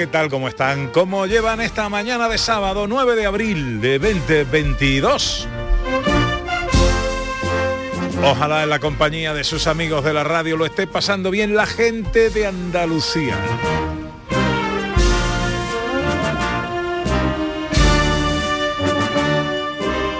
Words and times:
¿Qué 0.00 0.06
tal? 0.06 0.30
¿Cómo 0.30 0.48
están? 0.48 0.88
¿Cómo 0.88 1.26
llevan 1.26 1.60
esta 1.60 1.90
mañana 1.90 2.26
de 2.30 2.38
sábado 2.38 2.86
9 2.86 3.16
de 3.16 3.26
abril 3.26 3.82
de 3.82 3.98
2022? 3.98 5.46
Ojalá 8.24 8.62
en 8.62 8.70
la 8.70 8.78
compañía 8.78 9.34
de 9.34 9.44
sus 9.44 9.66
amigos 9.66 10.02
de 10.02 10.14
la 10.14 10.24
radio 10.24 10.56
lo 10.56 10.64
esté 10.64 10.86
pasando 10.86 11.30
bien 11.30 11.54
la 11.54 11.66
gente 11.66 12.30
de 12.30 12.46
Andalucía. 12.46 13.36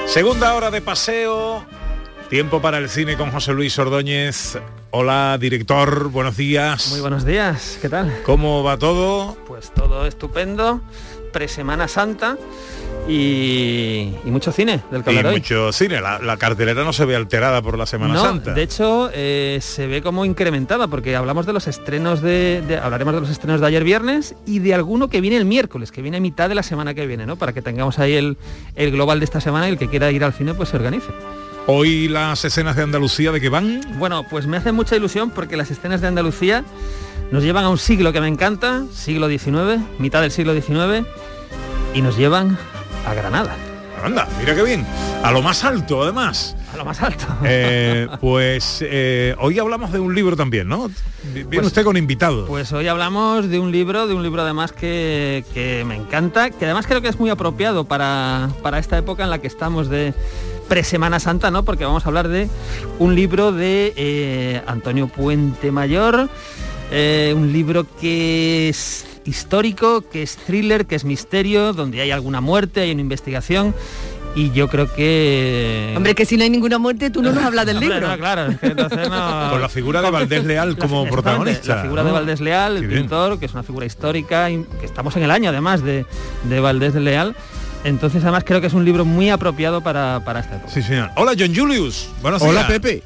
Segunda 0.05 0.53
hora 0.57 0.71
de 0.71 0.83
paseo, 0.83 1.65
tiempo 2.29 2.61
para 2.61 2.77
el 2.77 2.91
cine 2.91 3.17
con 3.17 3.31
José 3.31 3.55
Luis 3.55 3.79
Ordóñez. 3.79 4.59
Hola, 4.93 5.39
director, 5.41 6.09
buenos 6.09 6.37
días. 6.37 6.91
Muy 6.91 7.01
buenos 7.01 7.25
días, 7.25 7.79
¿qué 7.81 7.89
tal? 7.89 8.13
¿Cómo 8.25 8.65
va 8.65 8.77
todo? 8.77 9.37
Pues 9.47 9.73
todo 9.73 10.05
estupendo, 10.05 10.81
pre-Semana 11.33 11.87
Santa 11.87 12.37
y, 13.09 14.13
y 14.25 14.31
mucho 14.33 14.51
cine 14.51 14.83
del 14.91 15.05
que 15.05 15.13
Y 15.13 15.19
hoy. 15.19 15.35
mucho 15.37 15.71
cine, 15.73 16.01
la, 16.01 16.19
la 16.19 16.37
cartelera 16.39 16.83
no 16.83 16.93
se 16.93 17.05
ve 17.05 17.15
alterada 17.15 17.63
por 17.63 17.79
la 17.79 17.87
Semana 17.87 18.15
no, 18.15 18.21
Santa. 18.21 18.53
de 18.53 18.63
hecho 18.65 19.11
eh, 19.15 19.59
se 19.63 19.87
ve 19.87 20.03
como 20.03 20.25
incrementada 20.25 20.89
porque 20.89 21.15
hablamos 21.15 21.47
de 21.47 21.53
los 21.53 21.69
estrenos 21.69 22.21
de, 22.21 22.61
de- 22.67 22.79
hablaremos 22.79 23.15
de 23.15 23.21
los 23.21 23.31
estrenos 23.31 23.61
de 23.61 23.69
ayer 23.69 23.85
viernes 23.85 24.35
y 24.45 24.59
de 24.59 24.75
alguno 24.75 25.09
que 25.09 25.21
viene 25.21 25.37
el 25.37 25.45
miércoles, 25.45 25.93
que 25.93 26.03
viene 26.03 26.17
a 26.17 26.21
mitad 26.21 26.49
de 26.49 26.57
la 26.57 26.65
semana 26.65 26.95
que 26.95 27.07
viene, 27.07 27.27
¿no? 27.27 27.37
Para 27.37 27.53
que 27.53 27.63
tengamos 27.63 28.01
ahí 28.01 28.15
el, 28.15 28.39
el 28.75 28.91
global 28.91 29.21
de 29.21 29.25
esta 29.25 29.41
semana 29.41 29.69
y 29.69 29.71
el 29.73 29.79
que 29.79 29.89
quiera 29.89 30.11
ir 30.11 30.25
al 30.25 30.33
cine 30.33 30.53
pues 30.55 30.71
se 30.71 30.77
organice. 30.77 31.11
Hoy 31.67 32.09
las 32.09 32.45
escenas 32.45 32.75
de 32.77 32.83
Andalucía 32.83 33.33
de 33.33 33.41
que 33.41 33.49
van. 33.49 33.81
Bueno, 33.99 34.25
pues 34.29 34.47
me 34.47 34.57
hace 34.57 34.73
mucha 34.73 34.97
ilusión 34.97 35.31
porque 35.31 35.57
las 35.57 35.71
escenas 35.71 36.01
de 36.01 36.09
Andalucía 36.09 36.65
nos 37.31 37.45
llevan 37.45 37.65
a 37.65 37.69
un 37.69 37.79
siglo 37.79 38.13
que 38.13 38.21
me 38.21 38.29
encanta, 38.29 38.85
siglo 38.93 39.29
XIX, 39.29 39.81
mitad 39.99 40.21
del 40.21 40.33
siglo 40.33 40.53
XIX, 40.53 41.07
y 41.95 42.03
nos 42.03 42.17
llevan 42.17 42.59
a 43.07 43.15
Granada, 43.15 43.55
Anda, 44.03 44.27
mira 44.41 44.55
qué 44.55 44.63
bien. 44.63 44.85
A 45.23 45.31
lo 45.31 45.43
más 45.43 45.63
alto, 45.65 46.03
además. 46.03 46.57
a 46.73 46.77
lo 46.79 46.85
más 46.87 47.01
alto. 47.03 47.25
Eh, 47.45 48.09
pues 48.21 48.79
eh, 48.85 49.37
hoy 49.39 49.59
hablamos 49.59 49.93
de 49.93 50.01
un 50.01 50.15
libro 50.15 50.37
también, 50.37 50.67
¿no? 50.69 50.91
Viene 51.35 51.45
Pues- 51.51 51.67
usted 51.67 51.85
con 51.85 51.97
invitado. 51.99 52.47
Pues 52.47 52.73
hoy 52.73 52.89
hablamos 52.89 53.49
de 53.49 53.59
un 53.61 53.71
libro, 53.71 54.07
de 54.07 54.15
un 54.15 54.23
libro 54.23 54.41
además 54.43 54.73
que, 54.73 55.45
que 55.53 55.85
me 55.87 55.95
encanta, 55.97 56.49
que 56.51 56.65
además 56.65 56.87
creo 56.87 57.03
que 57.03 57.09
es 57.09 57.19
muy 57.21 57.29
apropiado 57.31 57.85
para, 57.85 58.49
para 58.63 58.79
esta 58.79 58.97
época 58.97 59.23
en 59.23 59.31
la 59.31 59.39
que 59.39 59.47
estamos 59.49 59.91
de 59.91 60.15
pre-Semana 60.71 61.21
Santa, 61.21 61.51
¿no? 61.51 61.65
Porque 61.65 61.85
vamos 61.85 62.07
a 62.07 62.09
hablar 62.09 62.29
de 62.29 62.49
un 62.99 63.15
libro 63.15 63.53
de 63.53 63.93
eh, 63.97 64.63
Antonio 64.67 65.09
Puente 65.09 65.71
Mayor, 65.73 66.31
eh, 66.93 67.35
un 67.37 67.53
libro 67.53 67.85
que 68.01 68.69
es 68.71 69.05
histórico, 69.25 70.03
que 70.09 70.23
es 70.23 70.37
thriller, 70.37 70.87
que 70.87 70.95
es 70.95 71.05
misterio, 71.05 71.73
donde 71.73 72.01
hay 72.01 72.13
alguna 72.13 72.41
muerte, 72.41 72.81
hay 72.81 72.93
una 72.93 73.01
investigación. 73.03 73.75
Y 74.37 74.53
yo 74.53 74.69
creo 74.69 74.87
que... 74.95 75.93
Hombre, 75.97 76.15
que 76.15 76.25
si 76.25 76.37
no 76.37 76.45
hay 76.45 76.51
ninguna 76.51 76.79
muerte, 76.79 77.11
tú 77.11 77.21
no 77.21 77.33
nos 77.33 77.43
hablas 77.43 77.67
del 77.67 77.77
Hombre, 77.79 77.95
libro. 77.95 78.09
no, 78.09 78.17
claro, 78.17 78.47
es 78.53 78.61
que 78.61 78.67
entonces 78.69 79.09
no- 79.11 79.51
Con 79.51 79.61
la 79.61 79.69
figura 79.69 80.01
de 80.03 80.11
Valdés 80.13 80.45
Leal 80.45 80.79
como 80.79 81.05
protagonista. 81.09 81.75
La 81.77 81.83
figura 81.83 82.05
de. 82.05 82.13
Valdés 82.13 82.41
Leal, 82.41 82.75
Qué 82.75 82.79
el 82.79 82.87
bien. 82.87 83.01
pintor, 83.03 83.41
que 83.41 83.47
es 83.47 83.53
una 83.55 83.65
figura 83.65 83.87
histórica, 83.87 84.47
que 84.47 84.87
estamos 84.87 85.17
en 85.17 85.25
el 85.25 85.33
año 85.33 85.51
además 85.51 85.83
de, 85.83 86.07
de 86.49 86.61
Valdés 86.61 86.95
Leal. 86.95 87.35
Entonces 87.85 88.23
además 88.23 88.45
creo 88.45 88.61
que 88.61 88.67
es 88.67 88.75
un 88.75 88.85
libro 88.85 89.05
muy 89.05 89.31
apropiado 89.31 89.81
para, 89.83 90.23
para 90.25 90.41
esta 90.41 90.57
época. 90.57 90.71
Sí, 90.73 90.83
señor. 90.83 91.11
Hola, 91.17 91.33
John 91.39 91.55
Julius. 91.55 92.09
Buenos 92.21 92.43
Hola 92.43 92.67
días. 92.67 92.67
Pepe, 92.81 93.03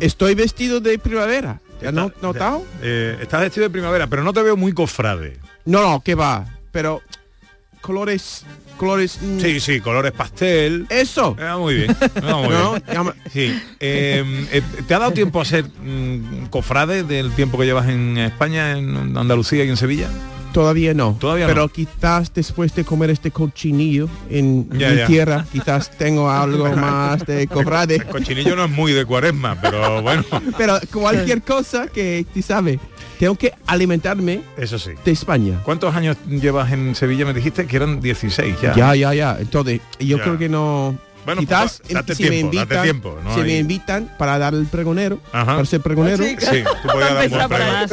estoy 0.00 0.34
vestido 0.34 0.80
de 0.80 0.98
primavera. 0.98 1.60
¿Ya 1.80 1.92
no 1.92 2.06
Está- 2.08 2.20
notado? 2.26 2.64
Eh, 2.82 3.16
estás 3.22 3.40
vestido 3.42 3.64
de 3.64 3.70
primavera, 3.70 4.08
pero 4.08 4.24
no 4.24 4.32
te 4.32 4.42
veo 4.42 4.56
muy 4.56 4.72
cofrade. 4.72 5.36
No, 5.64 5.80
no, 5.82 6.00
que 6.00 6.16
va. 6.16 6.46
Pero 6.72 7.00
colores, 7.80 8.44
colores. 8.76 9.20
mm, 9.22 9.38
Sí, 9.38 9.60
sí, 9.60 9.80
colores 9.80 10.10
pastel. 10.10 10.86
Eso. 10.90 11.36
Eh, 11.38 11.54
muy 11.56 11.74
bien. 11.74 11.96
no, 12.22 12.42
muy 12.42 12.50
No, 12.94 13.04
bien. 13.04 13.14
Sí. 13.32 13.62
Eh, 13.78 14.48
eh, 14.50 14.62
¿Te 14.88 14.94
ha 14.94 14.98
dado 14.98 15.12
tiempo 15.12 15.40
a 15.40 15.44
ser 15.44 15.64
mm, 15.66 16.46
cofrade 16.46 17.04
del 17.04 17.30
tiempo 17.32 17.56
que 17.56 17.66
llevas 17.66 17.88
en 17.88 18.18
España, 18.18 18.72
en 18.76 19.16
Andalucía 19.16 19.62
y 19.64 19.68
en 19.68 19.76
Sevilla? 19.76 20.08
Todavía 20.52 20.94
no. 20.94 21.16
Todavía 21.20 21.46
Pero 21.46 21.62
no. 21.62 21.68
quizás 21.68 22.32
después 22.32 22.74
de 22.74 22.84
comer 22.84 23.10
este 23.10 23.30
cochinillo 23.30 24.08
en 24.30 24.68
Ya, 24.78 24.90
mi 24.90 24.96
ya. 24.96 25.06
tierra, 25.06 25.46
quizás 25.52 25.90
tengo 25.90 26.30
algo 26.30 26.68
más 26.76 27.24
de 27.26 27.46
cofrade. 27.46 27.96
El 27.96 28.04
cochinillo 28.06 28.56
no 28.56 28.64
es 28.64 28.70
muy 28.70 28.92
de 28.92 29.04
cuaresma, 29.04 29.56
pero 29.60 30.02
bueno, 30.02 30.24
Pero 30.58 30.78
cualquier 30.92 31.42
cosa 31.42 31.86
que, 31.88 32.24
tú 32.32 32.42
sabes, 32.42 32.78
tengo 33.18 33.34
que 33.34 33.52
alimentarme 33.66 34.42
eso 34.56 34.78
sí. 34.78 34.90
de 35.04 35.10
España. 35.10 35.60
¿Cuántos 35.64 35.94
años 35.94 36.16
llevas 36.28 36.72
en 36.72 36.94
Sevilla? 36.94 37.24
Me 37.26 37.34
dijiste 37.34 37.66
que 37.66 37.76
eran 37.76 38.00
16 38.00 38.56
ya. 38.62 38.74
Ya, 38.74 38.94
ya, 38.94 39.14
ya. 39.14 39.36
Entonces, 39.40 39.80
yo 39.98 40.16
Ya. 40.18 40.22
creo 40.22 40.38
que 40.38 40.48
no. 40.48 40.96
Bueno, 41.28 41.42
quizás 41.42 41.80
pues, 41.82 41.92
date 41.92 42.14
si 42.14 42.22
me 42.22 42.28
date 42.30 42.38
invitan, 42.40 42.82
tiempo, 42.82 43.18
no 43.22 43.34
si 43.34 43.40
hay- 43.40 43.46
me 43.46 43.58
invitan 43.58 44.10
para 44.18 44.38
dar 44.38 44.54
el 44.54 44.64
pregonero, 44.64 45.20
Ajá. 45.30 45.44
para 45.56 45.64
ser 45.66 45.82
pregonero, 45.82 46.24
Sí, 46.24 46.36
tú 46.82 46.88
podías 46.88 47.14
dar 47.30 47.50
un 47.84 47.88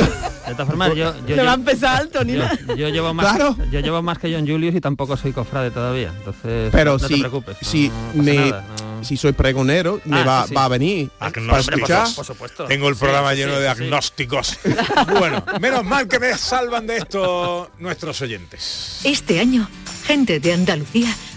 de 0.46 0.52
todas 0.52 0.68
formas, 0.68 0.90
yo, 0.96 1.14
yo, 1.28 1.36
No 1.36 1.44
va 1.44 1.52
a 1.52 1.56
yo- 1.56 1.60
empezar 1.60 1.98
alto, 2.02 2.24
ni 2.24 2.34
yo- 2.34 2.40
nada. 2.40 2.58
yo 2.78 2.88
llevo 2.90 3.14
más, 3.14 3.36
Claro. 3.36 3.58
yo 3.72 3.80
llevo 3.82 4.02
más 4.04 4.20
que 4.20 4.34
John 4.34 4.48
Julius 4.48 4.74
y 4.76 4.80
tampoco 4.80 5.18
soy 5.18 5.34
cofrade 5.34 5.72
todavía. 5.72 6.14
Entonces, 6.18 6.70
Pero 6.72 6.94
no 6.94 7.00
te 7.00 7.08
si- 7.14 7.20
preocupes. 7.20 7.58
no 7.62 7.68
si 7.68 7.92
me- 8.14 8.36
nada, 8.52 8.64
no. 8.80 9.04
si 9.04 9.18
soy 9.18 9.34
pregonero, 9.34 10.00
me 10.06 10.22
Ah, 10.22 10.24
va, 10.24 10.42
sí, 10.44 10.50
sí. 10.50 10.56
va 10.56 10.66
a 10.66 10.68
venir 10.70 11.10
para 11.20 11.32
por, 11.32 11.60
escuchar. 11.60 12.08
por 12.16 12.26
supuesto. 12.26 12.66
Tengo 12.66 12.88
el 12.88 12.96
Sí, 12.96 13.00
programa 13.02 13.32
sí, 13.32 13.38
lleno 13.38 13.56
sí, 13.56 13.60
de 13.62 13.66
sí. 13.66 13.84
agnósticos. 13.84 14.60
bueno, 15.20 15.44
menos 15.60 15.84
mal 15.84 16.08
que 16.08 16.20
me 16.20 16.38
salvan 16.38 16.88
de 16.88 16.98
esto 16.98 17.72
nuestros 17.80 18.22
oyentes. 18.22 19.02
Este 19.04 19.40
año, 19.42 19.68
gente 20.06 20.40
de 20.40 20.54
Andalucía 20.54 21.10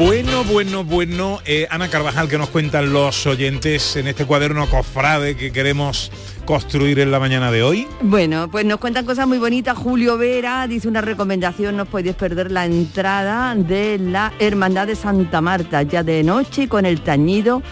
Bueno, 0.00 0.44
bueno, 0.44 0.82
bueno. 0.82 1.40
eh, 1.44 1.66
Ana 1.68 1.88
Carvajal, 1.88 2.26
que 2.26 2.38
nos 2.38 2.48
cuentan 2.48 2.90
los 2.90 3.26
oyentes 3.26 3.96
en 3.96 4.08
este 4.08 4.24
cuaderno 4.24 4.66
cofrade 4.66 5.36
que 5.36 5.52
queremos 5.52 6.10
construir 6.46 7.00
en 7.00 7.10
la 7.10 7.20
mañana 7.20 7.52
de 7.52 7.62
hoy. 7.62 7.86
Bueno, 8.00 8.50
pues 8.50 8.64
nos 8.64 8.78
cuentan 8.78 9.04
cosas 9.04 9.28
muy 9.28 9.36
bonitas. 9.36 9.76
Julio 9.76 10.16
Vera 10.16 10.66
dice 10.66 10.88
una 10.88 11.02
recomendación, 11.02 11.76
no 11.76 11.84
podéis 11.84 12.16
perder 12.16 12.50
la 12.50 12.64
entrada 12.64 13.54
de 13.54 13.98
la 13.98 14.32
Hermandad 14.38 14.86
de 14.86 14.96
Santa 14.96 15.42
Marta, 15.42 15.82
ya 15.82 16.02
de 16.02 16.22
noche 16.22 16.66
con 16.66 16.86
el 16.86 17.02
tañido 17.02 17.62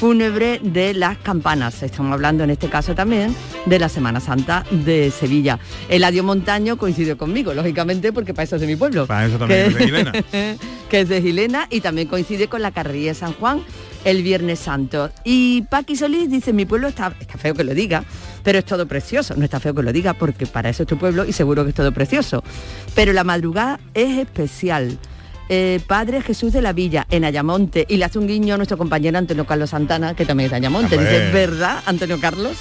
fúnebre 0.00 0.60
de 0.62 0.94
las 0.94 1.18
campanas. 1.18 1.82
Estamos 1.82 2.14
hablando 2.14 2.42
en 2.42 2.48
este 2.48 2.70
caso 2.70 2.94
también 2.94 3.36
de 3.66 3.78
la 3.78 3.90
Semana 3.90 4.18
Santa 4.18 4.64
de 4.70 5.10
Sevilla. 5.10 5.58
Eladio 5.90 6.24
Montaño 6.24 6.78
coincidió 6.78 7.18
conmigo, 7.18 7.52
lógicamente, 7.52 8.10
porque 8.10 8.32
para 8.32 8.44
eso 8.44 8.54
es 8.54 8.62
de 8.62 8.66
mi 8.66 8.76
pueblo. 8.76 9.06
Para 9.06 9.26
eso 9.26 9.38
también 9.38 9.66
es 9.66 9.74
de 9.74 9.84
Gilena. 9.84 10.12
que 10.88 11.00
es 11.00 11.08
de 11.10 11.20
Gilena 11.20 11.66
y 11.68 11.82
también 11.82 12.08
coincide 12.08 12.48
con 12.48 12.62
la 12.62 12.70
carrilla 12.70 13.08
de 13.08 13.14
San 13.14 13.34
Juan 13.34 13.62
el 14.06 14.22
Viernes 14.22 14.60
Santo. 14.60 15.10
Y 15.22 15.66
Paqui 15.68 15.96
Solís 15.96 16.30
dice, 16.30 16.54
mi 16.54 16.64
pueblo 16.64 16.88
está, 16.88 17.14
está 17.20 17.36
feo 17.36 17.54
que 17.54 17.64
lo 17.64 17.74
diga, 17.74 18.02
pero 18.42 18.58
es 18.58 18.64
todo 18.64 18.86
precioso. 18.88 19.34
No 19.36 19.44
está 19.44 19.60
feo 19.60 19.74
que 19.74 19.82
lo 19.82 19.92
diga 19.92 20.14
porque 20.14 20.46
para 20.46 20.70
eso 20.70 20.84
es 20.84 20.88
tu 20.88 20.96
pueblo 20.96 21.26
y 21.26 21.34
seguro 21.34 21.62
que 21.64 21.70
es 21.70 21.76
todo 21.76 21.92
precioso. 21.92 22.42
Pero 22.94 23.12
la 23.12 23.22
madrugada 23.22 23.78
es 23.92 24.16
especial. 24.16 24.98
Eh, 25.52 25.80
Padre 25.84 26.22
Jesús 26.22 26.52
de 26.52 26.62
la 26.62 26.72
Villa, 26.72 27.08
en 27.10 27.24
Ayamonte, 27.24 27.84
y 27.88 27.96
le 27.96 28.04
hace 28.04 28.20
un 28.20 28.28
guiño 28.28 28.54
a 28.54 28.56
nuestro 28.56 28.78
compañero 28.78 29.18
Antonio 29.18 29.44
Carlos 29.44 29.70
Santana, 29.70 30.14
que 30.14 30.24
también 30.24 30.44
es 30.44 30.52
de 30.52 30.58
Ayamonte. 30.58 30.96
Dice, 30.96 31.32
¿verdad, 31.32 31.82
Antonio 31.86 32.20
Carlos? 32.20 32.56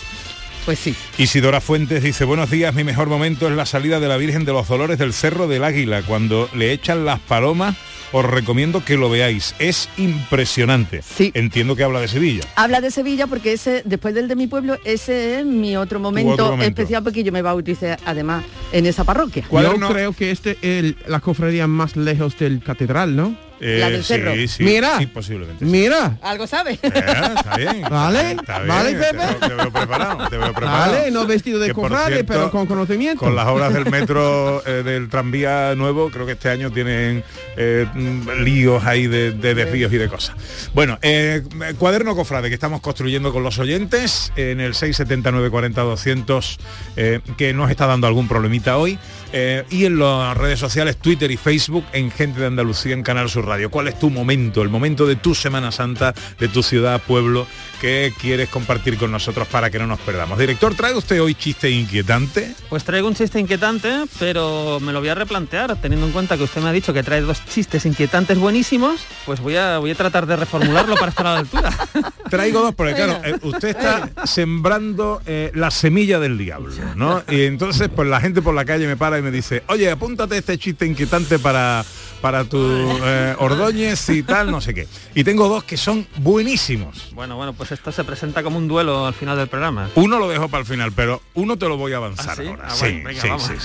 Pues 0.65 0.79
sí. 0.79 0.95
Isidora 1.17 1.61
Fuentes 1.61 2.03
dice, 2.03 2.25
buenos 2.25 2.51
días, 2.51 2.75
mi 2.75 2.83
mejor 2.83 3.07
momento 3.07 3.47
es 3.47 3.55
la 3.55 3.65
salida 3.65 3.99
de 3.99 4.07
la 4.07 4.17
Virgen 4.17 4.45
de 4.45 4.51
los 4.53 4.67
Dolores 4.67 4.99
del 4.99 5.13
Cerro 5.13 5.47
del 5.47 5.63
Águila, 5.63 6.03
cuando 6.03 6.47
le 6.53 6.71
echan 6.73 7.05
las 7.05 7.19
palomas, 7.19 7.75
os 8.11 8.23
recomiendo 8.25 8.83
que 8.85 8.95
lo 8.97 9.09
veáis, 9.09 9.55
es 9.57 9.89
impresionante. 9.97 11.01
Sí. 11.01 11.31
Entiendo 11.33 11.75
que 11.75 11.83
habla 11.83 12.01
de 12.01 12.07
Sevilla. 12.07 12.43
Habla 12.55 12.81
de 12.81 12.91
Sevilla 12.91 13.25
porque 13.25 13.53
ese, 13.53 13.81
después 13.85 14.13
del 14.13 14.27
de 14.27 14.35
mi 14.35 14.45
pueblo, 14.47 14.77
ese 14.83 15.39
es 15.39 15.45
mi 15.45 15.75
otro 15.75 15.99
momento, 15.99 16.33
otro 16.33 16.45
momento. 16.51 16.81
especial 16.81 17.03
porque 17.03 17.23
yo 17.23 17.31
me 17.31 17.41
bauticé 17.41 17.97
además 18.05 18.43
en 18.71 18.85
esa 18.85 19.03
parroquia. 19.03 19.45
¿Cuál 19.47 19.65
Yo 19.65 19.77
no? 19.77 19.89
creo 19.89 20.13
que 20.13 20.29
este 20.31 20.51
es 20.51 20.57
el- 20.83 20.97
la 21.07 21.19
cofradía 21.19 21.65
más 21.67 21.95
lejos 21.95 22.37
del 22.37 22.61
catedral, 22.61 23.15
¿no? 23.15 23.35
La 23.59 23.89
del 23.89 24.03
sí, 24.03 24.13
cerro. 24.13 24.33
sí, 24.47 24.63
Mira. 24.63 24.97
sí, 24.99 25.05
posiblemente. 25.07 25.65
sí. 25.65 25.71
Mira. 25.71 26.17
Algo 26.21 26.47
sabe. 26.47 26.79
Eh, 26.81 26.91
está 26.93 27.57
bien. 27.57 27.81
Vale, 27.89 28.31
Está 28.31 28.57
bien, 28.59 28.67
vale, 28.67 28.93
te 28.93 28.99
Pepe. 28.99 29.17
veo- 29.17 29.35
Te 29.49 29.53
veo 29.53 29.71
preparado, 29.71 30.29
te 30.29 30.37
veo 30.37 30.53
preparado. 30.53 30.91
Vale, 30.93 31.11
no 31.11 31.25
vestido 31.25 31.59
de 31.59 31.73
cofrade, 31.73 32.23
pero 32.23 32.51
con 32.51 32.65
conocimiento. 32.67 33.19
Con 33.25 33.35
las 33.35 33.47
obras 33.47 33.73
del 33.73 33.85
metro, 33.89 34.63
eh, 34.65 34.83
del 34.83 35.09
tranvía 35.09 35.75
nuevo, 35.75 36.09
creo 36.09 36.25
que 36.25 36.33
este 36.33 36.49
año 36.49 36.71
tienen 36.71 37.23
eh, 37.57 37.85
mm, 37.93 38.29
líos 38.43 38.83
ahí 38.85 39.07
de, 39.07 39.31
de 39.31 39.53
desvíos 39.55 39.91
y 39.91 39.97
de 39.97 40.07
cosas. 40.07 40.35
Bueno, 40.73 40.97
eh, 41.01 41.43
cuaderno 41.77 42.15
cofrade 42.15 42.47
que 42.49 42.53
estamos 42.55 42.81
construyendo 42.81 43.31
con 43.33 43.43
los 43.43 43.59
oyentes 43.59 44.31
en 44.35 44.59
el 44.59 44.73
679 44.73 45.49
40 45.49 45.81
200 45.81 46.59
eh, 46.95 47.19
que 47.37 47.53
nos 47.53 47.69
está 47.69 47.87
dando 47.87 48.07
algún 48.07 48.27
problemita 48.27 48.77
hoy. 48.77 48.97
Eh, 49.31 49.63
y 49.69 49.85
en 49.85 49.99
las 49.99 50.35
redes 50.37 50.59
sociales, 50.59 50.97
Twitter 50.97 51.29
y 51.29 51.37
Facebook, 51.37 51.85
en 51.93 52.11
Gente 52.11 52.39
de 52.39 52.47
Andalucía, 52.47 52.93
en 52.93 53.03
Canal 53.03 53.29
Sur 53.29 53.45
Radio. 53.45 53.69
¿Cuál 53.69 53.87
es 53.87 53.99
tu 53.99 54.09
momento, 54.09 54.61
el 54.61 54.69
momento 54.69 55.05
de 55.05 55.15
tu 55.15 55.35
Semana 55.35 55.71
Santa, 55.71 56.13
de 56.39 56.47
tu 56.47 56.63
ciudad, 56.63 57.01
pueblo, 57.01 57.45
que 57.79 58.13
quieres 58.19 58.49
compartir 58.49 58.97
con 58.97 59.11
nosotros 59.11 59.47
para 59.47 59.69
que 59.69 59.77
no 59.77 59.87
nos 59.87 59.99
perdamos? 59.99 60.39
Director, 60.39 60.73
¿trae 60.75 60.95
usted 60.95 61.21
hoy 61.21 61.35
chiste 61.35 61.69
inquietante? 61.69 62.53
Pues 62.69 62.83
traigo 62.83 63.07
un 63.07 63.15
chiste 63.15 63.39
inquietante, 63.39 64.05
pero 64.17 64.79
me 64.79 64.93
lo 64.93 64.99
voy 64.99 65.09
a 65.09 65.15
replantear, 65.15 65.75
teniendo 65.81 66.07
en 66.07 66.11
cuenta 66.11 66.37
que 66.37 66.43
usted 66.43 66.61
me 66.61 66.69
ha 66.69 66.73
dicho 66.73 66.93
que 66.93 67.03
trae 67.03 67.21
dos 67.21 67.43
chistes 67.45 67.85
inquietantes 67.85 68.37
buenísimos, 68.37 69.01
pues 69.25 69.39
voy 69.39 69.57
a, 69.57 69.77
voy 69.77 69.91
a 69.91 69.95
tratar 69.95 70.25
de 70.25 70.35
reformularlo 70.35 70.95
para 70.95 71.09
estar 71.09 71.27
a 71.27 71.33
la 71.33 71.39
altura. 71.39 71.71
Traigo 72.29 72.61
dos, 72.61 72.75
porque 72.75 72.93
claro, 72.93 73.21
eh, 73.23 73.37
usted 73.41 73.69
está 73.69 74.09
sembrando 74.25 75.21
eh, 75.25 75.51
la 75.53 75.71
semilla 75.71 76.19
del 76.19 76.37
diablo, 76.37 76.73
¿no? 76.95 77.23
Y 77.29 77.43
entonces, 77.43 77.89
pues 77.93 78.07
la 78.07 78.21
gente 78.21 78.41
por 78.41 78.53
la 78.53 78.65
calle 78.65 78.87
me 78.87 78.97
para 78.97 79.18
y 79.19 79.21
me 79.21 79.31
dice, 79.31 79.63
oye, 79.67 79.89
apúntate 79.91 80.37
este 80.37 80.57
chiste 80.57 80.85
inquietante 80.85 81.37
para, 81.39 81.85
para 82.21 82.43
tu 82.45 82.57
eh, 82.59 83.35
Ordóñez 83.39 84.09
y 84.09 84.23
tal, 84.23 84.49
no 84.51 84.59
sé 84.61 84.73
qué. 84.73 84.87
Y 85.15 85.23
tengo 85.23 85.47
dos 85.47 85.63
que 85.63 85.77
son 85.77 86.07
buenísimos. 86.17 87.11
Bueno, 87.13 87.35
bueno, 87.37 87.53
pues 87.53 87.71
esto 87.71 87.91
se 87.91 88.03
presenta 88.03 88.41
como 88.43 88.57
un 88.57 88.67
duelo 88.67 89.05
al 89.05 89.13
final 89.13 89.37
del 89.37 89.47
programa. 89.47 89.89
Uno 89.95 90.19
lo 90.19 90.27
dejo 90.29 90.49
para 90.49 90.61
el 90.61 90.67
final, 90.67 90.91
pero 90.91 91.21
uno 91.35 91.57
te 91.57 91.67
lo 91.67 91.77
voy 91.77 91.93
a 91.93 91.95
¿Ah, 91.95 91.99
avanzar 91.99 92.37
sí? 92.37 92.47
ahora. 92.47 92.63
Ah, 92.67 92.75
Sí, 92.75 92.85
venga, 93.03 93.21
sí, 93.39 93.57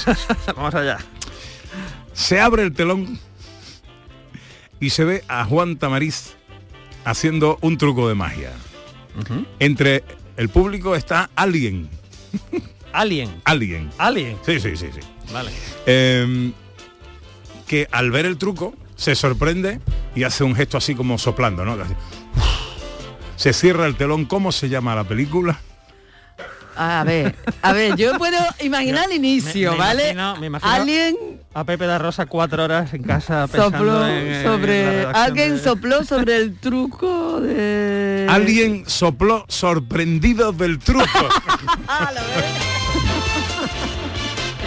vamos. 0.54 0.74
allá. 0.74 0.98
Se 2.12 2.40
abre 2.40 2.62
el 2.62 2.72
telón 2.72 3.18
y 4.80 4.90
se 4.90 5.04
ve 5.04 5.24
a 5.28 5.44
Juan 5.44 5.76
Tamariz 5.76 6.34
haciendo 7.04 7.58
un 7.60 7.78
truco 7.78 8.08
de 8.08 8.14
magia. 8.14 8.52
Entre 9.60 10.04
el 10.36 10.48
público 10.48 10.96
está 10.96 11.30
alguien, 11.36 11.88
Alien. 12.92 13.40
alguien. 13.44 13.90
Alien. 13.98 14.36
Sí, 14.44 14.58
sí, 14.60 14.76
sí, 14.76 14.88
sí. 14.92 15.00
Vale. 15.32 15.50
Eh, 15.86 16.52
que 17.66 17.88
al 17.90 18.10
ver 18.10 18.26
el 18.26 18.36
truco 18.38 18.74
se 18.96 19.14
sorprende 19.14 19.80
y 20.14 20.24
hace 20.24 20.44
un 20.44 20.54
gesto 20.54 20.76
así 20.78 20.94
como 20.94 21.18
soplando, 21.18 21.64
¿no? 21.64 21.72
Así. 21.72 21.94
Se 23.36 23.52
cierra 23.52 23.86
el 23.86 23.96
telón. 23.96 24.26
¿Cómo 24.26 24.52
se 24.52 24.68
llama 24.68 24.94
la 24.94 25.04
película? 25.04 25.58
A 26.76 27.04
ver, 27.04 27.36
a 27.62 27.72
ver, 27.72 27.94
yo 27.94 28.18
puedo 28.18 28.36
imaginar 28.60 29.06
el 29.10 29.16
inicio, 29.16 29.72
Me- 29.72 29.78
me 29.78 29.84
¿vale? 29.84 30.10
imagino- 30.10 30.36
me 30.40 30.46
imagino- 30.48 30.72
Alguien 30.72 31.16
A 31.54 31.62
Pepe 31.62 31.86
da 31.86 31.98
Rosa 31.98 32.26
cuatro 32.26 32.64
horas 32.64 32.92
en 32.94 33.04
casa 33.04 33.46
pensando 33.46 33.78
sopló 33.78 34.08
en- 34.08 34.26
en 34.26 34.32
la 34.32 34.50
sobre 34.50 35.04
alguien 35.06 35.56
de- 35.56 35.62
sopló 35.62 36.04
sobre 36.04 36.36
el 36.36 36.58
truco 36.58 37.40
de 37.40 38.26
Alguien 38.28 38.84
sopló 38.88 39.44
sorprendido 39.48 40.50
del 40.52 40.80
truco. 40.80 41.06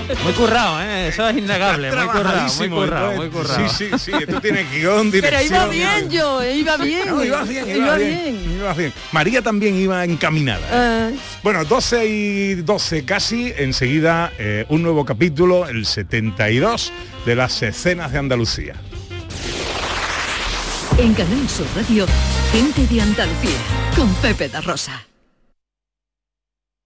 Ah. 0.10 0.14
Muy 0.24 0.34
currado, 0.34 0.82
¿eh? 0.82 1.08
Eso 1.10 1.28
es 1.28 1.38
innegable. 1.38 1.92
Muy 1.92 2.08
currado, 2.08 2.54
muy 2.58 2.70
currado, 2.70 3.12
¿eh? 3.12 3.16
muy 3.18 3.30
currado. 3.30 3.70
Sí, 3.70 3.90
sí, 3.90 4.00
sí. 4.00 4.12
Esto 4.20 4.40
tiene 4.42 4.64
guion, 4.72 5.12
Pero 5.12 5.28
dirección. 5.28 5.54
iba 5.56 5.68
bien 5.68 6.10
yo, 6.10 6.42
eh, 6.42 6.56
iba 6.56 6.78
bien. 6.78 7.08
No, 7.08 7.24
iba 7.24 7.44
bien, 7.44 7.70
iba, 7.76 7.96
bien, 7.98 8.56
iba 8.58 8.74
bien. 8.74 8.94
María 9.12 9.42
también 9.42 9.76
iba 9.76 10.04
encaminada. 10.06 10.66
¿eh? 10.72 11.12
Eh, 11.14 11.20
Bueno, 11.44 11.66
12 11.66 12.06
y 12.08 12.56
12 12.56 13.06
casi, 13.06 13.54
enseguida 13.58 14.32
eh, 14.38 14.66
un 14.70 14.82
nuevo 14.82 15.04
capítulo, 15.06 15.68
el 15.68 15.86
72 15.86 16.92
de 17.26 17.36
las 17.36 17.62
escenas 17.62 18.12
de 18.12 18.20
Andalucía. 18.20 18.76
En 20.98 21.14
Canal 21.14 21.48
Sur 21.50 21.68
Radio, 21.76 22.06
gente 22.52 22.88
de 22.88 23.02
Andalucía, 23.02 23.58
con 23.96 24.12
Pepe 24.16 24.50
da 24.50 24.62
Rosa. 24.62 25.04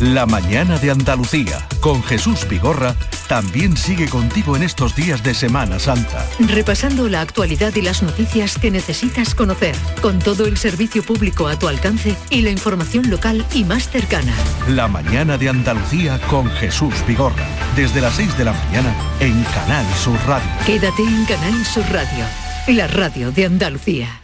La 0.00 0.26
mañana 0.26 0.78
de 0.78 0.90
Andalucía 0.90 1.66
con 1.80 2.02
Jesús 2.02 2.46
Vigorra 2.46 2.94
también 3.28 3.78
sigue 3.78 4.10
contigo 4.10 4.54
en 4.54 4.62
estos 4.62 4.94
días 4.94 5.22
de 5.22 5.32
Semana 5.32 5.78
Santa. 5.78 6.26
Repasando 6.38 7.08
la 7.08 7.22
actualidad 7.22 7.74
y 7.74 7.80
las 7.80 8.02
noticias 8.02 8.58
que 8.58 8.70
necesitas 8.70 9.34
conocer, 9.34 9.74
con 10.02 10.18
todo 10.18 10.44
el 10.44 10.58
servicio 10.58 11.02
público 11.02 11.48
a 11.48 11.58
tu 11.58 11.66
alcance 11.66 12.14
y 12.28 12.42
la 12.42 12.50
información 12.50 13.08
local 13.08 13.46
y 13.54 13.64
más 13.64 13.88
cercana. 13.88 14.34
La 14.68 14.86
mañana 14.86 15.38
de 15.38 15.48
Andalucía 15.48 16.20
con 16.28 16.50
Jesús 16.50 16.94
Vigorra. 17.06 17.46
Desde 17.74 18.02
las 18.02 18.16
6 18.16 18.36
de 18.36 18.44
la 18.44 18.52
mañana 18.52 18.94
en 19.20 19.42
Canal 19.44 19.86
Sur 19.94 20.18
Radio. 20.26 20.50
Quédate 20.66 21.02
en 21.04 21.24
Canal 21.24 21.64
Sur 21.64 21.84
Radio, 21.90 22.26
la 22.68 22.86
radio 22.86 23.32
de 23.32 23.46
Andalucía. 23.46 24.20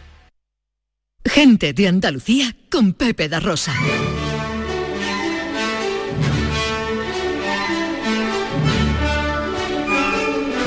Gente 1.25 1.73
de 1.73 1.89
Andalucía 1.89 2.55
con 2.71 2.93
Pepe 2.93 3.31
da 3.31 3.41
Rosa. 3.41 3.73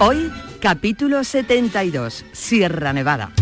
Hoy, 0.00 0.30
capítulo 0.60 1.24
72, 1.24 2.24
Sierra 2.30 2.92
Nevada. 2.92 3.32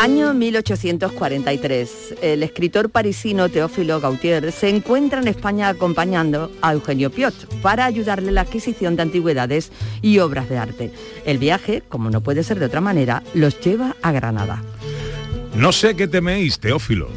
Año 0.00 0.32
1843. 0.32 2.14
El 2.22 2.44
escritor 2.44 2.90
parisino 2.90 3.48
Teófilo 3.48 4.00
Gautier 4.00 4.52
se 4.52 4.68
encuentra 4.68 5.20
en 5.20 5.26
España 5.26 5.68
acompañando 5.68 6.52
a 6.62 6.74
Eugenio 6.74 7.10
Piot 7.10 7.34
para 7.60 7.84
ayudarle 7.84 8.28
en 8.28 8.36
la 8.36 8.42
adquisición 8.42 8.94
de 8.94 9.02
antigüedades 9.02 9.72
y 10.00 10.20
obras 10.20 10.48
de 10.48 10.58
arte. 10.58 10.92
El 11.26 11.38
viaje, 11.38 11.82
como 11.88 12.08
no 12.08 12.20
puede 12.20 12.44
ser 12.44 12.60
de 12.60 12.66
otra 12.66 12.80
manera, 12.80 13.24
los 13.34 13.58
lleva 13.58 13.96
a 14.00 14.12
Granada. 14.12 14.62
No 15.56 15.72
sé 15.72 15.96
qué 15.96 16.06
teméis, 16.06 16.60
Teófilo. 16.60 17.08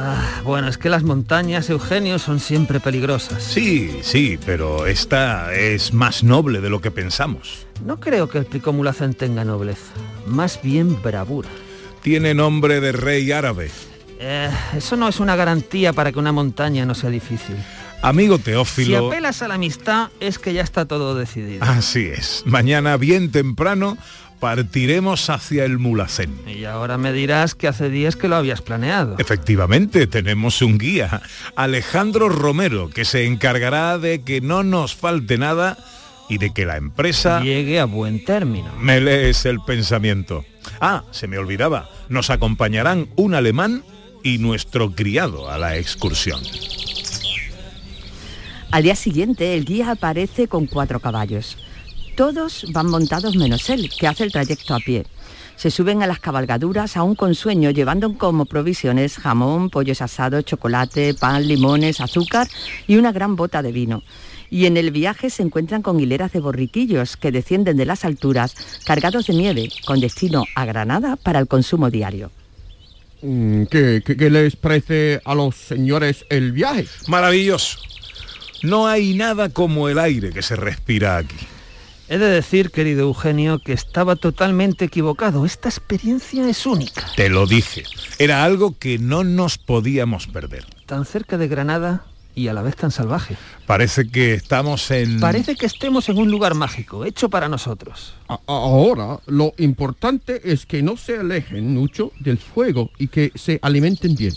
Ah, 0.00 0.40
bueno, 0.44 0.68
es 0.68 0.78
que 0.78 0.88
las 0.88 1.02
montañas, 1.02 1.68
Eugenio, 1.70 2.18
son 2.20 2.38
siempre 2.38 2.78
peligrosas. 2.78 3.42
Sí, 3.42 3.98
sí, 4.02 4.38
pero 4.46 4.86
esta 4.86 5.52
es 5.54 5.92
más 5.92 6.22
noble 6.22 6.60
de 6.60 6.70
lo 6.70 6.80
que 6.80 6.90
pensamos. 6.92 7.66
No 7.84 7.98
creo 7.98 8.28
que 8.28 8.38
el 8.38 8.46
pico 8.46 8.72
mulacén 8.72 9.14
tenga 9.14 9.44
nobleza, 9.44 9.92
más 10.26 10.60
bien 10.62 11.00
bravura. 11.02 11.48
Tiene 12.02 12.32
nombre 12.32 12.80
de 12.80 12.92
rey 12.92 13.32
árabe. 13.32 13.70
Eh, 14.20 14.50
eso 14.76 14.96
no 14.96 15.08
es 15.08 15.18
una 15.20 15.34
garantía 15.36 15.92
para 15.92 16.12
que 16.12 16.18
una 16.18 16.32
montaña 16.32 16.86
no 16.86 16.94
sea 16.94 17.10
difícil. 17.10 17.56
Amigo 18.00 18.36
Si 18.36 18.42
Teófilo, 18.44 19.08
apelas 19.08 19.42
a 19.42 19.48
la 19.48 19.54
amistad, 19.54 20.10
es 20.20 20.38
que 20.38 20.52
ya 20.54 20.62
está 20.62 20.86
todo 20.86 21.16
decidido. 21.16 21.64
así 21.64 22.06
es. 22.06 22.44
Mañana 22.46 22.96
bien 22.96 23.32
temprano 23.32 23.98
partiremos 24.40 25.30
hacia 25.30 25.64
el 25.64 25.78
Mulacén. 25.78 26.34
Y 26.46 26.64
ahora 26.64 26.98
me 26.98 27.12
dirás 27.12 27.54
que 27.54 27.68
hace 27.68 27.90
días 27.90 28.16
que 28.16 28.28
lo 28.28 28.36
habías 28.36 28.62
planeado. 28.62 29.16
Efectivamente, 29.18 30.06
tenemos 30.06 30.62
un 30.62 30.78
guía, 30.78 31.22
Alejandro 31.56 32.28
Romero, 32.28 32.90
que 32.90 33.04
se 33.04 33.26
encargará 33.26 33.98
de 33.98 34.22
que 34.22 34.40
no 34.40 34.62
nos 34.62 34.94
falte 34.94 35.38
nada 35.38 35.78
y 36.28 36.38
de 36.38 36.52
que 36.52 36.66
la 36.66 36.76
empresa 36.76 37.40
llegue 37.40 37.80
a 37.80 37.86
buen 37.86 38.24
término. 38.24 38.72
Me 38.78 39.00
lees 39.00 39.46
el 39.46 39.60
pensamiento. 39.60 40.44
Ah, 40.80 41.04
se 41.10 41.26
me 41.26 41.38
olvidaba, 41.38 41.88
nos 42.08 42.30
acompañarán 42.30 43.08
un 43.16 43.34
alemán 43.34 43.82
y 44.22 44.38
nuestro 44.38 44.92
criado 44.92 45.50
a 45.50 45.58
la 45.58 45.76
excursión. 45.76 46.40
Al 48.70 48.82
día 48.82 48.94
siguiente, 48.94 49.54
el 49.54 49.64
guía 49.64 49.92
aparece 49.92 50.46
con 50.46 50.66
cuatro 50.66 51.00
caballos. 51.00 51.56
Todos 52.18 52.66
van 52.72 52.90
montados 52.90 53.36
menos 53.36 53.70
él, 53.70 53.88
que 53.96 54.08
hace 54.08 54.24
el 54.24 54.32
trayecto 54.32 54.74
a 54.74 54.80
pie. 54.80 55.06
Se 55.54 55.70
suben 55.70 56.02
a 56.02 56.06
las 56.08 56.18
cabalgaduras 56.18 56.96
aún 56.96 57.14
con 57.14 57.36
sueño, 57.36 57.70
llevando 57.70 58.12
como 58.18 58.44
provisiones 58.44 59.18
jamón, 59.18 59.70
pollos 59.70 60.02
asados, 60.02 60.44
chocolate, 60.44 61.14
pan, 61.14 61.46
limones, 61.46 62.00
azúcar 62.00 62.48
y 62.88 62.96
una 62.96 63.12
gran 63.12 63.36
bota 63.36 63.62
de 63.62 63.70
vino. 63.70 64.02
Y 64.50 64.66
en 64.66 64.76
el 64.76 64.90
viaje 64.90 65.30
se 65.30 65.44
encuentran 65.44 65.80
con 65.82 66.00
hileras 66.00 66.32
de 66.32 66.40
borriquillos 66.40 67.16
que 67.16 67.30
descienden 67.30 67.76
de 67.76 67.86
las 67.86 68.04
alturas 68.04 68.56
cargados 68.84 69.28
de 69.28 69.34
nieve, 69.34 69.68
con 69.86 70.00
destino 70.00 70.44
a 70.56 70.64
Granada 70.64 71.14
para 71.14 71.38
el 71.38 71.46
consumo 71.46 71.88
diario. 71.88 72.32
Mm, 73.22 73.64
¿Qué, 73.66 74.02
qué- 74.04 74.16
qué 74.16 74.28
les 74.28 74.56
parece 74.56 75.20
a 75.24 75.36
los 75.36 75.54
señores 75.54 76.24
el 76.30 76.50
viaje? 76.50 76.84
Maravilloso. 77.06 77.78
No 78.64 78.88
hay 78.88 79.14
nada 79.14 79.50
como 79.50 79.88
el 79.88 80.00
aire 80.00 80.30
que 80.30 80.42
se 80.42 80.56
respira 80.56 81.16
aquí. 81.18 81.36
He 82.10 82.16
de 82.18 82.26
decir, 82.26 82.70
querido 82.70 83.02
Eugenio, 83.02 83.58
que 83.58 83.72
estaba 83.74 84.16
totalmente 84.16 84.86
equivocado. 84.86 85.44
Esta 85.44 85.68
experiencia 85.68 86.48
es 86.48 86.64
única. 86.64 87.04
Te 87.16 87.28
lo 87.28 87.46
dije. 87.46 87.84
Era 88.18 88.44
algo 88.44 88.76
que 88.78 88.98
no 88.98 89.24
nos 89.24 89.58
podíamos 89.58 90.26
perder. 90.26 90.64
Tan 90.86 91.04
cerca 91.04 91.36
de 91.36 91.48
Granada 91.48 92.04
y 92.34 92.48
a 92.48 92.54
la 92.54 92.62
vez 92.62 92.76
tan 92.76 92.90
salvaje. 92.92 93.36
Parece 93.66 94.08
que 94.08 94.32
estamos 94.34 94.90
en... 94.90 95.20
Parece 95.20 95.54
que 95.56 95.66
estemos 95.66 96.08
en 96.08 96.18
un 96.18 96.30
lugar 96.30 96.54
mágico, 96.54 97.04
hecho 97.04 97.28
para 97.28 97.48
nosotros. 97.48 98.14
A- 98.28 98.40
ahora, 98.46 99.18
lo 99.26 99.52
importante 99.58 100.40
es 100.50 100.64
que 100.64 100.82
no 100.82 100.96
se 100.96 101.18
alejen 101.18 101.74
mucho 101.74 102.12
del 102.20 102.38
fuego 102.38 102.90
y 102.96 103.08
que 103.08 103.32
se 103.34 103.58
alimenten 103.60 104.14
bien. 104.14 104.34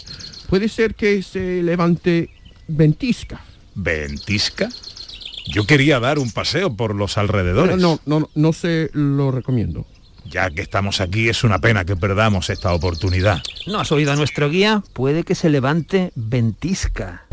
Puede 0.50 0.68
ser 0.68 0.96
que 0.96 1.24
se 1.24 1.64
levante 1.64 2.32
ventisca. 2.68 3.40
¿Ventisca? 3.76 4.68
Yo 5.48 5.66
quería 5.66 6.00
dar 6.00 6.20
un 6.20 6.32
paseo 6.32 6.76
por 6.76 6.96
los 6.96 7.18
alrededores. 7.18 7.78
No, 7.78 8.00
no, 8.06 8.20
no, 8.20 8.30
no 8.36 8.54
se 8.54 8.90
lo 8.94 9.32
recomiendo. 9.32 9.86
Ya 10.26 10.50
que 10.50 10.62
estamos 10.62 11.02
aquí 11.02 11.30
es 11.30 11.44
una 11.44 11.60
pena 11.60 11.84
que 11.84 11.96
perdamos 11.96 12.50
esta 12.50 12.74
oportunidad. 12.74 13.42
¿No 13.68 13.80
has 13.80 13.92
oído 13.92 14.14
a 14.14 14.16
nuestro 14.16 14.50
guía? 14.50 14.84
Puede 14.94 15.24
que 15.24 15.36
se 15.36 15.50
levante 15.50 16.12
ventisca. 16.16 17.26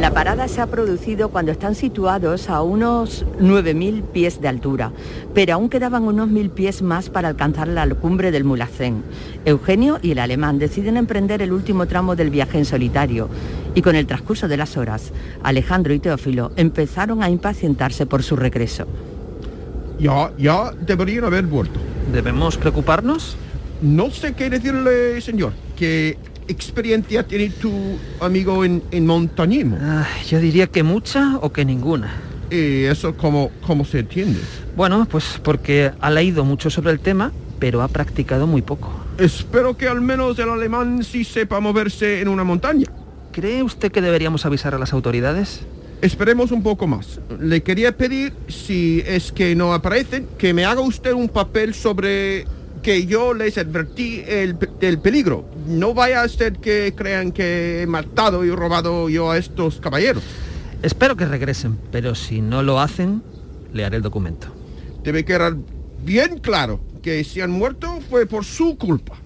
La 0.00 0.14
parada 0.14 0.48
se 0.48 0.62
ha 0.62 0.66
producido 0.66 1.28
cuando 1.28 1.52
están 1.52 1.74
situados 1.74 2.48
a 2.48 2.62
unos 2.62 3.26
9.000 3.38 4.02
pies 4.02 4.40
de 4.40 4.48
altura, 4.48 4.92
pero 5.34 5.52
aún 5.52 5.68
quedaban 5.68 6.04
unos 6.04 6.30
1.000 6.30 6.52
pies 6.52 6.80
más 6.80 7.10
para 7.10 7.28
alcanzar 7.28 7.68
la 7.68 7.86
cumbre 7.90 8.30
del 8.30 8.44
Mulacén. 8.44 9.04
Eugenio 9.44 9.98
y 10.00 10.12
el 10.12 10.20
alemán 10.20 10.58
deciden 10.58 10.96
emprender 10.96 11.42
el 11.42 11.52
último 11.52 11.84
tramo 11.84 12.16
del 12.16 12.30
viaje 12.30 12.56
en 12.56 12.64
solitario 12.64 13.28
y 13.74 13.82
con 13.82 13.94
el 13.94 14.06
transcurso 14.06 14.48
de 14.48 14.56
las 14.56 14.78
horas, 14.78 15.12
Alejandro 15.42 15.92
y 15.92 15.98
Teófilo 15.98 16.52
empezaron 16.56 17.22
a 17.22 17.28
impacientarse 17.28 18.06
por 18.06 18.22
su 18.22 18.36
regreso. 18.36 18.86
Ya, 19.98 20.32
ya 20.38 20.72
deberían 20.80 21.24
haber 21.24 21.44
vuelto. 21.44 21.78
¿Debemos 22.10 22.56
preocuparnos? 22.56 23.36
No 23.82 24.10
sé 24.10 24.32
qué 24.32 24.48
decirle, 24.48 25.20
señor. 25.20 25.52
¿Qué 25.76 26.16
experiencia 26.50 27.26
tiene 27.26 27.50
tu 27.50 27.72
amigo 28.20 28.64
en, 28.64 28.82
en 28.90 29.06
montañismo? 29.06 29.78
Ay, 29.80 30.26
yo 30.28 30.38
diría 30.38 30.66
que 30.66 30.82
mucha 30.82 31.38
o 31.40 31.52
que 31.52 31.64
ninguna. 31.64 32.12
¿Y 32.50 32.84
eso 32.84 33.16
cómo, 33.16 33.50
cómo 33.66 33.84
se 33.84 34.00
entiende? 34.00 34.40
Bueno, 34.76 35.06
pues 35.10 35.40
porque 35.42 35.92
ha 36.00 36.10
leído 36.10 36.44
mucho 36.44 36.68
sobre 36.68 36.92
el 36.92 37.00
tema, 37.00 37.32
pero 37.58 37.82
ha 37.82 37.88
practicado 37.88 38.46
muy 38.46 38.62
poco. 38.62 38.92
Espero 39.18 39.76
que 39.76 39.86
al 39.86 40.00
menos 40.00 40.38
el 40.38 40.48
alemán 40.48 41.04
sí 41.04 41.24
sepa 41.24 41.60
moverse 41.60 42.20
en 42.20 42.28
una 42.28 42.42
montaña. 42.42 42.86
¿Cree 43.32 43.62
usted 43.62 43.92
que 43.92 44.00
deberíamos 44.00 44.44
avisar 44.46 44.74
a 44.74 44.78
las 44.78 44.92
autoridades? 44.92 45.60
Esperemos 46.02 46.50
un 46.50 46.62
poco 46.62 46.86
más. 46.86 47.20
Le 47.38 47.62
quería 47.62 47.96
pedir, 47.96 48.32
si 48.48 49.02
es 49.06 49.30
que 49.30 49.54
no 49.54 49.74
aparecen, 49.74 50.26
que 50.38 50.54
me 50.54 50.64
haga 50.64 50.80
usted 50.80 51.12
un 51.12 51.28
papel 51.28 51.74
sobre 51.74 52.46
que 52.82 53.06
yo 53.06 53.34
les 53.34 53.58
advertí 53.58 54.22
el, 54.26 54.56
peligro. 54.56 55.44
No 55.66 55.94
vaya 55.94 56.22
a 56.22 56.28
ser 56.28 56.54
que 56.54 56.94
crean 56.96 57.32
que 57.32 57.82
he 57.82 57.86
matado 57.86 58.44
y 58.44 58.50
robado 58.50 59.08
yo 59.08 59.30
a 59.30 59.38
estos 59.38 59.80
caballeros. 59.80 60.22
Espero 60.82 61.16
que 61.16 61.26
regresen, 61.26 61.78
pero 61.92 62.14
si 62.14 62.40
no 62.40 62.62
lo 62.62 62.80
hacen, 62.80 63.22
le 63.72 63.84
haré 63.84 63.96
el 63.96 64.02
documento. 64.02 64.48
Debe 65.02 65.24
quedar 65.24 65.56
bien 66.04 66.38
claro 66.38 66.80
que 67.02 67.24
si 67.24 67.40
han 67.40 67.50
muerto 67.50 68.00
fue 68.08 68.26
por 68.26 68.44
su 68.44 68.76
culpa. 68.76 69.16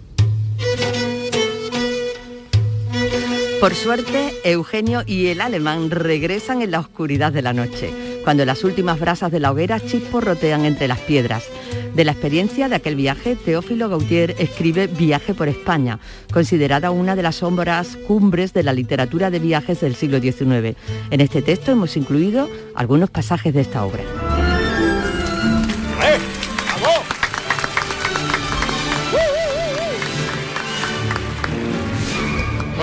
Por 3.60 3.74
suerte, 3.74 4.34
Eugenio 4.44 5.02
y 5.06 5.28
el 5.28 5.40
alemán 5.40 5.90
regresan 5.90 6.60
en 6.60 6.70
la 6.70 6.80
oscuridad 6.80 7.32
de 7.32 7.42
la 7.42 7.52
noche, 7.52 7.90
cuando 8.24 8.44
las 8.44 8.64
últimas 8.64 8.98
brasas 8.98 9.30
de 9.30 9.38
la 9.38 9.52
hoguera 9.52 9.78
chisporrotean 9.78 10.64
entre 10.64 10.88
las 10.88 10.98
piedras. 11.00 11.44
De 11.94 12.04
la 12.04 12.12
experiencia 12.12 12.68
de 12.68 12.74
aquel 12.74 12.96
viaje, 12.96 13.36
Teófilo 13.36 13.88
Gautier 13.88 14.34
escribe 14.38 14.88
Viaje 14.88 15.34
por 15.34 15.48
España, 15.48 16.00
considerada 16.32 16.90
una 16.90 17.14
de 17.14 17.22
las 17.22 17.42
obras 17.42 17.96
cumbres 18.08 18.52
de 18.52 18.64
la 18.64 18.72
literatura 18.72 19.30
de 19.30 19.38
viajes 19.38 19.80
del 19.80 19.94
siglo 19.94 20.20
XIX. 20.20 20.76
En 21.10 21.20
este 21.20 21.42
texto 21.42 21.70
hemos 21.70 21.96
incluido 21.96 22.48
algunos 22.74 23.10
pasajes 23.10 23.54
de 23.54 23.60
esta 23.60 23.84
obra. 23.84 24.43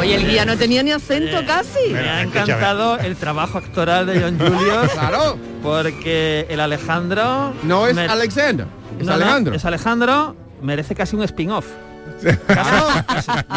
Oye, 0.01 0.15
el 0.15 0.27
guía 0.27 0.45
no 0.45 0.57
tenía 0.57 0.81
ni 0.81 0.91
acento 0.91 1.45
casi. 1.45 1.91
Me 1.91 1.99
ha 1.99 2.23
encantado 2.23 2.97
el 2.97 3.15
trabajo 3.15 3.59
actoral 3.59 4.07
de 4.07 4.19
John 4.19 4.37
Julius. 4.39 4.91
Claro. 4.93 5.37
Porque 5.61 6.47
el 6.49 6.59
Alejandro... 6.59 7.53
No 7.63 7.85
es 7.85 7.95
Alexander, 7.97 8.65
es 8.99 9.05
No, 9.05 9.11
no, 9.11 9.23
Alejandro. 9.23 9.55
es 9.55 9.63
Alejandro, 9.65 10.35
merece 10.61 10.95
casi 10.95 11.15
un 11.15 11.21
spin-off. 11.23 11.67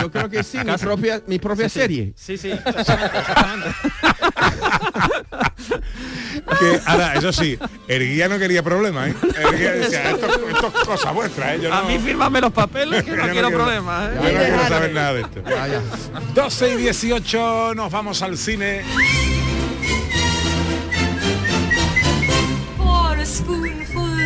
Yo 0.00 0.10
creo 0.10 0.28
que 0.30 0.42
sí, 0.42 0.58
mi 0.64 0.72
propia, 0.76 1.20
mi 1.26 1.38
propia 1.38 1.68
Sí, 1.68 1.74
sí. 1.74 1.80
serie. 1.80 2.12
Sí, 2.16 2.38
sí, 2.38 2.50
exactamente. 2.50 3.68
Que, 6.58 6.80
ahora, 6.86 7.14
eso 7.14 7.32
sí, 7.32 7.58
el 7.88 8.02
guía 8.02 8.28
no 8.28 8.38
quería 8.38 8.62
problemas, 8.62 9.08
¿eh? 9.10 9.14
El 9.36 9.58
guía 9.58 9.72
decía, 9.72 10.10
esto, 10.10 10.26
esto 10.26 10.66
es 10.68 10.84
cosa 10.86 11.10
vuestra, 11.12 11.54
¿eh? 11.54 11.60
Yo 11.62 11.72
A 11.72 11.82
no- 11.82 11.88
mí 11.88 11.98
fírmame 11.98 12.40
los 12.40 12.52
papeles, 12.52 13.02
que 13.02 13.10
no 13.12 13.16
no 13.18 13.22
quiero 13.32 13.48
quiero- 13.48 13.64
problemas. 13.64 14.10
¿eh? 14.10 14.14
Yo 14.16 14.22
no 14.32 14.38
quiero 14.38 14.68
saber 14.68 14.92
nada 14.92 15.14
de 15.14 15.20
esto. 15.22 15.42
12 16.34 16.72
y 16.72 16.76
18 16.76 17.74
nos 17.74 17.90
vamos 17.92 18.22
al 18.22 18.36
cine. 18.38 18.82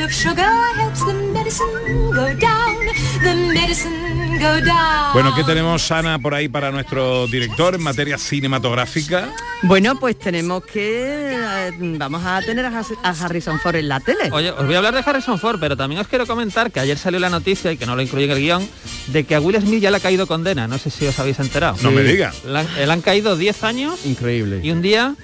Of 0.09 0.15
sugar 0.15 0.49
helps 0.79 1.05
the 1.05 1.12
medicine 1.12 1.69
go 2.15 2.33
down. 2.41 2.77
The 3.23 3.35
medicine 3.53 4.09
Bueno, 5.12 5.35
¿qué 5.35 5.45
tenemos, 5.45 5.91
Ana, 5.91 6.19
por 6.19 6.33
ahí 6.35 6.49
para 6.49 6.71
nuestro 6.71 7.27
director 7.27 7.75
en 7.75 7.83
materia 7.83 8.17
cinematográfica? 8.17 9.29
Bueno, 9.65 10.00
pues 10.00 10.19
tenemos 10.19 10.65
que... 10.65 11.35
eh, 11.35 11.73
vamos 11.99 12.23
a 12.25 12.41
tener 12.41 12.65
a 12.65 12.85
Harrison 13.03 13.61
Ford 13.61 13.77
en 13.77 13.88
la 13.88 14.00
tele. 14.00 14.31
Oye, 14.33 14.50
os 14.50 14.65
voy 14.65 14.75
a 14.77 14.79
hablar 14.79 14.95
de 14.95 15.03
Harrison 15.05 15.38
Ford, 15.38 15.59
pero 15.61 15.77
también 15.77 16.00
os 16.00 16.07
quiero 16.09 16.27
comentar 16.27 16.71
que 16.71 16.81
ayer 16.81 16.97
salió 16.97 17.21
la 17.21 17.29
noticia, 17.29 17.71
y 17.73 17.77
que 17.77 17.85
no 17.85 17.95
lo 17.95 18.00
incluye 18.00 18.25
en 18.25 18.31
el 18.31 18.38
guion, 18.38 18.69
de 19.09 19.25
que 19.25 19.35
a 19.35 19.41
Will 19.41 19.61
Smith 19.61 19.83
ya 19.83 19.91
le 19.91 19.99
ha 19.99 20.00
caído 20.00 20.27
condena. 20.27 20.67
No 20.69 20.79
sé 20.79 20.88
si 20.88 21.07
os 21.07 21.19
habéis 21.19 21.38
enterado. 21.41 21.77
No 21.83 21.91
me 21.91 22.03
diga. 22.03 22.33
Le 22.47 22.61
han, 22.61 22.67
le 22.77 22.91
han 22.93 23.03
caído 23.03 23.37
10 23.37 23.65
años 23.65 24.07
Increíble. 24.07 24.61
y 24.62 24.71
un 24.71 24.81
día 24.81 25.17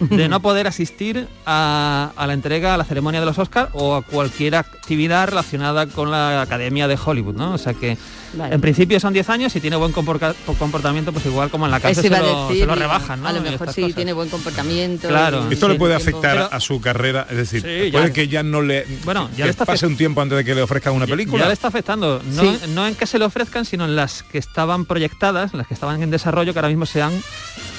de 0.00 0.28
no 0.28 0.40
poder 0.40 0.66
asistir 0.66 1.28
a, 1.46 2.12
la 2.16 2.32
entrega, 2.32 2.74
a 2.74 2.76
la 2.76 2.84
ceremonia 2.84 3.20
de 3.20 3.26
los 3.26 3.38
Oscars 3.38 3.70
o 3.74 3.94
a 3.94 4.02
cualquier 4.02 4.56
actividad 4.56 5.28
relacionada 5.28 5.86
con 5.86 6.10
la 6.10 6.42
Academia 6.42 6.88
de 6.88 6.98
Hollywood, 7.02 7.34
¿no? 7.34 7.52
O 7.52 7.58
sea 7.58 7.74
que 7.74 7.98
Vale. 8.32 8.54
en 8.54 8.60
principio 8.60 9.00
son 9.00 9.12
10 9.12 9.28
años 9.28 9.56
y 9.56 9.60
tiene 9.60 9.76
buen 9.76 9.92
comportamiento, 9.92 11.12
pues 11.12 11.26
igual 11.26 11.50
como 11.50 11.64
en 11.66 11.70
la 11.72 11.80
cárcel 11.80 12.04
se 12.04 12.10
lo, 12.10 12.46
decir, 12.48 12.60
se 12.62 12.66
lo 12.66 12.74
rebajan, 12.74 13.20
¿no? 13.22 13.28
A 13.28 13.32
lo 13.32 13.40
mejor 13.40 13.72
sí 13.72 13.82
cosas. 13.82 13.96
tiene 13.96 14.12
buen 14.12 14.28
comportamiento. 14.28 15.08
Claro. 15.08 15.46
y 15.50 15.54
Esto 15.54 15.68
le 15.68 15.74
puede 15.76 15.94
afectar 15.94 16.34
Pero- 16.36 16.48
a 16.52 16.60
su 16.60 16.80
carrera, 16.80 17.26
es 17.30 17.36
decir, 17.36 17.60
Sí, 17.62 17.90
puede 17.90 18.08
ya- 18.08 18.12
que 18.12 18.28
ya 18.28 18.42
no 18.42 18.62
le 18.62 18.86
Bueno, 19.04 19.28
ya 19.36 19.44
le 19.46 19.50
está 19.50 19.64
pase 19.64 19.86
un 19.86 19.96
tiempo 19.96 20.20
antes 20.20 20.38
de 20.38 20.44
que 20.44 20.54
le 20.54 20.62
ofrezcan 20.62 20.94
una 20.94 21.06
película. 21.06 21.42
Ya 21.42 21.48
le 21.48 21.54
está 21.54 21.68
afectando, 21.68 22.22
no, 22.24 22.42
Sí. 22.42 22.58
no 22.68 22.86
en 22.86 22.94
que 22.94 23.06
se 23.06 23.18
le 23.18 23.24
ofrezcan, 23.24 23.64
sino 23.64 23.84
en 23.84 23.96
las 23.96 24.22
que 24.22 24.38
estaban 24.38 24.84
proyectadas, 24.84 25.52
las 25.54 25.66
que 25.66 25.74
estaban 25.74 26.02
en 26.02 26.10
desarrollo, 26.10 26.52
que 26.52 26.58
ahora 26.58 26.68
mismo 26.68 26.86
se 26.86 27.02
han 27.02 27.12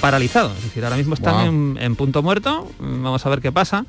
paralizado. 0.00 0.52
Es 0.58 0.64
decir, 0.64 0.84
ahora 0.84 0.96
mismo 0.96 1.14
están 1.14 1.34
Wow. 1.34 1.44
en, 1.46 1.78
en 1.80 1.96
punto 1.96 2.22
muerto. 2.22 2.70
Vamos 2.78 3.24
a 3.24 3.28
ver 3.28 3.40
qué 3.40 3.52
pasa. 3.52 3.84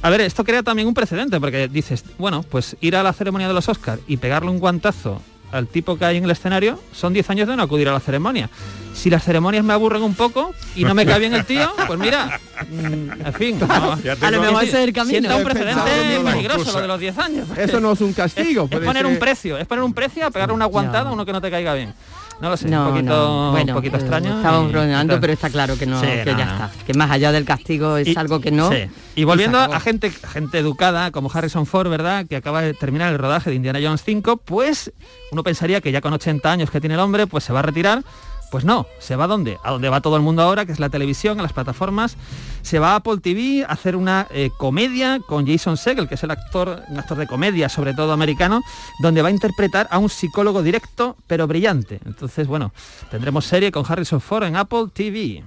A 0.00 0.10
ver, 0.10 0.20
esto 0.20 0.44
crea 0.44 0.62
también 0.62 0.86
un 0.86 0.94
precedente, 0.94 1.40
porque 1.40 1.66
dices, 1.68 2.04
bueno, 2.18 2.44
pues 2.48 2.76
ir 2.80 2.94
a 2.94 3.02
la 3.02 3.12
ceremonia 3.12 3.48
de 3.48 3.54
los 3.54 3.68
Oscars 3.68 4.00
y 4.06 4.16
pegarle 4.18 4.50
un 4.50 4.58
guantazo 4.60 5.20
al 5.52 5.66
tipo 5.66 5.96
que 5.98 6.04
hay 6.04 6.16
en 6.16 6.24
el 6.24 6.30
escenario, 6.30 6.80
son 6.92 7.12
10 7.12 7.30
años 7.30 7.48
de 7.48 7.56
no 7.56 7.62
acudir 7.62 7.88
a 7.88 7.92
la 7.92 8.00
ceremonia. 8.00 8.50
Si 8.94 9.10
las 9.10 9.22
ceremonias 9.22 9.64
me 9.64 9.72
aburren 9.72 10.02
un 10.02 10.14
poco 10.14 10.54
y 10.74 10.84
no 10.84 10.94
me 10.94 11.06
cae 11.06 11.20
bien 11.20 11.32
el 11.32 11.44
tío, 11.44 11.72
pues 11.86 11.98
mira, 11.98 12.40
mm, 12.68 13.26
en 13.26 13.34
fin, 13.34 13.58
no. 13.60 14.00
Ya 14.02 14.16
A 14.20 14.30
lo 14.30 14.40
mejor 14.40 14.64
ese 14.64 14.82
es 14.82 14.88
el 14.88 14.92
camino. 14.92 15.20
Sienta 15.20 15.36
un 15.36 15.44
precedente 15.44 16.20
peligroso 16.24 16.72
lo 16.72 16.80
de 16.80 16.88
los 16.88 17.00
10 17.00 17.18
años. 17.18 17.48
Eso 17.56 17.80
no 17.80 17.92
es 17.92 18.00
un 18.00 18.12
castigo. 18.12 18.68
Es 18.70 18.80
poner 18.80 19.06
un 19.06 19.18
precio, 19.18 19.56
es 19.56 19.66
poner 19.66 19.84
un 19.84 19.94
precio 19.94 20.26
a 20.26 20.30
pegarle 20.30 20.54
una 20.54 20.64
aguantada 20.64 21.10
a 21.10 21.12
uno 21.12 21.24
que 21.24 21.32
no 21.32 21.40
te 21.40 21.50
caiga 21.50 21.74
bien. 21.74 21.94
No 22.40 22.50
lo 22.50 22.56
sé, 22.56 22.68
No, 22.68 22.84
un 22.88 22.94
poquito, 22.94 23.08
no. 23.10 23.50
Bueno, 23.50 23.72
un 23.72 23.78
poquito 23.78 23.96
extraño. 23.96 24.36
Estamos 24.36 24.68
y- 24.68 24.72
bromeando, 24.72 25.20
pero 25.20 25.32
está 25.32 25.50
claro 25.50 25.76
que 25.76 25.86
no, 25.86 26.00
Sí, 26.00 26.06
que 26.06 26.32
no, 26.32 26.38
ya 26.38 26.44
está. 26.44 26.70
Que 26.86 26.94
más 26.94 27.10
allá 27.10 27.32
del 27.32 27.44
castigo 27.44 27.96
es 27.96 28.06
Y- 28.08 28.16
algo 28.16 28.40
que 28.40 28.52
no. 28.52 28.70
sí. 28.70 28.84
Y 29.16 29.24
volviendo 29.24 29.58
a 29.58 29.80
gente, 29.80 30.10
gente 30.10 30.58
educada 30.58 31.10
como 31.10 31.30
Harrison 31.32 31.66
Ford, 31.66 31.88
¿verdad? 31.90 32.26
Que 32.28 32.36
acaba 32.36 32.62
de 32.62 32.74
terminar 32.74 33.12
el 33.12 33.18
rodaje 33.18 33.50
de 33.50 33.56
Indiana 33.56 33.80
Jones 33.82 34.02
5, 34.04 34.36
pues 34.36 34.92
uno 35.32 35.42
pensaría 35.42 35.80
que 35.80 35.90
ya 35.90 36.00
con 36.00 36.12
80 36.12 36.52
años 36.52 36.70
que 36.70 36.80
tiene 36.80 36.94
el 36.94 37.00
hombre, 37.00 37.26
pues 37.26 37.42
se 37.42 37.52
va 37.52 37.58
a 37.58 37.62
retirar. 37.62 38.04
Pues 38.50 38.64
no, 38.64 38.86
se 38.98 39.14
va 39.14 39.24
a 39.24 39.26
dónde? 39.26 39.58
A 39.62 39.70
donde 39.72 39.88
va 39.90 40.00
todo 40.00 40.16
el 40.16 40.22
mundo 40.22 40.42
ahora, 40.42 40.64
que 40.64 40.72
es 40.72 40.80
la 40.80 40.88
televisión, 40.88 41.38
a 41.38 41.42
las 41.42 41.52
plataformas. 41.52 42.16
Se 42.62 42.78
va 42.78 42.92
a 42.92 42.96
Apple 42.96 43.18
TV 43.18 43.64
a 43.64 43.72
hacer 43.72 43.94
una 43.94 44.26
eh, 44.30 44.50
comedia 44.56 45.20
con 45.26 45.46
Jason 45.46 45.76
Segel, 45.76 46.08
que 46.08 46.14
es 46.14 46.22
el 46.22 46.30
actor, 46.30 46.82
un 46.88 46.98
actor 46.98 47.18
de 47.18 47.26
comedia, 47.26 47.68
sobre 47.68 47.92
todo 47.92 48.12
americano, 48.12 48.62
donde 49.00 49.20
va 49.20 49.28
a 49.28 49.32
interpretar 49.32 49.86
a 49.90 49.98
un 49.98 50.08
psicólogo 50.08 50.62
directo, 50.62 51.16
pero 51.26 51.46
brillante. 51.46 52.00
Entonces, 52.06 52.46
bueno, 52.46 52.72
tendremos 53.10 53.44
serie 53.44 53.70
con 53.70 53.84
Harrison 53.86 54.20
Ford 54.20 54.44
en 54.44 54.56
Apple 54.56 54.86
TV. 54.92 55.44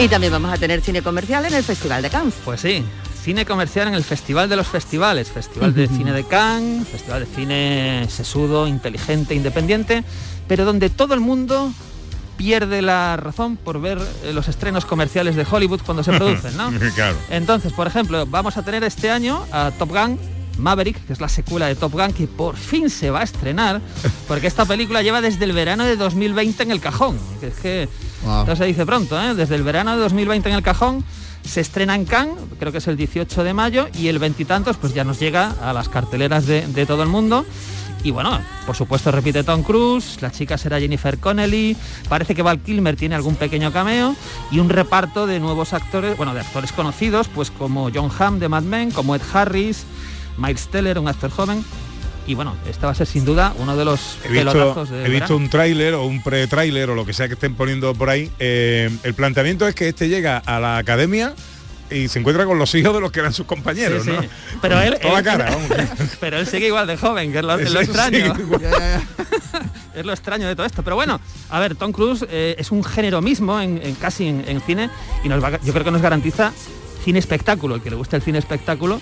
Y 0.00 0.06
también 0.06 0.32
vamos 0.32 0.52
a 0.52 0.56
tener 0.56 0.80
cine 0.80 1.02
comercial 1.02 1.44
en 1.44 1.54
el 1.54 1.64
Festival 1.64 2.00
de 2.02 2.08
Cannes. 2.08 2.34
Pues 2.44 2.60
sí, 2.60 2.84
cine 3.28 3.44
comercial 3.44 3.88
en 3.88 3.92
el 3.92 4.04
Festival 4.04 4.48
de 4.48 4.56
los 4.56 4.66
Festivales, 4.66 5.30
Festival 5.30 5.74
de 5.74 5.86
Cine 5.86 6.14
de 6.14 6.24
Cannes, 6.24 6.88
Festival 6.88 7.20
de 7.20 7.26
Cine 7.26 8.06
sesudo, 8.08 8.66
inteligente, 8.66 9.34
independiente, 9.34 10.02
pero 10.46 10.64
donde 10.64 10.88
todo 10.88 11.12
el 11.12 11.20
mundo 11.20 11.70
pierde 12.38 12.80
la 12.80 13.18
razón 13.18 13.58
por 13.58 13.82
ver 13.82 13.98
eh, 14.24 14.32
los 14.32 14.48
estrenos 14.48 14.86
comerciales 14.86 15.36
de 15.36 15.44
Hollywood 15.50 15.82
cuando 15.84 16.02
se 16.02 16.14
producen, 16.14 16.56
¿no? 16.56 16.70
claro. 16.94 17.18
Entonces, 17.28 17.74
por 17.74 17.86
ejemplo, 17.86 18.24
vamos 18.24 18.56
a 18.56 18.62
tener 18.62 18.82
este 18.82 19.10
año 19.10 19.44
a 19.52 19.72
Top 19.78 19.90
Gun 19.90 20.18
Maverick, 20.56 21.04
que 21.06 21.12
es 21.12 21.20
la 21.20 21.28
secuela 21.28 21.66
de 21.66 21.74
Top 21.74 21.92
Gun, 21.92 22.14
que 22.14 22.26
por 22.28 22.56
fin 22.56 22.88
se 22.88 23.10
va 23.10 23.20
a 23.20 23.24
estrenar, 23.24 23.82
porque 24.26 24.46
esta 24.46 24.64
película 24.64 25.02
lleva 25.02 25.20
desde 25.20 25.44
el 25.44 25.52
verano 25.52 25.84
de 25.84 25.96
2020 25.96 26.62
en 26.62 26.70
el 26.70 26.80
cajón. 26.80 27.18
Que 27.40 27.48
es 27.48 27.54
que 27.56 27.88
Wow. 28.24 28.56
se 28.56 28.64
dice 28.64 28.84
pronto, 28.86 29.20
¿eh? 29.22 29.34
Desde 29.34 29.54
el 29.54 29.62
verano 29.62 29.92
de 29.92 29.98
2020 29.98 30.48
en 30.48 30.54
el 30.56 30.62
cajón, 30.62 31.04
se 31.48 31.62
estrena 31.62 31.94
en 31.94 32.04
Cannes, 32.04 32.36
creo 32.58 32.72
que 32.72 32.78
es 32.78 32.86
el 32.88 32.96
18 32.96 33.42
de 33.42 33.54
mayo, 33.54 33.88
y 33.94 34.08
el 34.08 34.18
veintitantos 34.18 34.76
pues 34.76 34.94
ya 34.94 35.02
nos 35.02 35.18
llega 35.18 35.54
a 35.62 35.72
las 35.72 35.88
carteleras 35.88 36.46
de, 36.46 36.86
todo 36.86 37.02
el 37.02 37.08
mundo. 37.08 37.44
Y 38.04 38.12
bueno, 38.12 38.40
por 38.64 38.76
supuesto 38.76 39.10
repite 39.10 39.42
Tom 39.42 39.64
Cruise, 39.64 40.22
la 40.22 40.30
chica 40.30 40.56
será 40.56 40.78
Jennifer 40.78 41.18
Connelly, 41.18 41.76
parece 42.08 42.34
que 42.34 42.42
Val 42.42 42.60
Kilmer 42.60 42.94
tiene 42.94 43.16
algún 43.16 43.34
pequeño 43.34 43.72
cameo 43.72 44.14
y 44.52 44.60
un 44.60 44.68
reparto 44.68 45.26
de 45.26 45.40
nuevos 45.40 45.72
actores, 45.72 46.16
bueno, 46.16 46.32
de 46.32 46.40
actores 46.40 46.70
conocidos, 46.70 47.26
pues 47.28 47.50
como 47.50 47.90
John 47.92 48.10
Hamm 48.16 48.38
de 48.38 48.48
Mad 48.48 48.62
Men, 48.62 48.92
como 48.92 49.16
Ed 49.16 49.22
Harris, 49.32 49.84
Miles 50.36 50.68
Teller, 50.68 50.98
un 50.98 51.08
actor 51.08 51.30
joven. 51.30 51.64
Y 52.28 52.34
bueno, 52.34 52.54
este 52.68 52.84
va 52.86 52.92
a 52.92 52.94
ser 52.94 53.06
sin 53.06 53.24
duda 53.24 53.52
uno 53.58 53.74
de 53.76 53.84
los 53.86 54.18
He 54.24 54.28
visto, 54.28 54.52
pelotazos 54.52 54.90
de 54.90 54.98
he 55.04 55.08
visto 55.08 55.24
verano. 55.28 55.36
un 55.36 55.48
tráiler 55.50 55.94
o 55.94 56.04
un 56.04 56.22
pre-tráiler 56.22 56.90
o 56.90 56.94
lo 56.94 57.04
que 57.06 57.12
sea 57.14 57.26
que 57.26 57.34
estén 57.34 57.54
poniendo 57.54 57.94
por 57.94 58.10
ahí. 58.10 58.30
Eh, 58.38 58.90
el 59.02 59.14
planteamiento 59.14 59.66
es 59.66 59.74
que 59.74 59.88
este 59.88 60.08
llega 60.08 60.36
a 60.38 60.60
la 60.60 60.76
academia 60.78 61.32
y 61.90 62.08
se 62.08 62.18
encuentra 62.18 62.44
con 62.44 62.58
los 62.58 62.74
hijos 62.74 62.92
de 62.94 63.00
los 63.00 63.10
que 63.10 63.20
eran 63.20 63.32
sus 63.32 63.46
compañeros, 63.46 64.04
Sí, 64.04 64.10
¿no? 64.10 64.20
Pero 64.60 64.78
él, 64.78 64.98
toda 65.00 65.20
él- 65.20 65.24
cara, 65.24 65.46
vamos. 65.50 65.68
pero 66.20 66.36
él 66.36 66.46
sigue 66.46 66.66
igual 66.66 66.86
de 66.86 66.98
joven, 66.98 67.32
que 67.32 67.38
es 67.38 67.44
lo, 67.44 67.58
es 67.58 67.72
lo 67.72 67.80
Eso 67.80 67.92
extraño. 67.92 68.34
es 69.94 70.04
lo 70.04 70.12
extraño 70.12 70.46
de 70.48 70.54
todo 70.54 70.66
esto. 70.66 70.82
Pero 70.82 70.96
bueno, 70.96 71.20
a 71.48 71.60
ver, 71.60 71.76
Tom 71.76 71.92
Cruise 71.92 72.26
eh, 72.28 72.56
es 72.58 72.70
un 72.70 72.84
género 72.84 73.22
mismo 73.22 73.58
en, 73.58 73.80
en 73.82 73.94
casi 73.94 74.26
en, 74.26 74.44
en 74.46 74.60
cine 74.60 74.90
y 75.24 75.28
nos 75.30 75.42
va- 75.42 75.58
yo 75.62 75.72
creo 75.72 75.84
que 75.84 75.90
nos 75.90 76.02
garantiza 76.02 76.52
cine 77.04 77.18
espectáculo, 77.20 77.76
el 77.76 77.80
que 77.80 77.88
le 77.88 77.96
guste 77.96 78.16
el 78.16 78.22
cine 78.22 78.38
espectáculo, 78.38 79.00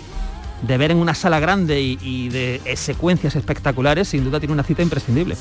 de 0.63 0.79
ver 0.79 0.91
en 0.91 0.99
una 0.99 1.15
sala 1.15 1.41
grande 1.41 1.81
y, 1.81 1.99
y 2.01 2.29
de 2.29 2.61
eh, 2.65 2.77
secuencias 2.77 3.37
espectaculares, 3.37 4.09
sin 4.09 4.25
duda 4.25 4.39
tiene 4.41 4.53
una 4.55 4.63
cita 4.63 4.83
imprescindible. 4.83 5.37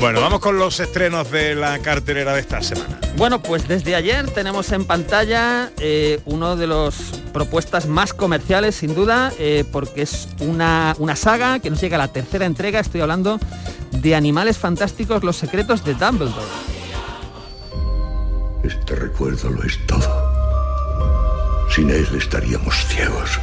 Bueno, 0.00 0.20
vamos 0.20 0.40
con 0.40 0.58
los 0.58 0.80
estrenos 0.80 1.30
de 1.30 1.54
la 1.54 1.78
cartelera 1.78 2.34
de 2.34 2.40
esta 2.40 2.60
semana. 2.60 2.98
Bueno, 3.16 3.40
pues 3.40 3.66
desde 3.66 3.94
ayer 3.94 4.28
tenemos 4.30 4.70
en 4.72 4.84
pantalla 4.84 5.70
eh, 5.78 6.20
uno 6.26 6.56
de 6.56 6.66
los 6.66 6.94
propuestas 7.32 7.86
más 7.86 8.12
comerciales, 8.12 8.74
sin 8.74 8.94
duda, 8.94 9.32
eh, 9.38 9.64
porque 9.72 10.02
es 10.02 10.28
una, 10.40 10.94
una 10.98 11.16
saga 11.16 11.58
que 11.58 11.70
nos 11.70 11.80
llega 11.80 11.96
a 11.96 12.00
la 12.00 12.08
tercera 12.08 12.44
entrega. 12.44 12.80
Estoy 12.80 13.00
hablando 13.00 13.40
de 13.92 14.14
Animales 14.14 14.58
Fantásticos, 14.58 15.24
los 15.24 15.36
secretos 15.36 15.82
de 15.84 15.94
Dumbledore. 15.94 16.48
Este 18.62 18.96
recuerdo 18.96 19.48
lo 19.48 19.62
es 19.62 19.78
todo. 19.86 20.23
Sin 21.74 21.90
él 21.90 22.06
estaríamos 22.16 22.86
ciegos. 22.86 23.40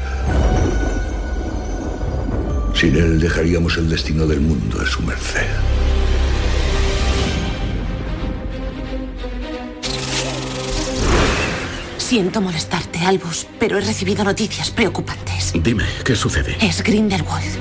Sin 2.73 2.95
él 2.95 3.19
dejaríamos 3.19 3.75
el 3.75 3.89
destino 3.89 4.25
del 4.25 4.39
mundo 4.39 4.79
a 4.81 4.85
su 4.85 5.01
merced. 5.01 5.49
Siento 11.97 12.39
molestarte, 12.39 12.99
Albus, 12.99 13.47
pero 13.59 13.77
he 13.77 13.81
recibido 13.81 14.23
noticias 14.23 14.71
preocupantes. 14.71 15.51
Dime, 15.53 15.83
¿qué 16.05 16.15
sucede? 16.15 16.55
Es 16.61 16.81
Grindelwald. 16.81 17.59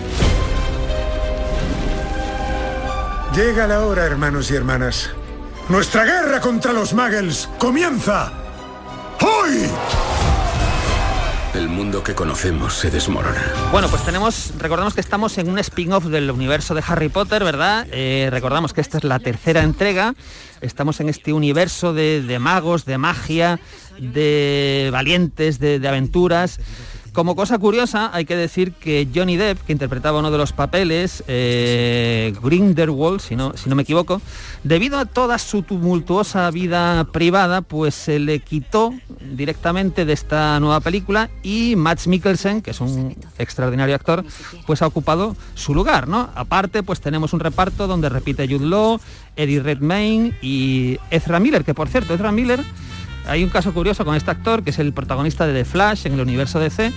Llega 3.34 3.66
la 3.66 3.80
hora, 3.80 4.04
hermanos 4.04 4.52
y 4.52 4.54
hermanas. 4.54 5.10
Nuestra 5.68 6.04
guerra 6.04 6.40
contra 6.40 6.72
los 6.72 6.94
Muggles 6.94 7.48
comienza 7.58 8.32
hoy. 9.20 9.68
El 11.54 11.68
mundo 11.68 12.04
que 12.04 12.14
conocemos 12.14 12.74
se 12.74 12.90
desmorona. 12.90 13.42
Bueno, 13.72 13.88
pues 13.88 14.04
tenemos, 14.04 14.52
recordamos 14.58 14.94
que 14.94 15.00
estamos 15.00 15.36
en 15.38 15.50
un 15.50 15.58
spin-off 15.58 16.04
del 16.04 16.30
universo 16.30 16.74
de 16.74 16.82
Harry 16.86 17.08
Potter, 17.08 17.42
¿verdad? 17.42 17.88
Eh, 17.90 18.28
recordamos 18.30 18.72
que 18.72 18.80
esta 18.80 18.98
es 18.98 19.04
la 19.04 19.18
tercera 19.18 19.62
entrega. 19.62 20.14
Estamos 20.60 21.00
en 21.00 21.08
este 21.08 21.32
universo 21.32 21.92
de, 21.92 22.38
magos, 22.40 22.84
de 22.84 22.98
magia, 22.98 23.58
de 23.98 24.90
valientes, 24.92 25.58
de 25.58 25.86
aventuras. 25.88 26.60
Como 27.12 27.34
cosa 27.34 27.58
curiosa, 27.58 28.10
hay 28.12 28.24
que 28.24 28.36
decir 28.36 28.72
que 28.72 29.08
Johnny 29.12 29.36
Depp, 29.36 29.62
que 29.62 29.72
interpretaba 29.72 30.20
uno 30.20 30.30
de 30.30 30.38
los 30.38 30.52
papeles, 30.52 31.24
eh, 31.26 32.32
Grindelwald, 32.40 33.20
si 33.20 33.34
no, 33.34 33.56
si 33.56 33.68
no 33.68 33.74
me 33.74 33.82
equivoco, 33.82 34.22
debido 34.62 34.96
a 34.96 35.06
toda 35.06 35.38
su 35.38 35.62
tumultuosa 35.62 36.48
vida 36.52 37.04
privada, 37.12 37.62
pues 37.62 37.96
se 37.96 38.20
le 38.20 38.38
quitó 38.38 38.94
directamente 39.20 40.04
de 40.04 40.12
esta 40.12 40.60
nueva 40.60 40.78
película 40.78 41.30
y 41.42 41.74
Max 41.74 42.06
Mikkelsen, 42.06 42.62
que 42.62 42.70
es 42.70 42.80
un 42.80 43.16
extraordinario 43.38 43.96
actor, 43.96 44.24
pues 44.64 44.80
ha 44.80 44.86
ocupado 44.86 45.36
su 45.54 45.74
lugar, 45.74 46.06
¿no? 46.06 46.30
Aparte, 46.36 46.84
pues 46.84 47.00
tenemos 47.00 47.32
un 47.32 47.40
reparto 47.40 47.88
donde 47.88 48.08
repite 48.08 48.46
Jude 48.46 48.66
Law, 48.66 49.00
Eddie 49.34 49.60
Redmayne 49.60 50.38
y 50.42 50.98
Ezra 51.10 51.40
Miller, 51.40 51.64
que 51.64 51.74
por 51.74 51.88
cierto, 51.88 52.14
Ezra 52.14 52.30
Miller 52.30 52.64
Hay 53.26 53.44
un 53.44 53.50
caso 53.50 53.72
curioso 53.72 54.04
con 54.04 54.14
este 54.14 54.30
actor, 54.30 54.62
que 54.62 54.70
es 54.70 54.78
el 54.78 54.92
protagonista 54.92 55.46
de 55.46 55.52
The 55.52 55.64
Flash 55.64 56.06
en 56.06 56.14
el 56.14 56.20
universo 56.20 56.58
DC. 56.58 56.92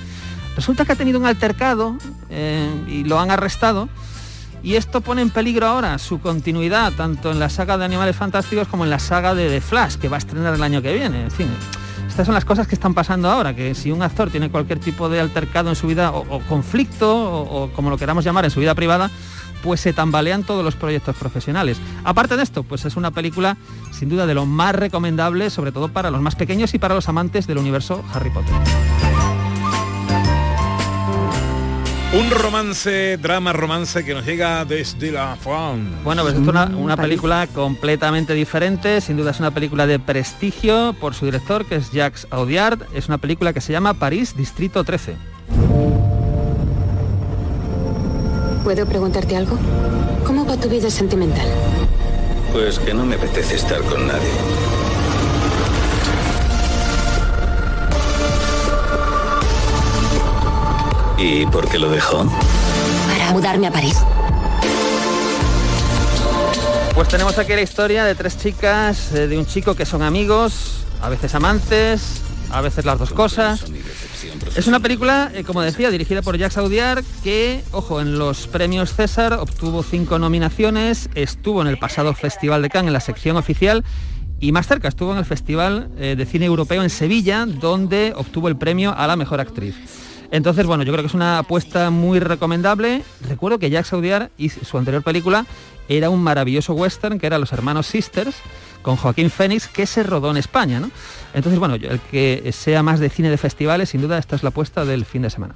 Resulta 0.55 0.85
que 0.85 0.91
ha 0.93 0.95
tenido 0.95 1.19
un 1.19 1.25
altercado 1.25 1.97
eh, 2.29 2.69
y 2.87 3.03
lo 3.03 3.19
han 3.19 3.31
arrestado. 3.31 3.89
Y 4.63 4.75
esto 4.75 5.01
pone 5.01 5.21
en 5.21 5.29
peligro 5.29 5.67
ahora 5.67 5.97
su 5.97 6.21
continuidad, 6.21 6.93
tanto 6.93 7.31
en 7.31 7.39
la 7.39 7.49
saga 7.49 7.77
de 7.77 7.83
Animales 7.83 8.15
Fantásticos 8.15 8.67
como 8.69 8.85
en 8.85 8.89
la 8.89 8.99
saga 8.99 9.35
de 9.35 9.49
The 9.49 9.59
Flash, 9.59 9.95
que 9.95 10.07
va 10.07 10.15
a 10.15 10.19
estrenar 10.19 10.53
el 10.53 10.63
año 10.63 10.81
que 10.81 10.93
viene. 10.93 11.23
En 11.23 11.31
fin, 11.31 11.47
estas 12.07 12.25
son 12.27 12.35
las 12.35 12.45
cosas 12.45 12.67
que 12.67 12.75
están 12.75 12.93
pasando 12.93 13.29
ahora, 13.29 13.53
que 13.55 13.75
si 13.75 13.91
un 13.91 14.01
actor 14.01 14.29
tiene 14.29 14.49
cualquier 14.49 14.79
tipo 14.79 15.09
de 15.09 15.19
altercado 15.19 15.69
en 15.69 15.75
su 15.75 15.87
vida, 15.87 16.11
o, 16.11 16.39
conflicto, 16.47 17.11
o 17.11 17.71
como 17.73 17.89
lo 17.89 17.97
queramos 17.97 18.23
llamar, 18.23 18.45
en 18.45 18.51
su 18.51 18.61
vida 18.61 18.73
privada, 18.73 19.09
pues 19.63 19.81
se 19.81 19.93
tambalean 19.93 20.43
todos 20.43 20.63
los 20.63 20.75
proyectos 20.75 21.15
profesionales. 21.15 21.79
Aparte 22.03 22.37
de 22.37 22.43
esto, 22.43 22.63
pues 22.63 22.85
es 22.85 22.95
una 22.95 23.11
película 23.11 23.57
sin 23.91 24.09
duda 24.09 24.27
de 24.27 24.33
lo 24.33 24.45
más 24.45 24.75
recomendable, 24.75 25.49
sobre 25.49 25.71
todo 25.71 25.87
para 25.87 26.11
los 26.11 26.21
más 26.21 26.35
pequeños 26.35 26.73
y 26.73 26.79
para 26.79 26.93
los 26.93 27.07
amantes 27.09 27.47
del 27.47 27.57
universo 27.57 28.03
Harry 28.13 28.29
Potter. 28.29 28.53
Un 32.13 32.29
romance, 32.29 33.17
drama 33.17 33.53
romance 33.53 34.05
que 34.05 34.13
nos 34.13 34.23
llega 34.23 34.65
desde 34.65 35.11
la 35.11 35.35
fan. 35.35 36.03
Bueno, 36.03 36.21
pues 36.21 36.35
es 36.35 36.47
una, 36.47 36.65
una 36.65 36.95
película 36.95 37.47
completamente 37.47 38.35
diferente, 38.35 39.01
sin 39.01 39.17
duda 39.17 39.31
es 39.31 39.39
una 39.39 39.49
película 39.49 39.87
de 39.87 39.97
prestigio 39.97 40.93
por 41.01 41.15
su 41.15 41.25
director, 41.25 41.65
que 41.65 41.77
es 41.77 41.91
Jacques 41.91 42.27
Audiard. 42.29 42.81
Es 42.93 43.07
una 43.07 43.17
película 43.17 43.51
que 43.51 43.61
se 43.61 43.73
llama 43.73 43.95
París, 43.95 44.37
Distrito 44.37 44.83
13. 44.83 45.15
¿Puedo 48.63 48.85
preguntarte 48.85 49.35
algo? 49.35 49.57
¿Cómo 50.25 50.45
va 50.45 50.55
tu 50.55 50.69
vida 50.69 50.89
sentimental? 50.89 51.45
Pues 52.53 52.79
que 52.79 52.93
no 52.93 53.05
me 53.05 53.15
apetece 53.15 53.55
estar 53.55 53.81
con 53.81 54.07
nadie. 54.07 54.31
¿Y 61.17 61.45
por 61.47 61.67
qué 61.67 61.77
lo 61.77 61.89
dejó? 61.89 62.25
Para 63.07 63.31
mudarme 63.33 63.67
a 63.67 63.71
París. 63.71 63.97
Pues 66.95 67.07
tenemos 67.09 67.37
aquí 67.37 67.53
la 67.53 67.61
historia 67.61 68.05
de 68.05 68.15
tres 68.15 68.37
chicas, 68.37 69.11
eh, 69.13 69.27
de 69.27 69.37
un 69.37 69.45
chico 69.45 69.75
que 69.75 69.85
son 69.85 70.03
amigos, 70.03 70.85
a 71.01 71.09
veces 71.09 71.35
amantes, 71.35 72.21
a 72.53 72.61
veces 72.61 72.85
las 72.85 72.99
dos 72.99 73.11
cosas. 73.11 73.65
Es 74.55 74.67
una 74.67 74.79
película, 74.79 75.31
eh, 75.33 75.43
como 75.43 75.61
decía, 75.61 75.89
dirigida 75.89 76.21
por 76.21 76.37
Jacques 76.37 76.57
Audiard, 76.57 77.03
que, 77.23 77.63
ojo, 77.71 77.99
en 77.99 78.19
los 78.19 78.47
premios 78.47 78.93
César 78.93 79.33
obtuvo 79.33 79.81
cinco 79.81 80.19
nominaciones, 80.19 81.09
estuvo 81.15 81.61
en 81.61 81.67
el 81.67 81.79
pasado 81.79 82.13
Festival 82.13 82.61
de 82.61 82.69
Cannes 82.69 82.89
en 82.89 82.93
la 82.93 82.99
sección 82.99 83.37
oficial 83.37 83.83
y 84.39 84.51
más 84.51 84.67
cerca 84.67 84.87
estuvo 84.87 85.13
en 85.13 85.17
el 85.17 85.25
Festival 85.25 85.89
eh, 85.97 86.15
de 86.15 86.25
Cine 86.25 86.45
Europeo 86.45 86.83
en 86.83 86.89
Sevilla, 86.89 87.45
donde 87.47 88.13
obtuvo 88.15 88.49
el 88.49 88.55
premio 88.55 88.93
a 88.95 89.07
la 89.07 89.15
mejor 89.15 89.39
actriz. 89.39 89.75
Entonces, 90.33 90.65
bueno, 90.65 90.81
yo 90.83 90.91
creo 90.91 91.03
que 91.03 91.07
es 91.09 91.13
una 91.13 91.37
apuesta 91.37 91.91
muy 91.91 92.19
recomendable. 92.19 93.03
Recuerdo 93.29 93.59
que 93.59 93.69
Jacques 93.69 93.93
Audiard 93.93 94.31
y 94.35 94.49
su 94.49 94.79
anterior 94.79 95.03
película 95.03 95.45
era 95.87 96.09
un 96.09 96.23
maravilloso 96.23 96.73
western 96.73 97.19
que 97.19 97.27
era 97.27 97.37
Los 97.37 97.53
Hermanos 97.53 97.85
Sisters, 97.85 98.35
con 98.81 98.95
Joaquín 98.95 99.29
Fénix, 99.29 99.67
que 99.67 99.85
se 99.85 100.01
rodó 100.01 100.31
en 100.31 100.37
España, 100.37 100.79
¿no? 100.79 100.89
Entonces, 101.35 101.59
bueno, 101.59 101.75
yo- 101.75 101.91
el 101.91 101.99
que 101.99 102.49
sea 102.51 102.81
más 102.81 102.99
de 102.99 103.09
cine 103.11 103.29
de 103.29 103.37
festivales, 103.37 103.89
sin 103.89 104.01
duda, 104.01 104.17
esta 104.17 104.35
es 104.35 104.41
la 104.41 104.49
apuesta 104.49 104.85
del 104.85 105.05
fin 105.05 105.21
de 105.21 105.29
semana. 105.29 105.53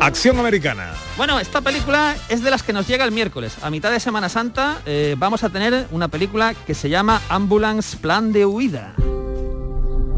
Acción 0.00 0.38
americana. 0.38 0.92
Bueno, 1.18 1.38
esta 1.38 1.60
película 1.60 2.16
es 2.30 2.42
de 2.42 2.50
las 2.50 2.62
que 2.62 2.72
nos 2.72 2.86
llega 2.88 3.04
el 3.04 3.12
miércoles. 3.12 3.56
A 3.62 3.68
mitad 3.68 3.90
de 3.90 4.00
Semana 4.00 4.30
Santa 4.30 4.78
eh, 4.86 5.16
vamos 5.18 5.44
a 5.44 5.50
tener 5.50 5.86
una 5.90 6.08
película 6.08 6.54
que 6.66 6.72
se 6.74 6.88
llama 6.88 7.20
Ambulance 7.28 7.96
Plan 7.98 8.32
de 8.32 8.46
Huida. 8.46 8.94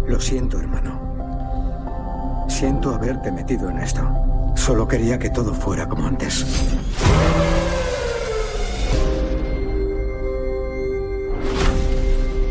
Lo 0.07 0.21
siento, 0.21 0.59
hermano. 0.61 0.98
Siento 2.59 2.93
haberte 2.93 3.31
metido 3.31 3.71
en 3.71 3.79
esto. 3.79 4.03
Solo 4.57 4.89
quería 4.89 5.17
que 5.17 5.31
todo 5.31 5.55
fuera 5.55 5.89
como 5.89 6.09
antes. 6.09 6.45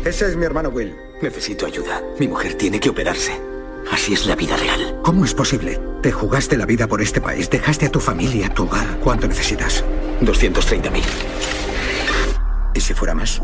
Ese 0.06 0.28
es 0.28 0.34
mi 0.34 0.46
hermano 0.46 0.70
Will. 0.70 0.96
Necesito 1.20 1.66
ayuda. 1.66 2.00
Mi 2.18 2.26
mujer 2.26 2.54
tiene 2.54 2.80
que 2.80 2.88
operarse. 2.88 3.38
Así 3.92 4.14
es 4.14 4.24
la 4.24 4.34
vida 4.34 4.56
real. 4.56 4.98
¿Cómo 5.02 5.26
es 5.26 5.34
posible? 5.34 5.78
Te 6.00 6.10
jugaste 6.10 6.56
la 6.56 6.64
vida 6.64 6.86
por 6.86 7.02
este 7.02 7.20
país, 7.20 7.50
dejaste 7.50 7.84
a 7.84 7.92
tu 7.92 8.00
familia, 8.00 8.48
tu 8.48 8.64
hogar. 8.64 9.00
¿Cuánto 9.00 9.28
necesitas? 9.28 9.84
230.000. 10.22 11.02
¿Y 12.72 12.80
si 12.80 12.94
fuera 12.94 13.14
más? 13.14 13.42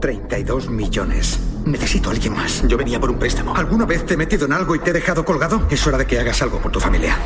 32 0.00 0.68
millones. 0.70 1.38
Necesito 1.64 2.10
a 2.10 2.12
alguien 2.12 2.34
más. 2.34 2.62
Yo 2.66 2.76
venía 2.76 2.98
por 2.98 3.10
un 3.10 3.18
préstamo. 3.18 3.54
¿Alguna 3.54 3.84
vez 3.84 4.06
te 4.06 4.14
he 4.14 4.16
metido 4.16 4.46
en 4.46 4.52
algo 4.52 4.74
y 4.74 4.78
te 4.78 4.90
he 4.90 4.92
dejado 4.92 5.24
colgado? 5.24 5.66
Es 5.70 5.86
hora 5.86 5.98
de 5.98 6.06
que 6.06 6.18
hagas 6.18 6.40
algo 6.42 6.58
por 6.58 6.72
tu 6.72 6.80
familia. 6.80 7.16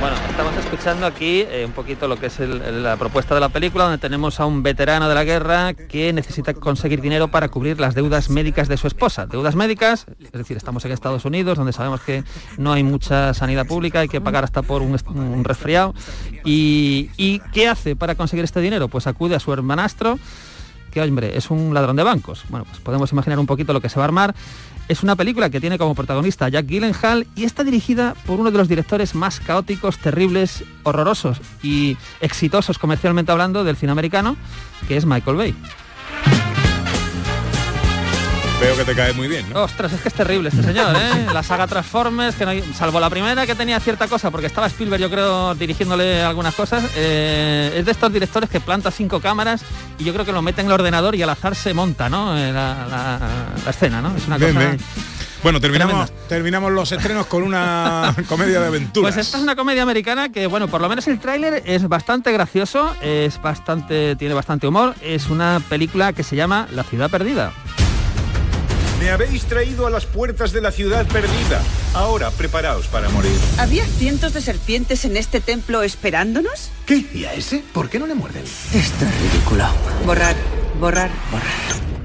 Bueno, 0.00 0.16
estamos 0.28 0.54
escuchando 0.56 1.06
aquí 1.06 1.46
eh, 1.48 1.64
un 1.64 1.72
poquito 1.72 2.06
lo 2.08 2.18
que 2.18 2.26
es 2.26 2.38
la 2.38 2.96
propuesta 2.96 3.34
de 3.34 3.40
la 3.40 3.48
película, 3.48 3.84
donde 3.84 3.98
tenemos 3.98 4.38
a 4.38 4.44
un 4.44 4.62
veterano 4.62 5.08
de 5.08 5.14
la 5.14 5.24
guerra 5.24 5.72
que 5.72 6.12
necesita 6.12 6.52
conseguir 6.52 7.00
dinero 7.00 7.28
para 7.28 7.48
cubrir 7.48 7.80
las 7.80 7.94
deudas 7.94 8.28
médicas 8.28 8.68
de 8.68 8.76
su 8.76 8.86
esposa. 8.86 9.26
Deudas 9.26 9.54
médicas, 9.54 10.04
es 10.20 10.32
decir, 10.32 10.58
estamos 10.58 10.84
en 10.84 10.92
Estados 10.92 11.24
Unidos, 11.24 11.56
donde 11.56 11.72
sabemos 11.72 12.02
que 12.02 12.22
no 12.58 12.72
hay 12.74 12.82
mucha 12.82 13.32
sanidad 13.32 13.66
pública, 13.66 14.00
hay 14.00 14.08
que 14.08 14.20
pagar 14.20 14.44
hasta 14.44 14.60
por 14.60 14.82
un, 14.82 15.44
resfriado. 15.44 15.94
¿Y 16.44 17.40
qué 17.52 17.68
hace 17.68 17.96
para 17.96 18.14
conseguir 18.14 18.44
este 18.44 18.60
dinero? 18.60 18.88
Pues 18.88 19.06
acude 19.06 19.36
a 19.36 19.40
su 19.40 19.54
hermanastro, 19.54 20.18
que 20.94 21.02
hombre, 21.02 21.36
es 21.36 21.50
un 21.50 21.74
ladrón 21.74 21.96
de 21.96 22.02
bancos. 22.02 22.44
Bueno, 22.48 22.64
pues 22.64 22.78
podemos 22.80 23.12
imaginar 23.12 23.38
un 23.38 23.46
poquito 23.46 23.72
lo 23.72 23.80
que 23.80 23.88
se 23.88 23.96
va 23.96 24.04
a 24.04 24.06
armar. 24.06 24.34
Es 24.88 25.02
una 25.02 25.16
película 25.16 25.50
que 25.50 25.60
tiene 25.60 25.78
como 25.78 25.94
protagonista 25.94 26.48
Jack 26.48 26.66
Gyllenhaal 26.66 27.26
y 27.34 27.44
está 27.44 27.64
dirigida 27.64 28.14
por 28.26 28.38
uno 28.40 28.50
de 28.50 28.58
los 28.58 28.68
directores 28.68 29.14
más 29.14 29.40
caóticos, 29.40 29.98
terribles, 29.98 30.64
horrorosos 30.82 31.40
y 31.62 31.96
exitosos 32.20 32.78
comercialmente 32.78 33.32
hablando 33.32 33.64
del 33.64 33.76
cine 33.76 33.92
americano, 33.92 34.36
que 34.86 34.96
es 34.96 35.04
Michael 35.04 35.36
Bay. 35.36 35.54
Veo 38.60 38.76
que 38.76 38.84
te 38.84 38.94
cae 38.94 39.12
muy 39.12 39.28
bien, 39.28 39.44
¿no? 39.52 39.62
Ostras, 39.64 39.92
es 39.92 40.00
que 40.00 40.08
es 40.08 40.14
terrible 40.14 40.48
este 40.48 40.62
señor, 40.62 40.96
¿eh? 40.96 41.26
La 41.34 41.42
saga 41.42 41.66
Transformers, 41.66 42.34
que 42.36 42.44
no 42.44 42.52
hay- 42.52 42.62
salvo 42.74 42.98
la 42.98 43.10
primera 43.10 43.46
que 43.46 43.54
tenía 43.54 43.78
cierta 43.78 44.06
cosa, 44.08 44.30
porque 44.30 44.46
estaba 44.46 44.68
Spielberg, 44.68 45.02
yo 45.02 45.10
creo, 45.10 45.54
dirigiéndole 45.54 46.22
algunas 46.22 46.54
cosas, 46.54 46.82
eh, 46.96 47.74
es 47.76 47.84
de 47.84 47.90
estos 47.92 48.10
directores 48.12 48.48
que 48.48 48.60
planta 48.60 48.90
cinco 48.90 49.20
cámaras 49.20 49.62
y 49.98 50.04
yo 50.04 50.12
creo 50.14 50.24
que 50.24 50.32
lo 50.32 50.40
mete 50.40 50.62
en 50.62 50.68
el 50.68 50.72
ordenador 50.72 51.14
y 51.14 51.22
al 51.22 51.30
azar 51.30 51.54
se 51.54 51.74
monta, 51.74 52.08
¿no? 52.08 52.38
Eh, 52.38 52.52
La, 52.52 52.86
la- 52.88 53.20
la 53.64 53.70
escena, 53.70 54.00
¿no? 54.00 54.16
Es 54.16 54.26
una 54.26 54.38
Bien, 54.38 54.54
cosa... 54.54 54.66
bien. 54.68 54.80
Bueno, 55.42 55.60
terminamos, 55.60 56.10
terminamos 56.26 56.72
los 56.72 56.90
estrenos 56.90 57.26
con 57.26 57.42
una 57.42 58.14
comedia 58.30 58.60
de 58.60 58.66
aventuras. 58.68 59.12
Pues 59.14 59.26
esta 59.26 59.36
es 59.36 59.42
una 59.42 59.54
comedia 59.54 59.82
americana 59.82 60.30
que, 60.30 60.46
bueno, 60.46 60.68
por 60.68 60.80
lo 60.80 60.88
menos 60.88 61.06
el 61.06 61.18
tráiler 61.18 61.62
es 61.66 61.86
bastante 61.86 62.32
gracioso, 62.32 62.94
es 63.02 63.42
bastante, 63.42 64.16
tiene 64.16 64.32
bastante 64.32 64.66
humor. 64.66 64.94
Es 65.02 65.28
una 65.28 65.60
película 65.68 66.14
que 66.14 66.22
se 66.22 66.34
llama 66.34 66.66
La 66.72 66.82
ciudad 66.82 67.10
perdida. 67.10 67.52
Me 69.04 69.10
habéis 69.10 69.44
traído 69.44 69.86
a 69.86 69.90
las 69.90 70.06
puertas 70.06 70.50
de 70.52 70.62
la 70.62 70.72
ciudad 70.72 71.06
perdida. 71.06 71.60
Ahora 71.92 72.30
preparaos 72.30 72.86
para 72.86 73.10
morir. 73.10 73.36
¿Había 73.58 73.84
cientos 73.84 74.32
de 74.32 74.40
serpientes 74.40 75.04
en 75.04 75.18
este 75.18 75.40
templo 75.40 75.82
esperándonos? 75.82 76.70
¿Qué? 76.86 77.04
¿Y 77.12 77.26
a 77.26 77.34
ese? 77.34 77.62
¿Por 77.74 77.90
qué 77.90 77.98
no 77.98 78.06
le 78.06 78.14
muerden? 78.14 78.44
Esto 78.44 79.04
es 79.04 79.32
ridículo. 79.32 79.66
Borrar, 80.06 80.34
borrar, 80.80 81.10
borrar. 81.30 82.03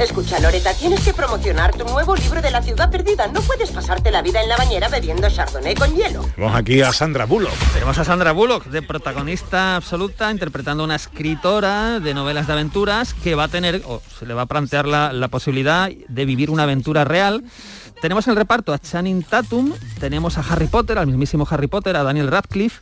Escucha, 0.00 0.40
Loreta, 0.40 0.72
tienes 0.72 1.04
que 1.04 1.12
promocionar 1.12 1.76
tu 1.76 1.84
nuevo 1.84 2.16
libro 2.16 2.40
de 2.40 2.50
la 2.50 2.62
ciudad 2.62 2.90
perdida. 2.90 3.26
No 3.28 3.42
puedes 3.42 3.70
pasarte 3.70 4.10
la 4.10 4.22
vida 4.22 4.42
en 4.42 4.48
la 4.48 4.56
bañera 4.56 4.88
bebiendo 4.88 5.28
chardonnay 5.28 5.74
con 5.74 5.94
hielo. 5.94 6.24
Vamos 6.38 6.56
aquí 6.56 6.80
a 6.80 6.90
Sandra 6.90 7.26
Bullock. 7.26 7.52
Tenemos 7.74 7.98
a 7.98 8.04
Sandra 8.04 8.32
Bullock, 8.32 8.64
de 8.64 8.80
protagonista 8.80 9.76
absoluta, 9.76 10.30
interpretando 10.30 10.84
a 10.84 10.86
una 10.86 10.96
escritora 10.96 12.00
de 12.00 12.14
novelas 12.14 12.46
de 12.46 12.54
aventuras 12.54 13.12
que 13.12 13.34
va 13.34 13.44
a 13.44 13.48
tener, 13.48 13.82
o 13.86 14.00
se 14.18 14.24
le 14.24 14.32
va 14.32 14.42
a 14.42 14.46
plantear 14.46 14.86
la, 14.86 15.12
la 15.12 15.28
posibilidad 15.28 15.90
de 15.90 16.24
vivir 16.24 16.48
una 16.48 16.62
aventura 16.62 17.04
real. 17.04 17.44
Tenemos 18.00 18.26
en 18.26 18.30
el 18.30 18.36
reparto 18.36 18.72
a 18.72 18.78
Channing 18.78 19.22
Tatum, 19.22 19.74
tenemos 19.98 20.38
a 20.38 20.40
Harry 20.40 20.68
Potter, 20.68 20.96
al 20.96 21.08
mismísimo 21.08 21.46
Harry 21.50 21.66
Potter, 21.66 21.94
a 21.96 22.02
Daniel 22.02 22.28
Radcliffe, 22.28 22.80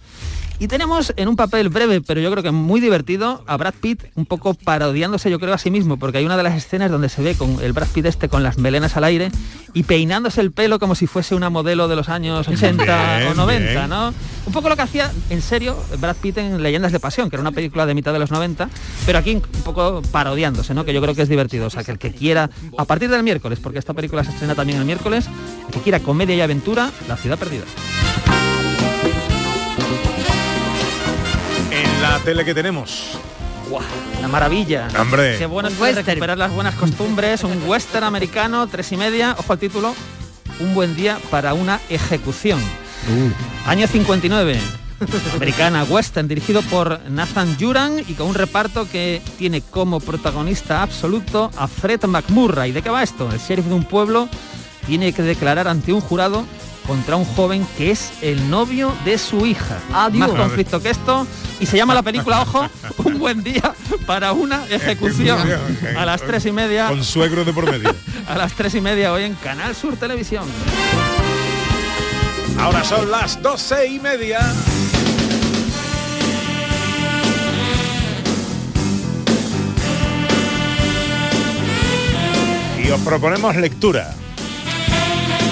y 0.58 0.68
tenemos 0.68 1.12
en 1.16 1.28
un 1.28 1.36
papel 1.36 1.68
breve, 1.68 2.00
pero 2.00 2.20
yo 2.20 2.30
creo 2.30 2.42
que 2.42 2.50
muy 2.50 2.80
divertido, 2.80 3.44
a 3.46 3.56
Brad 3.56 3.74
Pitt, 3.80 4.04
un 4.16 4.26
poco 4.26 4.54
parodiándose 4.54 5.30
yo 5.30 5.38
creo 5.38 5.54
a 5.54 5.58
sí 5.58 5.70
mismo, 5.70 5.98
porque 5.98 6.18
hay 6.18 6.24
una 6.24 6.36
de 6.36 6.42
las 6.42 6.56
escenas 6.56 6.90
donde 6.90 7.08
se 7.08 7.22
ve 7.22 7.34
con 7.34 7.58
el 7.62 7.72
Brad 7.72 7.88
Pitt 7.88 8.06
este 8.06 8.28
con 8.28 8.42
las 8.42 8.58
melenas 8.58 8.96
al 8.96 9.04
aire 9.04 9.30
y 9.74 9.84
peinándose 9.84 10.40
el 10.40 10.50
pelo 10.50 10.78
como 10.78 10.94
si 10.94 11.06
fuese 11.06 11.34
una 11.34 11.50
modelo 11.50 11.86
de 11.86 11.96
los 11.96 12.08
años 12.08 12.48
80 12.48 12.84
Bien, 12.84 13.28
o 13.28 13.34
90, 13.34 13.70
bien. 13.70 13.88
¿no? 13.88 14.14
Un 14.46 14.52
poco 14.52 14.68
lo 14.68 14.76
que 14.76 14.82
hacía, 14.82 15.12
en 15.30 15.42
serio, 15.42 15.76
Brad 15.98 16.16
Pitt 16.16 16.38
en 16.38 16.62
Leyendas 16.62 16.90
de 16.90 17.00
Pasión, 17.00 17.30
que 17.30 17.36
era 17.36 17.42
una 17.42 17.52
película 17.52 17.86
de 17.86 17.94
mitad 17.94 18.12
de 18.12 18.18
los 18.18 18.30
90, 18.30 18.68
pero 19.06 19.18
aquí 19.18 19.34
un 19.34 19.42
poco 19.62 20.02
parodiándose, 20.10 20.74
¿no? 20.74 20.84
Que 20.84 20.92
yo 20.92 21.02
creo 21.02 21.14
que 21.14 21.22
es 21.22 21.28
divertido. 21.28 21.66
O 21.66 21.70
sea, 21.70 21.84
que 21.84 21.92
el 21.92 21.98
que 21.98 22.12
quiera, 22.12 22.50
a 22.78 22.84
partir 22.84 23.10
del 23.10 23.22
miércoles, 23.22 23.60
porque 23.62 23.78
esta 23.78 23.94
película 23.94 24.24
se 24.24 24.30
estrena 24.30 24.54
también 24.54 24.78
el 24.78 24.84
miércoles, 24.86 25.26
el 25.66 25.72
que 25.72 25.80
quiera 25.80 26.00
comedia 26.00 26.34
y 26.34 26.40
aventura, 26.40 26.90
La 27.06 27.16
Ciudad 27.16 27.38
Perdida. 27.38 27.64
La 32.00 32.18
tele 32.20 32.44
que 32.44 32.54
tenemos. 32.54 33.18
¡Guau! 33.68 33.82
Una 34.18 34.28
maravilla. 34.28 34.88
Hombre. 34.98 35.38
Qué 35.38 35.46
bueno 35.46 35.68
es 35.68 35.78
recuperar 35.78 36.38
las 36.38 36.52
buenas 36.52 36.74
costumbres. 36.74 37.44
Un 37.44 37.62
western 37.66 38.04
americano, 38.04 38.66
tres 38.66 38.92
y 38.92 38.96
media. 38.96 39.36
Ojo 39.38 39.52
al 39.52 39.58
título. 39.58 39.94
Un 40.60 40.74
buen 40.74 40.96
día 40.96 41.18
para 41.30 41.54
una 41.54 41.80
ejecución. 41.88 42.60
Año 43.66 43.86
59. 43.86 44.58
Americana 45.34 45.84
Western, 45.84 46.26
dirigido 46.26 46.60
por 46.62 47.00
Nathan 47.08 47.56
Juran 47.58 48.00
y 48.00 48.14
con 48.14 48.28
un 48.28 48.34
reparto 48.34 48.88
que 48.90 49.22
tiene 49.38 49.60
como 49.60 50.00
protagonista 50.00 50.82
absoluto 50.82 51.50
a 51.56 51.68
Fred 51.68 52.04
McMurray. 52.04 52.72
¿De 52.72 52.82
qué 52.82 52.90
va 52.90 53.04
esto? 53.04 53.30
El 53.30 53.38
sheriff 53.38 53.66
de 53.66 53.74
un 53.74 53.84
pueblo 53.84 54.28
tiene 54.86 55.12
que 55.12 55.22
declarar 55.22 55.68
ante 55.68 55.92
un 55.92 56.00
jurado 56.00 56.44
contra 56.88 57.16
un 57.16 57.26
joven 57.26 57.66
que 57.76 57.90
es 57.90 58.10
el 58.22 58.48
novio 58.48 58.92
de 59.04 59.18
su 59.18 59.44
hija. 59.44 59.78
Adiós. 59.92 60.30
Más 60.30 60.40
conflicto 60.40 60.80
que 60.80 60.88
esto. 60.88 61.26
Y 61.60 61.66
se 61.66 61.76
llama 61.76 61.92
la 61.92 62.02
película, 62.02 62.40
ojo, 62.40 62.66
Un 63.04 63.18
buen 63.18 63.44
día 63.44 63.74
para 64.06 64.32
una 64.32 64.64
ejecución. 64.66 65.38
A 65.96 66.06
las 66.06 66.22
tres 66.22 66.46
y 66.46 66.52
media. 66.52 66.88
Con 66.88 67.04
suegros 67.04 67.44
de 67.44 67.52
por 67.52 67.70
medio. 67.70 67.94
A 68.26 68.36
las 68.36 68.54
tres 68.54 68.74
y 68.74 68.80
media 68.80 69.12
hoy 69.12 69.24
en 69.24 69.34
Canal 69.34 69.74
Sur 69.74 69.96
Televisión. 69.96 70.44
Ahora 72.58 72.82
son 72.82 73.10
las 73.10 73.40
doce 73.42 73.86
y 73.86 74.00
media. 74.00 74.40
Y 82.82 82.90
os 82.90 83.00
proponemos 83.00 83.54
lectura. 83.56 84.14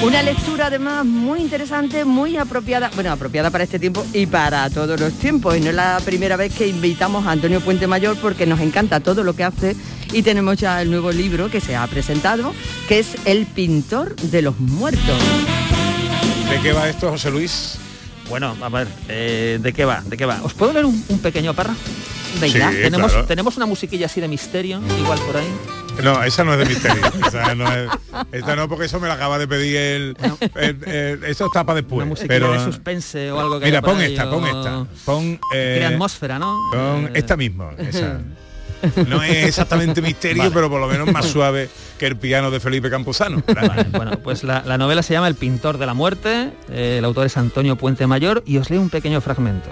Una 0.02 0.22
lectura 0.22 0.66
además 0.66 1.04
muy 1.04 1.40
interesante, 1.40 2.04
muy 2.04 2.36
apropiada, 2.36 2.90
bueno, 2.94 3.10
apropiada 3.10 3.50
para 3.50 3.64
este 3.64 3.78
tiempo 3.78 4.04
y 4.12 4.26
para 4.26 4.68
todos 4.70 5.00
los 5.00 5.12
tiempos. 5.14 5.56
Y 5.56 5.60
no 5.60 5.70
es 5.70 5.74
la 5.74 6.00
primera 6.04 6.36
vez 6.36 6.54
que 6.54 6.68
invitamos 6.68 7.26
a 7.26 7.32
Antonio 7.32 7.60
Puente 7.60 7.86
Mayor 7.86 8.16
porque 8.16 8.46
nos 8.46 8.60
encanta 8.60 9.00
todo 9.00 9.24
lo 9.24 9.34
que 9.34 9.44
hace 9.44 9.74
y 10.12 10.22
tenemos 10.22 10.58
ya 10.58 10.80
el 10.82 10.90
nuevo 10.90 11.10
libro 11.10 11.50
que 11.50 11.60
se 11.60 11.74
ha 11.74 11.86
presentado, 11.86 12.52
que 12.88 12.98
es 12.98 13.16
El 13.24 13.46
pintor 13.46 14.14
de 14.16 14.42
los 14.42 14.58
muertos. 14.60 15.18
¿De 16.50 16.60
qué 16.60 16.72
va 16.72 16.88
esto, 16.88 17.10
José 17.10 17.30
Luis? 17.30 17.78
Bueno, 18.28 18.54
a 18.60 18.68
ver, 18.68 18.88
eh, 19.08 19.58
¿de 19.60 19.72
qué 19.72 19.84
va? 19.84 20.02
¿De 20.02 20.16
qué 20.16 20.26
va? 20.26 20.40
¿Os 20.42 20.52
puedo 20.54 20.72
leer 20.72 20.84
un, 20.84 21.04
un 21.08 21.18
pequeño 21.20 21.54
párrafo? 21.54 21.80
Venga. 22.40 22.70
Sí, 22.70 22.76
tenemos, 22.82 23.12
claro. 23.12 23.26
tenemos 23.26 23.56
una 23.56 23.66
musiquilla 23.66 24.06
así 24.06 24.20
de 24.20 24.28
misterio, 24.28 24.80
igual 25.00 25.18
por 25.20 25.36
ahí. 25.38 25.46
No, 26.02 26.22
esa 26.22 26.44
no 26.44 26.52
es 26.54 26.58
de 26.60 26.66
misterio. 26.66 27.02
esa, 27.26 27.54
no 27.54 27.72
es, 27.72 27.90
esta 28.32 28.56
no, 28.56 28.68
porque 28.68 28.86
eso 28.86 29.00
me 29.00 29.08
la 29.08 29.14
acaba 29.14 29.38
de 29.38 29.48
pedir 29.48 29.76
el... 29.76 30.16
el- 30.54 30.84
el- 30.88 31.24
eso 31.24 31.46
está 31.46 31.64
para 31.64 31.76
después. 31.76 32.06
Una 32.06 32.14
Pero, 32.28 32.52
de 32.52 32.60
suspense 32.60 33.30
o 33.32 33.40
algo 33.40 33.58
que 33.60 33.66
mira, 33.66 33.82
pon 33.82 34.00
esta, 34.00 34.28
pon 34.30 34.46
esta. 34.46 34.86
Pon, 35.04 35.40
eh, 35.54 35.88
atmósfera, 35.90 36.38
¿no? 36.38 36.58
pon 36.72 37.06
Eh, 37.06 37.10
esta 37.14 37.36
misma. 37.36 37.70
esa. 37.78 38.20
No 39.08 39.22
es 39.22 39.46
exactamente 39.46 40.02
misterio, 40.02 40.42
Vale. 40.42 40.54
pero 40.54 40.68
por 40.70 40.78
lo 40.80 40.86
menos 40.86 41.10
más 41.10 41.24
suave 41.26 41.68
que 41.98 42.06
el 42.06 42.16
piano 42.16 42.50
de 42.50 42.60
Felipe 42.60 42.90
Camposano. 42.90 43.42
Vale, 43.46 43.84
bueno, 43.90 44.12
pues 44.22 44.44
la, 44.44 44.62
la 44.66 44.76
novela 44.76 45.02
se 45.02 45.14
llama 45.14 45.28
El 45.28 45.34
pintor 45.34 45.78
de 45.78 45.86
la 45.86 45.94
muerte, 45.94 46.52
eh, 46.70 46.96
el 46.98 47.04
autor 47.06 47.24
es 47.26 47.36
Antonio 47.38 47.76
Puente 47.76 48.06
Mayor 48.06 48.42
y 48.46 48.58
os 48.58 48.68
leo 48.68 48.82
un 48.82 48.90
pequeño 48.90 49.20
fragmento. 49.22 49.70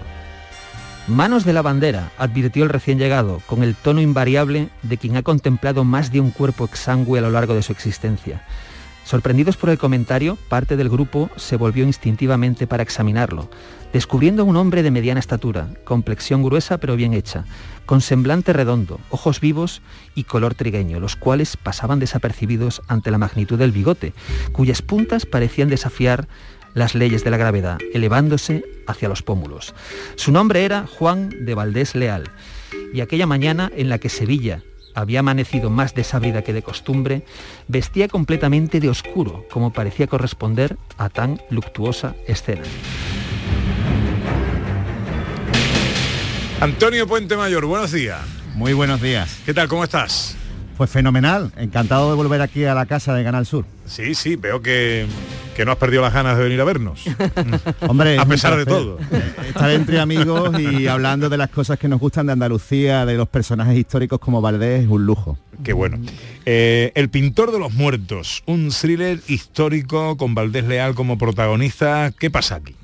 Manos 1.06 1.44
de 1.44 1.52
la 1.52 1.60
bandera, 1.60 2.12
advirtió 2.16 2.64
el 2.64 2.70
recién 2.70 2.98
llegado, 2.98 3.42
con 3.46 3.62
el 3.62 3.74
tono 3.74 4.00
invariable 4.00 4.70
de 4.82 4.96
quien 4.96 5.18
ha 5.18 5.22
contemplado 5.22 5.84
más 5.84 6.10
de 6.10 6.18
un 6.18 6.30
cuerpo 6.30 6.64
exangüe 6.64 7.18
a 7.18 7.22
lo 7.22 7.30
largo 7.30 7.52
de 7.52 7.62
su 7.62 7.72
existencia. 7.72 8.42
Sorprendidos 9.04 9.58
por 9.58 9.68
el 9.68 9.76
comentario, 9.76 10.38
parte 10.48 10.78
del 10.78 10.88
grupo 10.88 11.28
se 11.36 11.56
volvió 11.56 11.84
instintivamente 11.84 12.66
para 12.66 12.82
examinarlo, 12.82 13.50
descubriendo 13.92 14.42
a 14.42 14.44
un 14.46 14.56
hombre 14.56 14.82
de 14.82 14.90
mediana 14.90 15.20
estatura, 15.20 15.68
complexión 15.84 16.42
gruesa 16.42 16.78
pero 16.78 16.96
bien 16.96 17.12
hecha, 17.12 17.44
con 17.84 18.00
semblante 18.00 18.54
redondo, 18.54 18.98
ojos 19.10 19.40
vivos 19.40 19.82
y 20.14 20.24
color 20.24 20.54
trigueño, 20.54 21.00
los 21.00 21.16
cuales 21.16 21.58
pasaban 21.58 21.98
desapercibidos 21.98 22.80
ante 22.88 23.10
la 23.10 23.18
magnitud 23.18 23.58
del 23.58 23.72
bigote, 23.72 24.14
cuyas 24.52 24.80
puntas 24.80 25.26
parecían 25.26 25.68
desafiar 25.68 26.28
las 26.74 26.94
leyes 26.94 27.24
de 27.24 27.30
la 27.30 27.37
gravedad, 27.37 27.78
elevándose 27.92 28.64
hacia 28.87 29.08
los 29.08 29.22
pómulos. 29.22 29.74
Su 30.16 30.32
nombre 30.32 30.64
era 30.64 30.87
Juan 30.87 31.30
de 31.40 31.54
Valdés 31.54 31.94
Leal, 31.94 32.24
y 32.92 33.00
aquella 33.00 33.26
mañana 33.26 33.70
en 33.74 33.88
la 33.88 33.98
que 33.98 34.08
Sevilla 34.08 34.62
había 34.94 35.20
amanecido 35.20 35.70
más 35.70 35.94
desabrida 35.94 36.42
que 36.42 36.52
de 36.52 36.62
costumbre, 36.62 37.24
vestía 37.66 38.08
completamente 38.08 38.80
de 38.80 38.88
oscuro, 38.88 39.46
como 39.50 39.72
parecía 39.72 40.06
corresponder 40.06 40.76
a 40.96 41.08
tan 41.08 41.40
luctuosa 41.50 42.14
escena. 42.26 42.62
Antonio 46.60 47.06
Puente 47.06 47.37
Mayor, 47.37 47.66
buenos 47.66 47.92
días. 47.92 48.20
Muy 48.54 48.72
buenos 48.72 49.02
días. 49.02 49.40
¿Qué 49.44 49.52
tal? 49.52 49.66
¿Cómo 49.68 49.82
estás? 49.82 50.37
Pues 50.76 50.90
fenomenal, 50.90 51.52
encantado 51.56 52.10
de 52.10 52.16
volver 52.16 52.40
aquí 52.40 52.64
a 52.64 52.74
la 52.74 52.87
casa 52.87 53.14
de 53.14 53.22
Canal 53.22 53.46
Sur. 53.46 53.64
Sí, 53.87 54.14
sí, 54.14 54.34
veo 54.34 54.60
que, 54.60 55.06
que 55.54 55.64
no 55.64 55.72
has 55.72 55.78
perdido 55.78 56.02
las 56.02 56.12
ganas 56.12 56.37
de 56.37 56.42
venir 56.42 56.60
a 56.60 56.64
vernos. 56.64 57.04
Hombre, 57.88 58.18
a 58.18 58.24
pesar 58.26 58.56
de 58.56 58.66
todo. 58.66 58.98
Estar 59.46 59.70
entre 59.70 60.00
amigos 60.00 60.58
y 60.58 60.88
hablando 60.88 61.28
de 61.28 61.37
las 61.37 61.50
cosas 61.50 61.78
que 61.78 61.87
nos 61.87 62.00
gustan 62.00 62.26
de 62.26 62.32
Andalucía, 62.32 63.06
de 63.06 63.14
los 63.14 63.28
personajes 63.28 63.76
históricos 63.76 64.18
como 64.18 64.40
Valdés, 64.40 64.82
es 64.82 64.88
un 64.88 65.06
lujo. 65.06 65.38
Qué 65.62 65.72
bueno. 65.72 65.98
Eh, 66.44 66.90
el 66.96 67.08
pintor 67.08 67.52
de 67.52 67.60
los 67.60 67.72
muertos, 67.72 68.42
un 68.46 68.70
thriller 68.70 69.20
histórico 69.28 70.16
con 70.16 70.34
Valdés 70.34 70.64
Leal 70.64 70.94
como 70.94 71.18
protagonista. 71.18 72.12
¿Qué 72.18 72.30
pasa 72.30 72.56
aquí? 72.56 72.74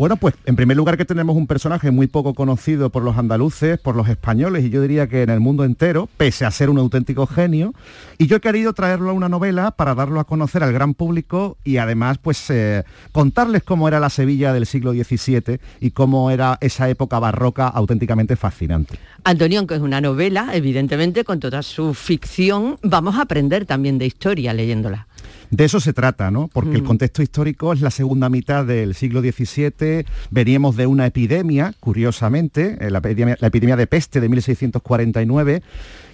Bueno, 0.00 0.16
pues 0.16 0.34
en 0.46 0.56
primer 0.56 0.78
lugar 0.78 0.96
que 0.96 1.04
tenemos 1.04 1.36
un 1.36 1.46
personaje 1.46 1.90
muy 1.90 2.06
poco 2.06 2.32
conocido 2.32 2.88
por 2.88 3.02
los 3.02 3.18
andaluces, 3.18 3.78
por 3.78 3.96
los 3.96 4.08
españoles 4.08 4.64
y 4.64 4.70
yo 4.70 4.80
diría 4.80 5.08
que 5.08 5.20
en 5.20 5.28
el 5.28 5.40
mundo 5.40 5.62
entero, 5.62 6.08
pese 6.16 6.46
a 6.46 6.50
ser 6.50 6.70
un 6.70 6.78
auténtico 6.78 7.26
genio. 7.26 7.74
Y 8.16 8.26
yo 8.26 8.36
he 8.36 8.40
querido 8.40 8.72
traerlo 8.72 9.10
a 9.10 9.12
una 9.12 9.28
novela 9.28 9.72
para 9.72 9.94
darlo 9.94 10.18
a 10.18 10.24
conocer 10.24 10.62
al 10.62 10.72
gran 10.72 10.94
público 10.94 11.58
y 11.64 11.76
además 11.76 12.16
pues 12.16 12.48
eh, 12.48 12.84
contarles 13.12 13.62
cómo 13.62 13.88
era 13.88 14.00
la 14.00 14.08
Sevilla 14.08 14.54
del 14.54 14.64
siglo 14.64 14.92
XVII 14.92 15.60
y 15.80 15.90
cómo 15.90 16.30
era 16.30 16.56
esa 16.62 16.88
época 16.88 17.18
barroca 17.18 17.68
auténticamente 17.68 18.36
fascinante. 18.36 18.98
Antonio, 19.24 19.58
aunque 19.58 19.74
es 19.74 19.82
una 19.82 20.00
novela, 20.00 20.48
evidentemente 20.54 21.24
con 21.24 21.40
toda 21.40 21.62
su 21.62 21.92
ficción, 21.92 22.78
vamos 22.82 23.16
a 23.16 23.20
aprender 23.20 23.66
también 23.66 23.98
de 23.98 24.06
historia 24.06 24.54
leyéndola. 24.54 25.08
De 25.50 25.64
eso 25.64 25.80
se 25.80 25.92
trata, 25.92 26.30
¿no? 26.30 26.48
Porque 26.52 26.76
el 26.76 26.82
Mm. 26.82 26.86
contexto 26.86 27.22
histórico 27.22 27.72
es 27.72 27.80
la 27.80 27.90
segunda 27.90 28.28
mitad 28.28 28.64
del 28.64 28.94
siglo 28.94 29.20
XVII, 29.20 30.04
veníamos 30.30 30.76
de 30.76 30.86
una 30.86 31.06
epidemia, 31.06 31.74
curiosamente, 31.80 32.76
eh, 32.80 32.88
la 32.90 32.98
epidemia, 32.98 33.36
la 33.40 33.48
epidemia 33.48 33.76
de 33.76 33.86
peste 33.88 34.20
de 34.20 34.28
1649, 34.28 35.62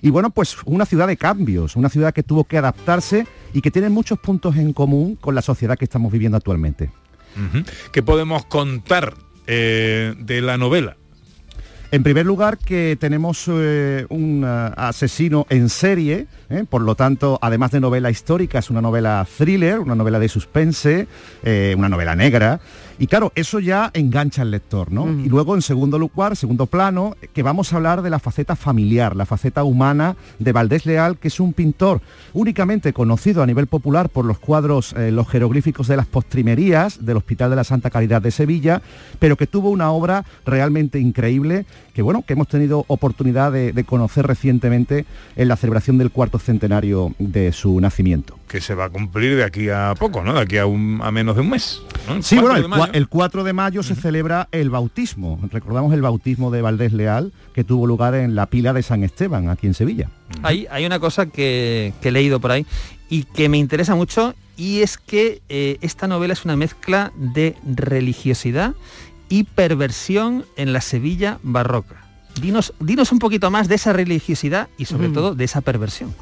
y 0.00 0.10
bueno, 0.10 0.30
pues 0.30 0.56
una 0.64 0.86
ciudad 0.86 1.06
de 1.06 1.16
cambios, 1.18 1.76
una 1.76 1.88
ciudad 1.90 2.14
que 2.14 2.22
tuvo 2.22 2.44
que 2.44 2.56
adaptarse 2.58 3.26
y 3.52 3.60
que 3.60 3.70
tiene 3.70 3.90
muchos 3.90 4.18
puntos 4.18 4.56
en 4.56 4.72
común 4.72 5.16
con 5.16 5.34
la 5.34 5.42
sociedad 5.42 5.76
que 5.76 5.84
estamos 5.84 6.10
viviendo 6.12 6.36
actualmente. 6.38 6.90
¿Qué 7.92 8.02
podemos 8.02 8.46
contar 8.46 9.14
eh, 9.46 10.14
de 10.18 10.40
la 10.40 10.56
novela? 10.56 10.96
En 11.92 12.02
primer 12.02 12.26
lugar, 12.26 12.58
que 12.58 12.96
tenemos 12.98 13.44
eh, 13.48 14.06
un 14.08 14.44
eh, 14.44 14.70
asesino 14.76 15.46
en 15.50 15.68
serie, 15.68 16.26
¿eh? 16.50 16.64
por 16.68 16.82
lo 16.82 16.96
tanto, 16.96 17.38
además 17.40 17.70
de 17.70 17.78
novela 17.78 18.10
histórica, 18.10 18.58
es 18.58 18.70
una 18.70 18.82
novela 18.82 19.24
thriller, 19.38 19.78
una 19.78 19.94
novela 19.94 20.18
de 20.18 20.28
suspense, 20.28 21.06
una 21.76 21.88
novela 21.88 22.16
negra. 22.16 22.60
Y 22.98 23.06
claro, 23.08 23.30
eso 23.34 23.60
ya 23.60 23.90
engancha 23.94 24.42
al 24.42 24.50
lector, 24.50 24.90
¿no? 24.90 25.06
Y 25.06 25.28
luego, 25.28 25.54
en 25.54 25.60
segundo 25.62 25.98
lugar, 25.98 26.34
segundo 26.36 26.64
plano, 26.66 27.14
que 27.34 27.42
vamos 27.42 27.72
a 27.72 27.76
hablar 27.76 28.00
de 28.02 28.08
la 28.10 28.18
faceta 28.18 28.56
familiar, 28.56 29.14
la 29.14 29.26
faceta 29.26 29.64
humana 29.64 30.16
de 30.38 30.52
Valdés 30.52 30.86
Leal, 30.86 31.18
que 31.18 31.28
es 31.28 31.38
un 31.38 31.52
pintor 31.52 32.00
únicamente 32.32 32.92
conocido 32.94 33.42
a 33.42 33.46
nivel 33.46 33.66
popular 33.66 34.08
por 34.08 34.24
los 34.24 34.38
cuadros, 34.38 34.94
eh, 34.96 35.10
los 35.10 35.28
jeroglíficos 35.28 35.88
de 35.88 35.96
las 35.98 36.06
postrimerías 36.06 37.04
del 37.04 37.18
Hospital 37.18 37.50
de 37.50 37.56
la 37.56 37.64
Santa 37.64 37.90
Caridad 37.90 38.22
de 38.22 38.30
Sevilla, 38.30 38.80
pero 39.18 39.36
que 39.36 39.46
tuvo 39.46 39.70
una 39.70 39.90
obra 39.90 40.24
realmente 40.46 40.98
increíble, 40.98 41.66
que 41.92 42.02
bueno, 42.02 42.24
que 42.26 42.32
hemos 42.34 42.48
tenido 42.48 42.84
oportunidad 42.88 43.52
de, 43.52 43.72
de 43.72 43.84
conocer 43.84 44.26
recientemente 44.26 45.04
en 45.36 45.48
la 45.48 45.56
celebración 45.56 45.98
del 45.98 46.10
cuarto 46.10 46.38
centenario 46.38 47.14
de 47.18 47.52
su 47.52 47.80
nacimiento. 47.80 48.38
Que 48.48 48.60
se 48.60 48.74
va 48.74 48.84
a 48.84 48.90
cumplir 48.90 49.36
de 49.36 49.42
aquí 49.44 49.68
a 49.70 49.94
poco, 49.98 50.22
¿no? 50.22 50.34
De 50.34 50.40
aquí 50.40 50.56
a, 50.58 50.66
un- 50.66 51.00
a 51.02 51.10
menos 51.10 51.34
de 51.34 51.40
un 51.42 51.50
mes. 51.50 51.82
¿no? 52.08 52.22
Sí, 52.22 52.36
4 52.36 52.48
bueno, 52.52 52.64
el. 52.64 52.70
El 52.92 53.08
4 53.08 53.44
de 53.44 53.52
mayo 53.52 53.82
se 53.82 53.94
celebra 53.94 54.48
el 54.52 54.70
bautismo. 54.70 55.38
Recordamos 55.50 55.92
el 55.94 56.02
bautismo 56.02 56.50
de 56.50 56.62
Valdés 56.62 56.92
Leal, 56.92 57.32
que 57.54 57.64
tuvo 57.64 57.86
lugar 57.86 58.14
en 58.14 58.34
la 58.34 58.46
pila 58.46 58.72
de 58.72 58.82
San 58.82 59.02
Esteban, 59.04 59.48
aquí 59.48 59.66
en 59.66 59.74
Sevilla. 59.74 60.10
Hay, 60.42 60.66
hay 60.70 60.86
una 60.86 60.98
cosa 60.98 61.26
que, 61.26 61.92
que 62.00 62.08
he 62.08 62.12
leído 62.12 62.40
por 62.40 62.50
ahí 62.52 62.66
y 63.08 63.24
que 63.24 63.48
me 63.48 63.58
interesa 63.58 63.94
mucho 63.94 64.34
y 64.56 64.80
es 64.80 64.96
que 64.98 65.42
eh, 65.48 65.76
esta 65.82 66.06
novela 66.06 66.32
es 66.32 66.44
una 66.44 66.56
mezcla 66.56 67.12
de 67.16 67.54
religiosidad 67.66 68.74
y 69.28 69.44
perversión 69.44 70.44
en 70.56 70.72
la 70.72 70.80
Sevilla 70.80 71.38
barroca. 71.42 71.96
Dinos, 72.40 72.74
dinos 72.80 73.12
un 73.12 73.18
poquito 73.18 73.50
más 73.50 73.66
de 73.68 73.76
esa 73.76 73.92
religiosidad 73.92 74.68
y 74.78 74.84
sobre 74.84 75.08
Mm. 75.08 75.12
todo 75.12 75.34
de 75.34 75.44
esa 75.44 75.60
perversión. 75.62 76.14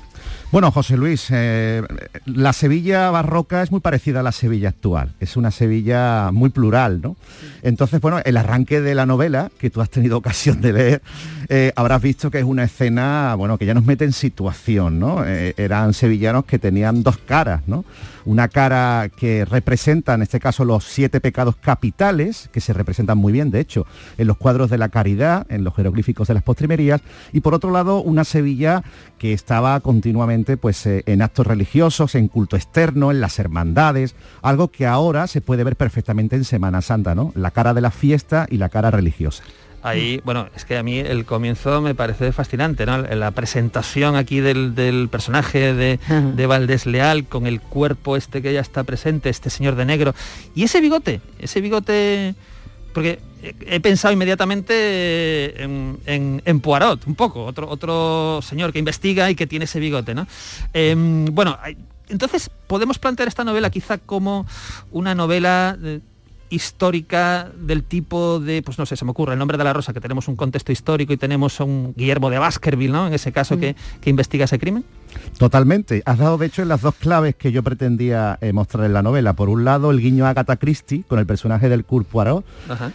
Bueno, 0.55 0.71
José 0.71 0.97
Luis, 0.97 1.27
eh, 1.33 1.83
la 2.27 2.53
Sevilla 2.53 3.11
barroca 3.11 3.65
es 3.65 3.73
muy 3.73 3.81
parecida 3.81 4.21
a 4.21 4.23
la 4.23 4.31
Sevilla 4.31 4.69
actual. 4.69 5.11
Es 5.19 5.37
una 5.37 5.51
Sevilla 5.51 6.31
muy 6.31 6.51
plural, 6.51 7.01
¿no? 7.03 7.17
Entonces, 7.63 8.01
bueno, 8.01 8.21
el 8.25 8.37
arranque 8.37 8.81
de 8.81 8.95
la 8.95 9.05
novela, 9.05 9.51
que 9.59 9.69
tú 9.69 9.81
has 9.81 9.91
tenido 9.91 10.17
ocasión 10.19 10.61
de 10.61 10.73
leer, 10.73 11.03
eh, 11.49 11.73
habrás 11.75 12.01
visto 12.01 12.31
que 12.31 12.39
es 12.39 12.45
una 12.45 12.63
escena, 12.63 13.35
bueno, 13.35 13.59
que 13.59 13.67
ya 13.67 13.75
nos 13.75 13.85
mete 13.85 14.05
en 14.05 14.13
situación, 14.13 15.01
¿no? 15.01 15.25
Eh, 15.27 15.55
eran 15.57 15.93
sevillanos 15.93 16.45
que 16.45 16.61
tenían 16.61 17.03
dos 17.03 17.19
caras, 17.19 17.63
¿no? 17.67 17.85
Una 18.25 18.49
cara 18.49 19.11
que 19.15 19.45
representa, 19.45 20.15
en 20.15 20.23
este 20.23 20.41
caso, 20.41 20.65
los 20.65 20.85
siete 20.85 21.21
pecados 21.21 21.57
capitales, 21.57 22.49
que 22.53 22.61
se 22.61 22.73
representan 22.73 23.19
muy 23.19 23.33
bien, 23.33 23.51
de 23.51 23.61
hecho, 23.61 23.87
en 24.19 24.27
los 24.27 24.37
cuadros 24.37 24.71
de 24.71 24.79
la 24.79 24.89
caridad, 24.89 25.47
en 25.51 25.65
los 25.65 25.75
jeroglíficos 25.75 26.29
de 26.29 26.35
las 26.35 26.43
postrimerías, 26.43 27.01
y 27.33 27.41
por 27.41 27.55
otro 27.55 27.71
lado, 27.71 28.03
una 28.03 28.25
Sevilla 28.25 28.83
que 29.19 29.33
estaba 29.33 29.79
continuamente 29.81 30.57
pues, 30.57 30.87
eh, 30.87 31.03
en 31.07 31.23
actos 31.23 31.47
religiosos, 31.47 32.15
en 32.15 32.29
culto 32.29 32.57
externo, 32.57 33.11
en 33.11 33.21
las 33.21 33.39
hermandades, 33.39 34.15
algo 34.43 34.69
que 34.69 34.87
ahora 34.87 35.27
se 35.27 35.41
puede 35.41 35.65
ver 35.65 35.77
perfectamente 35.77 36.37
en 36.37 36.45
Semana 36.45 36.83
Santa, 36.83 37.15
¿no? 37.15 37.33
La 37.35 37.51
cara 37.51 37.75
de 37.75 37.81
la 37.81 37.91
fiesta 37.91 38.47
y 38.51 38.57
la 38.57 38.69
cara 38.69 38.91
religiosa. 38.91 39.43
Ahí, 39.85 40.23
bueno, 40.25 40.49
es 40.57 40.65
que 40.65 40.79
a 40.79 40.83
mí 40.83 40.99
el 40.99 41.27
comienzo 41.27 41.83
me 41.83 41.95
parece 41.95 42.33
fascinante, 42.33 42.87
¿no? 42.87 43.03
La 43.03 43.33
presentación 43.33 44.17
aquí 44.17 44.41
del, 44.41 45.09
personaje 45.11 45.75
de, 45.75 46.01
de, 46.35 46.47
Valdés 46.47 46.87
Leal 46.87 47.27
con 47.27 47.47
el 47.47 47.61
cuerpo 47.61 48.17
este 48.17 48.41
que 48.41 48.55
ya 48.55 48.61
está 48.61 48.85
presente, 48.85 49.29
este 49.29 49.51
señor 49.51 49.77
de 49.77 49.85
negro. 49.85 50.15
Y 50.55 50.63
ese 50.65 50.81
bigote, 50.81 51.21
ese 51.39 51.61
bigote... 51.61 52.35
Porque 52.95 53.19
he 53.67 53.81
pensado 53.81 54.15
inmediatamente 54.15 55.63
en, 55.63 55.99
en, 56.07 56.61
Poirot, 56.61 57.07
un 57.07 57.15
poco, 57.15 57.45
otro, 57.45 57.69
otro 57.69 58.41
señor 58.41 58.73
que 58.73 58.79
investiga 58.79 59.31
y 59.31 59.35
que 59.35 59.47
tiene 59.47 59.67
ese 59.67 59.81
bigote, 59.81 60.15
¿no? 60.15 60.27
Em, 60.73 61.27
bueno, 61.27 61.59
entonces 62.09 62.51
podemos 62.67 62.99
plantear 62.99 63.29
esta 63.29 63.45
novela 63.45 63.69
quizá 63.69 63.99
como 63.99 64.47
una 64.91 65.15
novela 65.15 65.77
histórica 66.55 67.51
del 67.57 67.85
tipo 67.85 68.41
de, 68.41 68.63
pues 68.63 68.79
no 68.79 68.87
sé, 68.87 68.97
se 68.97 69.05
me 69.05 69.11
ocurre 69.11 69.33
el 69.33 69.39
nombre 69.39 69.59
de 69.59 69.65
la 69.65 69.73
rosa, 69.73 69.93
que 69.93 70.01
tenemos 70.01 70.29
un 70.29 70.37
contexto 70.37 70.73
histórico 70.73 71.13
y 71.13 71.17
tenemos 71.17 71.61
a 71.61 71.65
un 71.65 71.95
Guillermo 71.97 72.31
de 72.31 72.39
Baskerville, 72.39 72.93
¿no? 72.93 73.07
En 73.07 73.15
ese 73.15 73.33
caso 73.33 73.59
que, 73.59 73.77
que 74.01 74.11
investiga 74.11 74.45
ese 74.45 74.59
crimen. 74.59 74.85
Totalmente. 75.39 76.03
Has 76.07 76.19
dado 76.19 76.39
de 76.39 76.47
hecho 76.47 76.63
en 76.63 76.69
las 76.69 76.81
dos 76.81 76.95
claves 76.95 77.35
que 77.35 77.51
yo 77.51 77.63
pretendía 77.63 78.39
eh, 78.41 78.53
mostrar 78.53 78.85
en 78.85 78.93
la 78.93 79.03
novela. 79.03 79.33
Por 79.33 79.49
un 79.49 79.65
lado, 79.65 79.91
el 79.91 80.01
guiño 80.01 80.27
a 80.27 80.31
Agatha 80.31 80.57
Christie 80.57 81.05
con 81.09 81.19
el 81.19 81.27
personaje 81.27 81.69
del 81.69 81.85
Kurt 81.85 82.07
Poirot, 82.07 82.45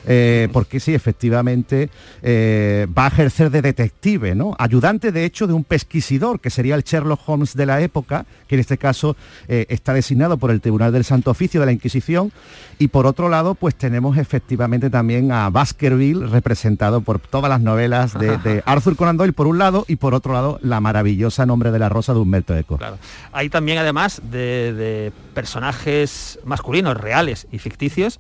eh, 0.06 0.48
porque 0.54 0.80
sí, 0.80 0.94
efectivamente 0.94 1.90
eh, 2.22 2.88
va 2.98 3.06
a 3.06 3.08
ejercer 3.10 3.50
de 3.50 3.62
detective, 3.62 4.36
¿no? 4.36 4.56
Ayudante, 4.58 5.12
de 5.12 5.26
hecho, 5.26 5.48
de 5.48 5.54
un 5.54 5.64
pesquisidor, 5.64 6.40
que 6.40 6.50
sería 6.50 6.76
el 6.76 6.84
Sherlock 6.84 7.28
Holmes 7.28 7.56
de 7.56 7.66
la 7.66 7.82
época, 7.82 8.26
que 8.48 8.56
en 8.56 8.62
este 8.62 8.78
caso 8.78 9.16
está 9.48 9.94
designado 9.94 10.38
por 10.38 10.52
el 10.52 10.62
Tribunal 10.62 10.92
del 10.92 11.04
Santo 11.04 11.32
Oficio 11.32 11.60
de 11.60 11.66
la 11.66 11.72
Inquisición. 11.72 12.32
Y 12.80 12.88
por 12.88 13.06
otro 13.06 13.30
lado, 13.30 13.56
pues 13.56 13.76
tenemos 13.76 14.18
efectivamente 14.18 14.90
también 14.90 15.32
a 15.32 15.50
Baskerville, 15.50 16.28
representado 16.28 17.02
por 17.02 17.20
todas 17.20 17.50
las 17.50 17.62
novelas 17.62 18.18
de, 18.18 18.64
Arthur 18.66 18.96
Conan 18.96 19.18
Doyle, 19.18 19.34
por 19.34 19.48
un 19.48 19.58
lado, 19.58 19.86
y 19.88 19.98
por 19.98 20.14
otro 20.14 20.34
lado, 20.34 20.60
la 20.62 20.80
maravillosa 20.80 21.46
Nombre 21.46 21.72
de 21.72 21.80
la 21.80 21.90
Rosa 21.90 22.14
de 22.14 22.20
Humberto 22.30 22.56
Eco. 22.56 22.78
Claro. 22.78 23.00
Hay 23.32 23.50
también, 23.50 23.80
además 23.80 24.22
de, 24.24 25.12
personajes 25.34 26.40
masculinos, 26.46 26.96
reales 26.96 27.48
y 27.52 27.58
ficticios, 27.58 28.20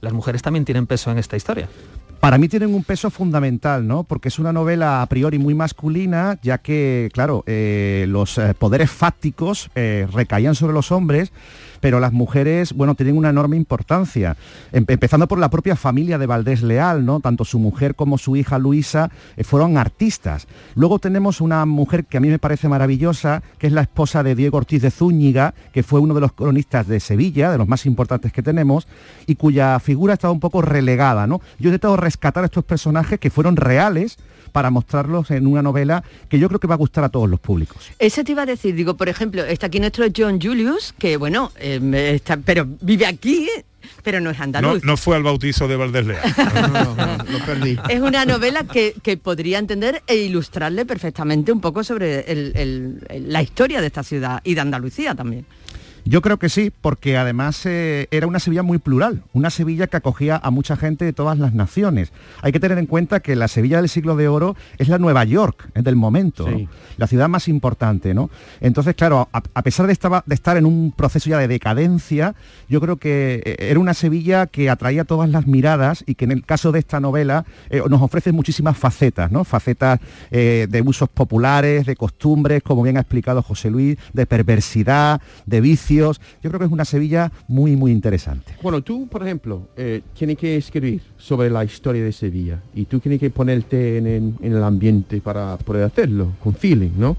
las 0.00 0.12
mujeres 0.12 0.42
también 0.42 0.64
tienen 0.64 0.86
peso 0.86 1.10
en 1.10 1.18
esta 1.18 1.36
historia. 1.36 1.68
Para 2.20 2.38
mí 2.38 2.48
tienen 2.48 2.74
un 2.74 2.84
peso 2.84 3.10
fundamental, 3.10 3.86
¿no? 3.86 4.04
Porque 4.04 4.28
es 4.28 4.38
una 4.38 4.52
novela 4.52 5.02
a 5.02 5.06
priori 5.06 5.38
muy 5.38 5.54
masculina, 5.54 6.38
ya 6.42 6.58
que, 6.58 7.08
claro, 7.12 7.42
eh, 7.46 8.04
los 8.08 8.36
eh, 8.38 8.54
poderes 8.54 8.90
fácticos 8.90 9.70
eh, 9.74 10.06
recaían 10.12 10.54
sobre 10.54 10.74
los 10.74 10.92
hombres 10.92 11.32
pero 11.80 12.00
las 12.00 12.12
mujeres, 12.12 12.72
bueno, 12.72 12.94
tienen 12.94 13.16
una 13.16 13.30
enorme 13.30 13.56
importancia, 13.56 14.36
empezando 14.72 15.26
por 15.26 15.38
la 15.38 15.50
propia 15.50 15.76
familia 15.76 16.18
de 16.18 16.26
Valdés 16.26 16.62
Leal, 16.62 17.04
¿no? 17.04 17.20
Tanto 17.20 17.44
su 17.44 17.58
mujer 17.58 17.94
como 17.94 18.18
su 18.18 18.36
hija 18.36 18.58
Luisa 18.58 19.10
eh, 19.36 19.44
fueron 19.44 19.78
artistas. 19.78 20.46
Luego 20.74 20.98
tenemos 20.98 21.40
una 21.40 21.64
mujer 21.66 22.04
que 22.04 22.18
a 22.18 22.20
mí 22.20 22.28
me 22.28 22.38
parece 22.38 22.68
maravillosa, 22.68 23.42
que 23.58 23.66
es 23.66 23.72
la 23.72 23.82
esposa 23.82 24.22
de 24.22 24.34
Diego 24.34 24.58
Ortiz 24.58 24.82
de 24.82 24.90
Zúñiga, 24.90 25.54
que 25.72 25.82
fue 25.82 26.00
uno 26.00 26.14
de 26.14 26.20
los 26.20 26.32
cronistas 26.32 26.86
de 26.86 27.00
Sevilla, 27.00 27.50
de 27.50 27.58
los 27.58 27.68
más 27.68 27.86
importantes 27.86 28.32
que 28.32 28.42
tenemos, 28.42 28.86
y 29.26 29.36
cuya 29.36 29.78
figura 29.80 30.14
estaba 30.14 30.32
un 30.32 30.40
poco 30.40 30.62
relegada, 30.62 31.26
¿no? 31.26 31.40
Yo 31.58 31.68
he 31.68 31.72
intentado 31.72 31.96
rescatar 31.96 32.44
estos 32.44 32.64
personajes 32.64 33.18
que 33.18 33.30
fueron 33.30 33.56
reales, 33.56 34.18
para 34.50 34.70
mostrarlos 34.70 35.30
en 35.30 35.46
una 35.46 35.62
novela 35.62 36.04
que 36.28 36.38
yo 36.38 36.48
creo 36.48 36.60
que 36.60 36.66
va 36.66 36.74
a 36.74 36.78
gustar 36.78 37.04
a 37.04 37.08
todos 37.08 37.28
los 37.28 37.40
públicos. 37.40 37.90
Eso 37.98 38.24
te 38.24 38.32
iba 38.32 38.42
a 38.42 38.46
decir, 38.46 38.74
digo, 38.74 38.96
por 38.96 39.08
ejemplo, 39.08 39.44
está 39.44 39.66
aquí 39.66 39.80
nuestro 39.80 40.06
John 40.14 40.40
Julius, 40.40 40.94
que 40.98 41.16
bueno, 41.16 41.52
eh, 41.76 42.14
está, 42.14 42.36
pero 42.38 42.66
vive 42.80 43.06
aquí, 43.06 43.48
pero 44.02 44.20
no 44.20 44.30
es 44.30 44.40
andaluz. 44.40 44.84
No, 44.84 44.96
fue 44.96 45.16
al 45.16 45.22
bautizo 45.22 45.68
de 45.68 45.76
Valdés 45.76 46.06
Leal. 46.06 46.20
lo 47.30 47.38
perdí. 47.46 47.78
Es 47.88 48.00
una 48.00 48.24
novela 48.24 48.64
que, 48.64 48.94
podría 49.22 49.58
entender 49.58 50.02
e 50.06 50.16
ilustrarle 50.16 50.86
perfectamente 50.86 51.52
un 51.52 51.60
poco 51.60 51.84
sobre 51.84 52.24
la 53.08 53.42
historia 53.42 53.80
de 53.80 53.86
esta 53.86 54.02
ciudad 54.02 54.40
y 54.44 54.54
de 54.54 54.60
Andalucía 54.60 55.14
también. 55.14 55.46
Yo 56.04 56.22
creo 56.22 56.38
que 56.38 56.48
sí, 56.48 56.72
porque 56.80 57.16
además 57.16 57.64
eh, 57.66 58.08
era 58.10 58.26
una 58.26 58.38
Sevilla 58.38 58.62
muy 58.62 58.78
plural, 58.78 59.22
una 59.32 59.50
Sevilla 59.50 59.86
que 59.86 59.96
acogía 59.96 60.40
a 60.42 60.50
mucha 60.50 60.76
gente 60.76 61.04
de 61.04 61.12
todas 61.12 61.38
las 61.38 61.52
naciones. 61.52 62.12
Hay 62.42 62.52
que 62.52 62.60
tener 62.60 62.78
en 62.78 62.86
cuenta 62.86 63.20
que 63.20 63.36
la 63.36 63.48
Sevilla 63.48 63.78
del 63.78 63.88
siglo 63.88 64.16
de 64.16 64.28
oro 64.28 64.56
es 64.78 64.88
la 64.88 64.98
Nueva 64.98 65.24
York 65.24 65.68
del 65.74 65.96
momento, 65.96 66.48
la 66.96 67.06
ciudad 67.06 67.28
más 67.28 67.48
importante. 67.48 68.14
¿no? 68.14 68.30
Entonces, 68.60 68.94
claro, 68.94 69.28
a, 69.32 69.62
pesar 69.62 69.86
de, 69.86 69.98
de, 70.26 70.34
estar 70.34 70.56
en 70.56 70.66
un 70.66 70.92
proceso 70.92 71.28
ya 71.28 71.38
de 71.38 71.48
decadencia, 71.48 72.34
yo 72.68 72.80
creo 72.80 72.96
que 72.96 73.42
eh, 73.44 73.56
era 73.70 73.78
una 73.78 73.94
Sevilla 73.94 74.46
que 74.46 74.70
atraía 74.70 75.04
todas 75.04 75.28
las 75.28 75.46
miradas 75.46 76.04
y 76.06 76.14
que 76.14 76.24
en 76.24 76.32
el 76.32 76.44
caso 76.44 76.72
de 76.72 76.78
esta 76.78 77.00
novela 77.00 77.44
eh, 77.68 77.82
nos 77.88 78.00
ofrece 78.02 78.32
muchísimas 78.32 78.76
facetas, 78.76 79.30
¿no? 79.30 79.44
facetas 79.44 80.00
de 80.30 80.82
usos 80.84 81.08
populares, 81.08 81.86
de 81.86 81.96
costumbres, 81.96 82.62
como 82.62 82.82
bien 82.82 82.96
ha 82.96 83.00
explicado 83.00 83.42
José 83.42 83.70
Luis, 83.70 83.98
de 84.12 84.26
perversidad, 84.26 85.20
de 85.46 85.60
vicio 85.60 85.89
yo 85.94 86.12
creo 86.42 86.58
que 86.58 86.64
es 86.64 86.72
una 86.72 86.84
Sevilla 86.84 87.32
muy, 87.48 87.76
muy 87.76 87.92
interesante. 87.92 88.54
Bueno, 88.62 88.82
tú, 88.82 89.08
por 89.08 89.22
ejemplo, 89.22 89.68
eh, 89.76 90.02
tienes 90.16 90.38
que 90.38 90.56
escribir 90.56 91.02
sobre 91.18 91.50
la 91.50 91.64
historia 91.64 92.04
de 92.04 92.12
Sevilla 92.12 92.60
y 92.74 92.84
tú 92.84 93.00
tienes 93.00 93.20
que 93.20 93.30
ponerte 93.30 93.98
en, 93.98 94.36
el 94.42 94.62
ambiente 94.62 95.20
para 95.20 95.56
poder 95.58 95.84
hacerlo, 95.84 96.32
con 96.42 96.54
feeling, 96.54 96.92
¿no? 96.96 97.16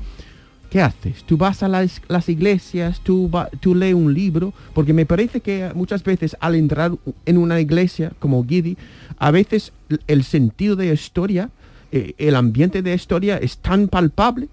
¿Qué 0.70 0.82
haces? 0.82 1.24
Tú 1.26 1.36
vas 1.36 1.64
a 1.64 1.68
las, 1.68 2.30
iglesias, 2.30 3.02
tú, 3.02 3.30
tú 3.60 3.76
lees 3.76 3.94
un 3.94 4.14
libro, 4.14 4.54
porque 4.74 4.94
me 4.94 5.06
parece 5.06 5.42
que 5.42 5.70
muchas 5.76 6.02
veces 6.02 6.38
al 6.40 6.56
entrar 6.56 6.94
en 7.26 7.38
una 7.38 7.60
iglesia 7.60 8.14
como 8.20 8.46
Gidi, 8.46 8.78
a 9.18 9.32
veces 9.32 9.74
el 10.08 10.24
sentido 10.24 10.78
de 10.78 10.94
historia, 10.94 11.50
eh, 11.92 12.14
el 12.18 12.36
ambiente 12.36 12.82
de 12.82 12.94
historia 12.94 13.36
es 13.38 13.58
tan 13.58 13.90
palpable, 13.90 14.48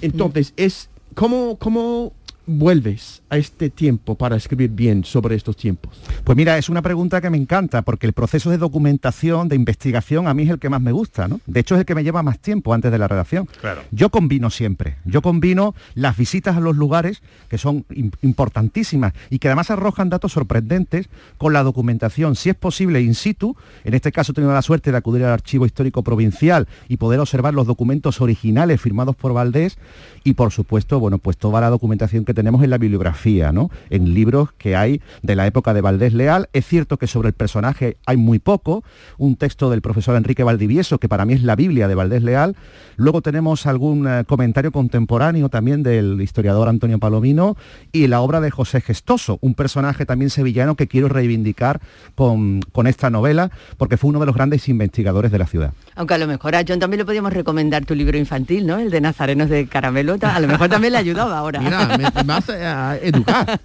entonces 0.00 0.52
es 0.56 0.90
como, 1.14 1.56
como 1.56 2.12
vuelves 2.46 3.22
a 3.30 3.36
este 3.36 3.70
tiempo 3.70 4.14
para 4.14 4.36
escribir 4.36 4.70
bien 4.70 5.04
sobre 5.04 5.34
estos 5.34 5.56
tiempos? 5.56 6.00
Pues 6.24 6.36
mira, 6.36 6.58
es 6.58 6.68
una 6.68 6.82
pregunta 6.82 7.20
que 7.20 7.30
me 7.30 7.36
encanta 7.36 7.82
porque 7.82 8.06
el 8.06 8.12
proceso 8.12 8.50
de 8.50 8.58
documentación, 8.58 9.48
de 9.48 9.56
investigación, 9.56 10.26
a 10.26 10.34
mí 10.34 10.44
es 10.44 10.50
el 10.50 10.58
que 10.58 10.68
más 10.68 10.80
me 10.80 10.92
gusta, 10.92 11.28
¿no? 11.28 11.40
De 11.46 11.60
hecho 11.60 11.74
es 11.74 11.80
el 11.80 11.86
que 11.86 11.94
me 11.94 12.04
lleva 12.04 12.22
más 12.22 12.38
tiempo 12.38 12.74
antes 12.74 12.92
de 12.92 12.98
la 12.98 13.08
redacción. 13.08 13.48
Claro. 13.60 13.82
Yo 13.90 14.10
combino 14.10 14.50
siempre, 14.50 14.96
yo 15.04 15.22
combino 15.22 15.74
las 15.94 16.16
visitas 16.16 16.56
a 16.56 16.60
los 16.60 16.76
lugares 16.76 17.22
que 17.48 17.58
son 17.58 17.84
importantísimas 18.22 19.14
y 19.30 19.38
que 19.38 19.48
además 19.48 19.70
arrojan 19.70 20.10
datos 20.10 20.32
sorprendentes 20.32 21.08
con 21.38 21.52
la 21.52 21.62
documentación, 21.62 22.36
si 22.36 22.50
es 22.50 22.56
posible 22.56 23.00
in 23.00 23.14
situ, 23.14 23.56
en 23.84 23.94
este 23.94 24.12
caso 24.12 24.32
he 24.32 24.34
tenido 24.34 24.52
la 24.52 24.62
suerte 24.62 24.90
de 24.90 24.96
acudir 24.98 25.24
al 25.24 25.32
Archivo 25.32 25.66
Histórico 25.66 26.02
Provincial 26.02 26.68
y 26.88 26.96
poder 26.96 27.20
observar 27.20 27.54
los 27.54 27.66
documentos 27.66 28.20
originales 28.20 28.80
firmados 28.80 29.16
por 29.16 29.32
Valdés 29.32 29.78
y 30.24 30.34
por 30.34 30.52
supuesto, 30.52 31.00
bueno, 31.00 31.18
pues 31.18 31.36
toda 31.36 31.60
la 31.60 31.70
documentación 31.70 32.24
que 32.24 32.33
tenemos 32.34 32.62
en 32.62 32.70
la 32.70 32.78
bibliografía, 32.78 33.52
¿no? 33.52 33.70
En 33.90 34.14
libros 34.14 34.52
que 34.58 34.76
hay 34.76 35.00
de 35.22 35.36
la 35.36 35.46
época 35.46 35.74
de 35.74 35.80
Valdés 35.80 36.12
Leal. 36.12 36.48
Es 36.52 36.66
cierto 36.66 36.96
que 36.96 37.06
sobre 37.06 37.28
el 37.28 37.34
personaje 37.34 37.96
hay 38.06 38.16
muy 38.16 38.38
poco. 38.38 38.84
Un 39.18 39.36
texto 39.36 39.70
del 39.70 39.80
profesor 39.80 40.16
Enrique 40.16 40.42
Valdivieso, 40.42 40.98
que 40.98 41.08
para 41.08 41.24
mí 41.24 41.34
es 41.34 41.42
la 41.42 41.56
Biblia 41.56 41.88
de 41.88 41.94
Valdés 41.94 42.22
Leal. 42.22 42.56
Luego 42.96 43.22
tenemos 43.22 43.66
algún 43.66 44.06
eh, 44.06 44.24
comentario 44.26 44.72
contemporáneo 44.72 45.48
también 45.48 45.82
del 45.82 46.20
historiador 46.20 46.68
Antonio 46.68 46.98
Palomino 46.98 47.56
y 47.92 48.06
la 48.06 48.20
obra 48.20 48.40
de 48.40 48.50
José 48.50 48.80
Gestoso, 48.80 49.38
un 49.40 49.54
personaje 49.54 50.06
también 50.06 50.30
sevillano 50.30 50.74
que 50.74 50.88
quiero 50.88 51.08
reivindicar 51.08 51.80
con, 52.14 52.60
con 52.72 52.86
esta 52.86 53.10
novela, 53.10 53.50
porque 53.76 53.96
fue 53.96 54.10
uno 54.10 54.20
de 54.20 54.26
los 54.26 54.34
grandes 54.34 54.68
investigadores 54.68 55.32
de 55.32 55.38
la 55.38 55.46
ciudad. 55.46 55.72
Aunque 55.96 56.14
a 56.14 56.18
lo 56.18 56.26
mejor 56.26 56.54
a 56.56 56.64
John 56.66 56.78
también 56.78 56.98
le 56.98 57.04
podíamos 57.04 57.32
recomendar 57.32 57.84
tu 57.84 57.94
libro 57.94 58.16
infantil, 58.18 58.66
¿no? 58.66 58.78
El 58.78 58.90
de 58.90 59.00
Nazarenos 59.00 59.48
de 59.48 59.66
Caramelo. 59.66 60.16
A 60.22 60.40
lo 60.40 60.48
mejor 60.48 60.68
también 60.68 60.92
le 60.92 60.98
ayudaba 60.98 61.38
ahora. 61.38 61.60
Mira, 61.60 61.98
más 62.24 62.48
a 62.50 62.96
educar. 62.98 63.60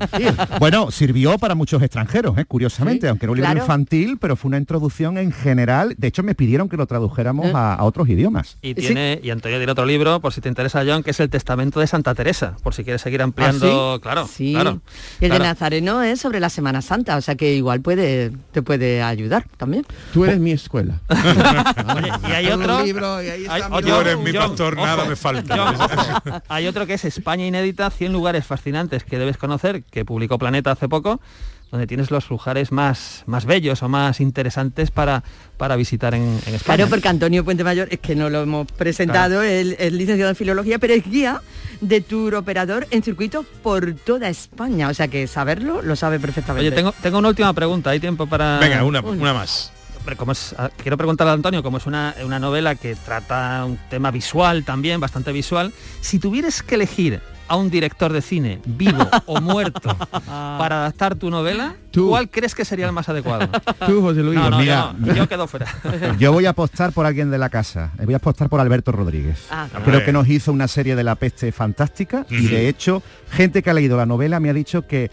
Bueno, 0.60 0.92
sirvió 0.92 1.38
para 1.38 1.56
muchos 1.56 1.82
extranjeros, 1.82 2.38
¿eh? 2.38 2.46
curiosamente, 2.46 3.08
aunque 3.08 3.26
era 3.26 3.32
un 3.32 3.38
libro 3.38 3.52
claro. 3.52 3.66
infantil, 3.66 4.18
pero 4.20 4.36
fue 4.36 4.50
una 4.50 4.58
introducción 4.58 5.18
en 5.18 5.32
general. 5.32 5.96
De 5.98 6.08
hecho, 6.08 6.24
me 6.24 6.36
pidieron 6.36 6.70
que 6.70 6.78
lo 6.78 6.86
tradujéramos 6.86 7.54
a, 7.54 7.74
a 7.76 7.84
otros 7.84 8.10
idiomas. 8.10 8.58
Y 8.62 8.74
tiene, 8.74 9.20
y 9.24 9.30
Antonio 9.30 9.58
tiene 9.58 9.72
otro 9.72 9.86
libro, 9.86 10.20
por 10.20 10.34
si 10.34 10.42
te 10.42 10.50
interesa, 10.50 10.84
John, 10.86 11.04
que 11.04 11.12
es 11.12 11.20
el 11.20 11.30
Testamento 11.30 11.80
de 11.80 11.88
Santa 11.88 12.14
Teresa, 12.16 12.56
por 12.64 12.74
si 12.74 12.84
quieres 12.84 13.02
seguir 13.02 13.22
ampliando, 13.22 13.94
¿Ah, 13.94 13.96
sí? 13.96 14.02
claro, 14.02 14.28
Sí. 14.28 14.54
claro. 14.54 14.82
Y 15.20 15.26
el 15.26 15.30
claro. 15.32 15.44
de 15.44 15.50
Nazareno 15.50 16.02
es 16.04 16.20
sobre 16.20 16.40
la 16.40 16.50
Semana 16.50 16.82
Santa, 16.82 17.18
o 17.18 17.22
sea 17.22 17.36
que 17.36 17.54
igual 17.56 17.82
puede 17.82 18.32
te 18.52 18.62
puede 18.62 19.02
ayudar 19.02 19.46
también. 19.58 19.86
Tú 20.14 20.26
eres 20.26 20.40
mi 20.40 20.52
escuela. 20.52 21.00
Oye, 21.10 22.12
y 22.28 22.32
hay 22.32 22.48
otro. 22.48 22.84
libro, 22.84 23.22
y 23.24 23.28
ahí 23.30 23.42
está 23.44 23.56
hay, 23.56 23.62
mi 23.64 23.76
oye, 23.78 23.92
Tú 23.92 24.00
eres 24.02 24.18
mi 24.18 24.32
John, 24.32 24.48
pastor, 24.50 24.74
ojo, 24.76 24.86
nada 24.86 25.06
me 25.06 25.16
falta. 25.16 25.56
John, 25.58 25.76
ojo. 25.76 26.42
hay 26.48 26.68
otro 26.68 26.86
que 26.88 26.94
es 26.94 27.06
España 27.06 27.46
inédita, 27.46 27.90
100 27.90 28.12
lugares 28.12 28.46
fascinantes 28.46 29.04
que 29.04 29.18
debes 29.18 29.38
conocer, 29.38 29.84
que 29.84 30.06
publicó 30.06 30.38
Planeta 30.38 30.72
hace 30.72 30.90
poco, 30.90 31.20
donde 31.72 31.86
tienes 31.86 32.10
los 32.10 32.30
lugares 32.30 32.72
más, 32.72 33.24
más 33.28 33.46
bellos 33.46 33.84
o 33.84 33.90
más 33.90 34.20
interesantes 34.20 34.90
para, 34.92 35.24
para 35.58 35.76
visitar 35.76 36.16
en, 36.16 36.24
en 36.24 36.56
España. 36.56 36.78
Claro, 36.78 36.90
porque 36.90 37.08
Antonio 37.08 37.44
Puente 37.46 37.64
Mayor, 37.64 37.88
es 37.92 38.00
que 38.00 38.16
no 38.16 38.30
lo 38.30 38.42
hemos 38.42 38.72
presentado, 38.72 39.44
él 39.44 39.76
es 39.78 39.94
licenciado 39.94 40.30
en 40.30 40.36
Filología, 40.36 40.80
pero 40.80 40.94
es 40.94 41.04
guía 41.04 41.42
de 41.82 42.02
tour 42.02 42.36
operador 42.36 42.88
en 42.92 43.04
circuitos 43.04 43.46
por 43.62 43.94
toda 43.94 44.30
España. 44.30 44.90
O 44.90 44.94
sea 44.94 45.08
que 45.08 45.28
saberlo 45.28 45.82
lo 45.82 45.96
sabe 45.96 46.20
perfectamente. 46.20 46.68
Oye, 46.68 46.76
tengo, 46.76 46.92
tengo 47.04 47.20
una 47.20 47.30
última 47.30 47.54
pregunta, 47.54 47.92
¿hay 47.92 48.00
tiempo 48.00 48.26
para...? 48.28 48.60
Venga, 48.60 48.84
una, 48.84 49.02
una 49.02 49.34
más. 49.34 49.72
Hombre, 50.10 50.18
como 50.18 50.32
es, 50.32 50.56
ah, 50.58 50.72
quiero 50.82 50.98
preguntarle 50.98 51.30
a 51.30 51.34
Antonio, 51.36 51.62
como 51.62 51.78
es 51.78 51.86
una, 51.86 52.16
una 52.26 52.40
novela 52.40 52.74
que 52.74 52.96
trata 52.96 53.64
un 53.64 53.78
tema 53.92 54.10
visual 54.10 54.64
también, 54.66 55.00
bastante 55.00 55.32
visual, 55.32 55.72
si 56.02 56.18
tuvieras 56.18 56.64
que 56.64 56.74
elegir 56.74 57.22
a 57.48 57.56
un 57.56 57.70
director 57.70 58.12
de 58.12 58.24
cine, 58.24 58.60
vivo 58.66 59.08
o 59.28 59.40
muerto, 59.42 59.96
para 60.26 60.78
adaptar 60.80 61.14
tu 61.14 61.30
novela, 61.30 61.76
¿cuál 61.94 62.28
crees 62.28 62.56
que 62.56 62.66
sería 62.66 62.88
el 62.88 62.92
más 62.92 63.08
adecuado? 63.08 63.48
Tú, 63.86 64.02
José 64.02 64.24
Luis. 64.24 64.40
No, 64.40 64.50
no, 64.50 64.56
Pues 64.58 64.68
yo, 64.68 64.94
mira, 64.94 64.96
no, 64.98 65.14
yo 65.14 65.30
quedo 65.30 65.46
fuera. 65.48 65.68
Yo 66.20 66.34
voy 66.34 66.48
a 66.48 66.52
apostar 66.52 66.92
por 66.92 67.06
alguien 67.06 67.30
de 67.30 67.38
la 67.38 67.50
casa. 67.50 67.92
Eh, 68.00 68.06
Voy 68.06 68.16
a 68.16 68.18
apostar 68.18 68.50
por 68.50 68.60
Alberto 68.60 68.92
Rodríguez. 68.92 69.46
Ah, 69.52 69.68
Creo 69.86 70.04
que 70.04 70.12
nos 70.12 70.28
hizo 70.28 70.52
una 70.52 70.68
serie 70.68 70.96
de 70.96 71.04
La 71.04 71.14
Peste 71.14 71.52
fantástica 71.52 72.26
y 72.32 72.48
de 72.48 72.68
hecho, 72.68 73.04
gente 73.30 73.62
que 73.62 73.70
ha 73.70 73.74
leído 73.76 73.96
la 73.96 74.08
novela 74.08 74.40
me 74.40 74.50
ha 74.50 74.54
dicho 74.54 74.88
que 74.88 75.12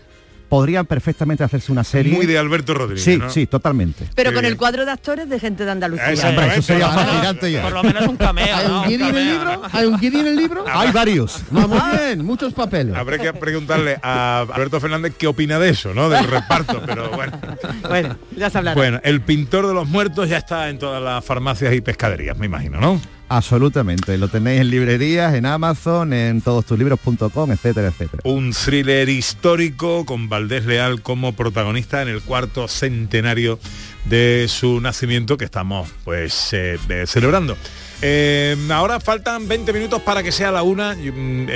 podrían 0.49 0.87
perfectamente 0.87 1.45
hacerse 1.45 1.73
una 1.73 1.85
serie. 1.85 2.15
Muy 2.15 2.27
de 2.27 2.39
Alberto 2.39 2.75
Rodríguez, 2.75 3.05
Sí, 3.05 3.17
¿no? 3.19 3.31
sí, 3.31 3.47
totalmente. 3.47 4.09
Pero 4.15 4.33
con 4.33 4.45
el 4.45 4.57
cuadro 4.57 4.85
de 4.85 4.93
actores 4.93 5.29
de 5.29 5.39
gente 5.41 5.65
de 5.65 5.71
Andalucía. 5.71 6.13
Eso, 6.13 6.29
Hombre, 6.29 6.47
eso 6.49 6.63
sería 6.63 6.89
fascinante 6.89 7.53
ya. 7.53 7.63
Por 7.63 7.73
lo 7.73 7.83
menos 7.83 8.07
un 8.07 8.17
cameo, 8.17 8.57
¿Hay 8.57 8.67
un 8.67 8.83
guiri 8.89 9.05
en 9.09 9.17
el 9.17 9.27
libro? 9.27 9.63
¿Hay 9.73 9.87
un 9.87 10.05
en 10.05 10.27
el 10.27 10.37
libro? 10.37 10.65
Hay 10.69 10.93
varios. 10.93 11.43
No, 11.51 11.67
muy 11.69 11.79
bien, 11.99 12.25
muchos 12.25 12.53
papeles. 12.55 12.95
Habrá 12.95 13.19
que 13.19 13.33
preguntarle 13.33 13.99
a 14.03 14.41
Alberto 14.53 14.81
Fernández 14.81 15.15
qué 15.19 15.27
opina 15.27 15.59
de 15.59 15.71
eso, 15.71 15.93
¿no? 15.95 16.09
Del 16.09 16.25
reparto, 16.27 16.83
pero 16.85 17.11
bueno. 17.11 17.33
Bueno, 17.89 18.17
ya 18.37 18.51
se 18.51 18.59
hablará. 18.59 18.75
Bueno, 18.75 19.01
el 19.05 19.21
pintor 19.21 19.67
de 19.67 19.75
los 19.75 19.89
muertos 19.89 20.29
ya 20.29 20.39
está 20.39 20.69
en 20.69 20.79
todas 20.79 21.03
las 21.03 21.25
farmacias 21.25 21.73
y 21.75 21.81
pescaderías, 21.81 22.37
me 22.37 22.47
imagino, 22.47 22.81
¿no? 22.81 23.01
Absolutamente. 23.29 24.17
Lo 24.19 24.29
tenéis 24.29 24.61
en 24.61 24.71
librerías, 24.71 25.35
en 25.35 25.47
Amazon, 25.47 26.13
en 26.13 26.41
todostulibros.com, 26.41 27.51
etcétera, 27.51 27.89
etcétera. 27.89 28.23
Un 28.25 28.53
thriller 28.53 29.09
histórico 29.09 30.07
con 30.07 30.29
Valdés 30.29 30.65
Leal 30.65 31.03
como 31.03 31.33
protagonista 31.33 32.03
en 32.03 32.09
el 32.09 32.23
cuarto 32.23 32.69
centenario 32.69 33.59
de 34.05 34.47
su 34.49 34.81
nacimiento 34.81 35.37
que 35.37 35.45
estamos 35.45 35.89
pues 36.05 36.53
eh, 36.53 36.79
eh, 36.89 37.05
celebrando. 37.07 37.57
Eh, 38.03 38.57
ahora 38.71 39.01
faltan 39.01 39.49
20 39.49 39.73
minutos 39.73 40.03
para 40.03 40.23
que 40.23 40.31
sea 40.31 40.53
la 40.53 40.63
una. 40.63 40.95
Mm, 40.95 41.49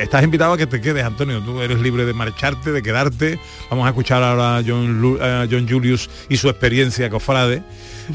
estás 0.00 0.24
invitado 0.24 0.54
a 0.54 0.56
que 0.56 0.66
te 0.66 0.80
quedes, 0.80 1.04
Antonio. 1.04 1.42
Tú 1.42 1.60
eres 1.60 1.80
libre 1.80 2.06
de 2.06 2.14
marcharte, 2.14 2.72
de 2.72 2.82
quedarte. 2.82 3.38
Vamos 3.68 3.84
a 3.84 3.90
escuchar 3.90 4.22
ahora 4.22 4.58
a 4.58 4.62
John, 4.66 5.18
John 5.50 5.68
Julius 5.68 6.08
y 6.30 6.38
su 6.38 6.48
experiencia 6.48 7.10
cofrade. 7.10 7.62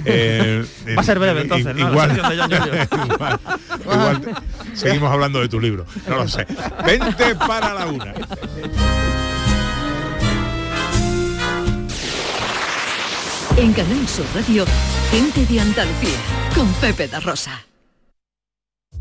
Eh, 0.05 0.65
Va 0.97 1.01
a 1.01 1.03
ser 1.03 1.19
breve, 1.19 1.39
i- 1.39 1.43
entonces, 1.43 1.77
Igual, 1.77 2.11
sección 2.15 2.29
de 2.29 2.37
John 2.37 2.51
Julius. 2.51 2.87
igual, 3.13 3.39
igual 3.83 4.21
te- 4.21 4.75
seguimos 4.77 5.11
hablando 5.11 5.39
de 5.41 5.49
tu 5.49 5.59
libro. 5.59 5.85
No 6.07 6.15
lo 6.17 6.27
sé. 6.27 6.45
20 6.85 7.35
para 7.35 7.73
la 7.73 7.87
una. 7.87 8.13
En 13.57 13.73
Canal 13.73 14.07
Sur 14.07 14.25
Radio, 14.35 14.65
gente 15.09 15.45
de 15.51 15.59
Andalucía, 15.59 16.17
con 16.55 16.71
Pepe 16.73 17.07
da 17.07 17.19
Rosa. 17.19 17.66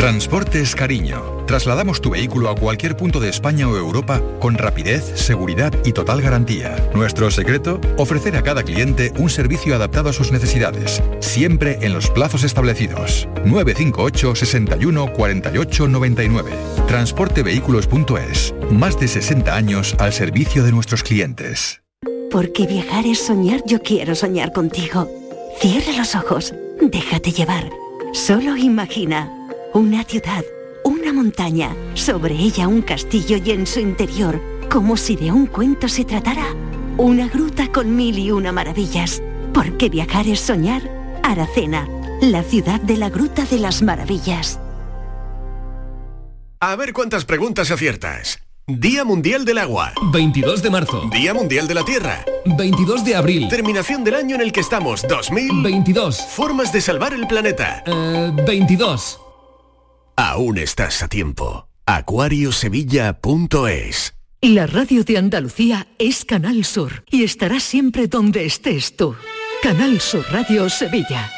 Transportes 0.00 0.74
Cariño. 0.74 1.44
Trasladamos 1.46 2.00
tu 2.00 2.08
vehículo 2.08 2.48
a 2.48 2.54
cualquier 2.54 2.96
punto 2.96 3.20
de 3.20 3.28
España 3.28 3.68
o 3.68 3.76
Europa 3.76 4.22
con 4.38 4.56
rapidez, 4.56 5.04
seguridad 5.14 5.74
y 5.84 5.92
total 5.92 6.22
garantía. 6.22 6.74
Nuestro 6.94 7.30
secreto, 7.30 7.80
ofrecer 7.98 8.34
a 8.36 8.42
cada 8.42 8.62
cliente 8.62 9.12
un 9.18 9.28
servicio 9.28 9.74
adaptado 9.74 10.08
a 10.08 10.12
sus 10.14 10.32
necesidades, 10.32 11.02
siempre 11.20 11.78
en 11.82 11.92
los 11.92 12.10
plazos 12.10 12.44
establecidos. 12.44 13.28
958 13.44 14.34
61 14.36 15.12
48 15.12 15.88
99. 15.88 16.50
Transportevehículos.es. 16.86 18.54
Más 18.70 18.98
de 18.98 19.06
60 19.06 19.54
años 19.54 19.94
al 19.98 20.14
servicio 20.14 20.64
de 20.64 20.72
nuestros 20.72 21.02
clientes. 21.02 21.82
Porque 22.30 22.66
viajar 22.66 23.06
es 23.06 23.18
soñar, 23.18 23.62
yo 23.66 23.80
quiero 23.82 24.14
soñar 24.14 24.52
contigo. 24.52 25.10
Cierra 25.60 25.92
los 25.98 26.14
ojos, 26.14 26.54
déjate 26.80 27.32
llevar. 27.32 27.68
Solo 28.12 28.56
imagina 28.56 29.39
una 29.72 30.04
ciudad, 30.04 30.44
una 30.84 31.12
montaña, 31.12 31.74
sobre 31.94 32.34
ella 32.34 32.66
un 32.66 32.82
castillo 32.82 33.36
y 33.36 33.50
en 33.52 33.66
su 33.66 33.80
interior, 33.80 34.40
como 34.70 34.96
si 34.96 35.16
de 35.16 35.30
un 35.30 35.46
cuento 35.46 35.88
se 35.88 36.04
tratara, 36.04 36.54
una 36.96 37.28
gruta 37.28 37.70
con 37.70 37.94
mil 37.94 38.18
y 38.18 38.30
una 38.30 38.52
maravillas. 38.52 39.22
Porque 39.54 39.88
viajar 39.88 40.26
es 40.26 40.40
soñar, 40.40 40.82
Aracena, 41.22 41.88
la 42.20 42.42
ciudad 42.42 42.80
de 42.80 42.96
la 42.96 43.10
Gruta 43.10 43.44
de 43.44 43.58
las 43.58 43.82
Maravillas. 43.82 44.58
A 46.60 46.76
ver 46.76 46.92
cuántas 46.92 47.24
preguntas 47.24 47.70
aciertas. 47.70 48.40
Día 48.66 49.04
Mundial 49.04 49.44
del 49.44 49.58
Agua. 49.58 49.92
22 50.12 50.62
de 50.62 50.70
marzo. 50.70 51.08
Día 51.10 51.34
Mundial 51.34 51.66
de 51.66 51.74
la 51.74 51.84
Tierra. 51.84 52.24
22 52.44 53.04
de 53.04 53.16
abril. 53.16 53.48
Terminación 53.48 54.04
del 54.04 54.14
año 54.14 54.36
en 54.36 54.42
el 54.42 54.52
que 54.52 54.60
estamos. 54.60 55.02
2022. 55.08 56.20
Formas 56.20 56.72
de 56.72 56.80
salvar 56.80 57.14
el 57.14 57.26
planeta. 57.26 57.82
22. 58.46 59.18
Aún 60.16 60.58
estás 60.58 61.02
a 61.02 61.08
tiempo. 61.08 61.68
Acuariosevilla.es 61.86 64.14
La 64.42 64.66
radio 64.66 65.04
de 65.04 65.16
Andalucía 65.18 65.86
es 65.98 66.24
Canal 66.24 66.64
Sur 66.64 67.04
y 67.10 67.24
estará 67.24 67.60
siempre 67.60 68.06
donde 68.06 68.46
estés 68.46 68.96
tú. 68.96 69.14
Canal 69.62 70.00
Sur 70.00 70.24
Radio 70.30 70.70
Sevilla. 70.70 71.30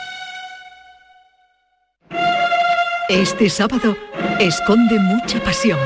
Este 3.08 3.50
sábado 3.50 3.96
esconde 4.38 4.98
mucha 4.98 5.42
pasión. 5.42 5.78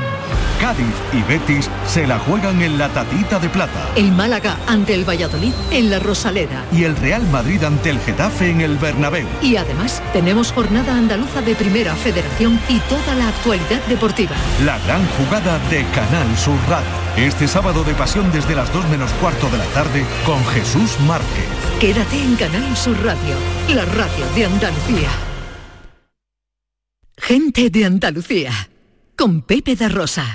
Cádiz 0.61 0.95
y 1.13 1.23
Betis 1.23 1.71
se 1.87 2.07
la 2.07 2.19
juegan 2.19 2.63
en 2.63 2.79
la 2.79 2.89
tatita 2.89 3.39
de 3.39 3.49
plata. 3.49 3.91
El 3.97 4.13
Málaga 4.13 4.57
ante 4.67 4.95
el 4.95 5.09
Valladolid 5.09 5.53
en 5.71 5.91
la 5.91 5.99
Rosaleda. 5.99 6.65
Y 6.73 6.85
el 6.85 6.97
Real 6.97 7.23
Madrid 7.29 7.63
ante 7.63 7.91
el 7.91 7.99
Getafe 8.01 8.51
en 8.51 8.61
el 8.61 8.77
Bernabéu. 8.77 9.27
Y 9.43 9.57
además 9.57 10.03
tenemos 10.13 10.53
jornada 10.53 10.97
andaluza 10.97 11.43
de 11.43 11.55
Primera 11.55 11.95
Federación 11.95 12.59
y 12.69 12.79
toda 12.81 13.15
la 13.15 13.29
actualidad 13.29 13.83
deportiva. 13.89 14.35
La 14.65 14.79
gran 14.81 15.07
jugada 15.19 15.59
de 15.71 15.85
Canal 15.95 16.37
Sur 16.37 16.59
Radio. 16.69 16.87
Este 17.17 17.49
sábado 17.49 17.83
de 17.85 17.95
pasión 17.95 18.31
desde 18.33 18.55
las 18.55 18.73
2 18.73 18.89
menos 18.89 19.11
cuarto 19.13 19.49
de 19.49 19.59
la 19.59 19.65
tarde 19.67 20.05
con 20.25 20.45
Jesús 20.47 20.99
Márquez. 21.07 21.47
Quédate 21.81 22.23
en 22.23 22.37
Canal 22.37 22.77
Sur 22.77 22.97
Radio, 23.05 23.35
la 23.75 23.85
radio 23.85 24.27
de 24.35 24.45
Andalucía. 24.45 25.09
Gente 27.19 27.71
de 27.71 27.85
Andalucía, 27.87 28.53
con 29.17 29.41
Pepe 29.41 29.75
da 29.75 29.89
Rosa. 29.89 30.35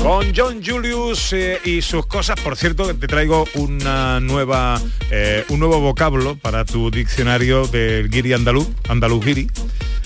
Con 0.00 0.32
John 0.34 0.62
Julius 0.64 1.32
eh, 1.32 1.58
y 1.64 1.82
sus 1.82 2.06
cosas, 2.06 2.38
por 2.40 2.56
cierto, 2.56 2.94
te 2.94 3.08
traigo 3.08 3.44
una 3.54 4.20
nueva, 4.20 4.80
eh, 5.10 5.44
un 5.48 5.58
nuevo 5.58 5.80
vocablo 5.80 6.36
para 6.36 6.64
tu 6.64 6.92
diccionario 6.92 7.66
del 7.66 8.08
guiri 8.08 8.32
andaluz, 8.32 8.68
andaluz 8.88 9.24
guiri. 9.24 9.50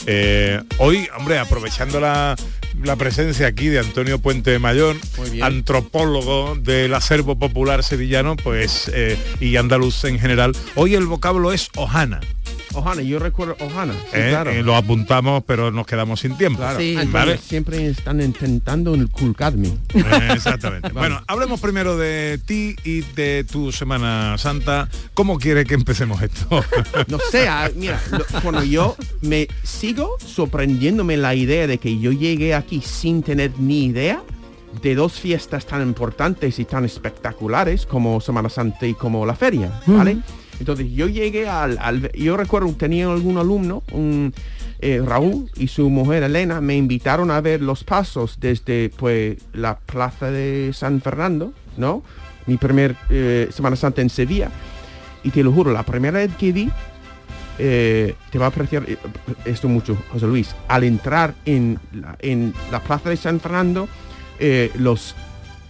Eh, 0.07 0.63
hoy, 0.79 1.07
hombre, 1.19 1.39
aprovechando 1.39 2.01
la, 2.01 2.35
la 2.83 2.97
presencia 2.97 3.47
aquí 3.47 3.69
de 3.69 3.81
Antonio 3.81 4.19
Puente 4.19 4.59
Mayor, 4.59 4.97
antropólogo 5.43 6.57
del 6.57 6.95
acervo 6.95 7.39
popular 7.39 7.85
sevillano, 7.85 8.37
pues, 8.37 8.91
eh, 8.95 9.19
y 9.39 9.57
andaluz 9.57 10.05
en 10.05 10.19
general, 10.19 10.57
hoy 10.77 10.95
el 10.95 11.05
vocablo 11.05 11.53
es 11.53 11.69
hojana. 11.77 12.21
Ojana, 12.75 13.03
yo 13.03 13.19
recuerdo 13.19 13.57
Ojana. 13.61 13.93
sí, 13.95 14.09
¿eh? 14.19 14.27
claro. 14.31 14.51
Eh, 14.51 14.63
lo 14.63 14.77
apuntamos, 14.77 15.43
pero 15.47 15.71
nos 15.71 15.87
quedamos 15.87 16.21
sin 16.21 16.37
tiempo. 16.37 16.59
Claro. 16.59 16.79
Sí. 16.79 16.91
Antonio, 16.97 17.13
¿Vale? 17.13 17.39
Siempre 17.39 17.87
están 17.89 18.21
intentando 18.21 18.95
inculcarme. 18.95 19.69
Eh, 19.95 20.29
Exactamente. 20.35 20.91
Bueno, 21.01 21.21
hablemos 21.27 21.61
primero 21.61 21.97
de 21.97 22.39
ti 22.45 22.77
y 22.85 23.01
de 23.01 23.45
tu 23.51 23.73
Semana 23.73 24.37
Santa. 24.39 24.89
¿Cómo 25.15 25.39
quiere 25.39 25.65
que 25.65 25.75
empecemos 25.75 26.21
esto? 26.23 26.63
No 27.09 27.19
sé, 27.31 27.49
ah, 27.49 27.71
mira, 27.75 28.01
lo- 28.13 28.25
cuando 28.43 28.63
yo 28.65 28.97
me 29.23 29.49
sigo 29.63 30.17
sorprendiéndome 30.25 31.17
la 31.17 31.35
idea 31.35 31.67
de 31.67 31.79
que 31.79 31.99
yo 31.99 32.13
llegué 32.13 32.55
aquí 32.55 32.81
sin 32.85 33.23
tener 33.23 33.53
ni 33.59 33.85
idea 33.87 34.23
de 34.83 34.95
dos 34.95 35.15
fiestas 35.15 35.67
tan 35.67 35.83
importantes 35.83 36.59
y 36.59 36.65
tan 36.65 36.85
espectaculares 36.85 37.87
como 37.87 38.21
Semana 38.21 38.49
Santa 38.49 38.87
y 38.87 38.95
como 38.95 39.27
la 39.27 39.35
feria, 39.35 39.81
¿vale? 39.87 40.19
Entonces 40.61 40.87
yo 40.93 41.09
llegué 41.09 41.49
al, 41.49 41.79
al- 41.81 42.13
yo 42.13 42.37
recuerdo 42.37 42.73
tenía 42.75 43.11
algún 43.11 43.39
alumno, 43.39 43.83
un 43.93 44.33
eh, 44.81 45.03
Raúl 45.05 45.51
y 45.57 45.69
su 45.69 45.91
mujer 45.91 46.23
Elena 46.23 46.61
me 46.61 46.77
invitaron 46.77 47.31
a 47.31 47.41
ver 47.41 47.61
los 47.61 47.83
pasos 47.83 48.39
desde 48.41 48.91
pues 48.97 49.39
la 49.53 49.79
plaza 49.79 50.31
de 50.31 50.71
San 50.75 51.01
Fernando, 51.01 51.53
¿no? 51.77 52.03
Mi 52.47 52.57
primer 52.57 52.95
eh, 53.11 53.49
Semana 53.51 53.75
Santa 53.77 54.03
en 54.03 54.11
Sevilla 54.11 54.51
y 55.25 55.31
te 55.31 55.43
lo 55.43 55.53
juro, 55.53 55.73
la 55.73 55.83
primera 55.83 56.19
vez 56.19 56.31
que 56.39 56.53
vi 56.53 56.71
eh, 57.59 58.15
te 58.31 58.39
va 58.39 58.47
a 58.47 58.49
apreciar 58.49 58.87
esto 59.45 59.69
mucho, 59.69 59.97
José 60.13 60.27
Luis. 60.27 60.55
Al 60.69 60.85
entrar 60.85 61.35
en 61.45 61.79
la, 61.93 62.17
en 62.21 62.55
la 62.71 62.81
plaza 62.83 63.11
de 63.11 63.17
San 63.19 63.39
Fernando, 63.41 63.89
los 64.79 65.15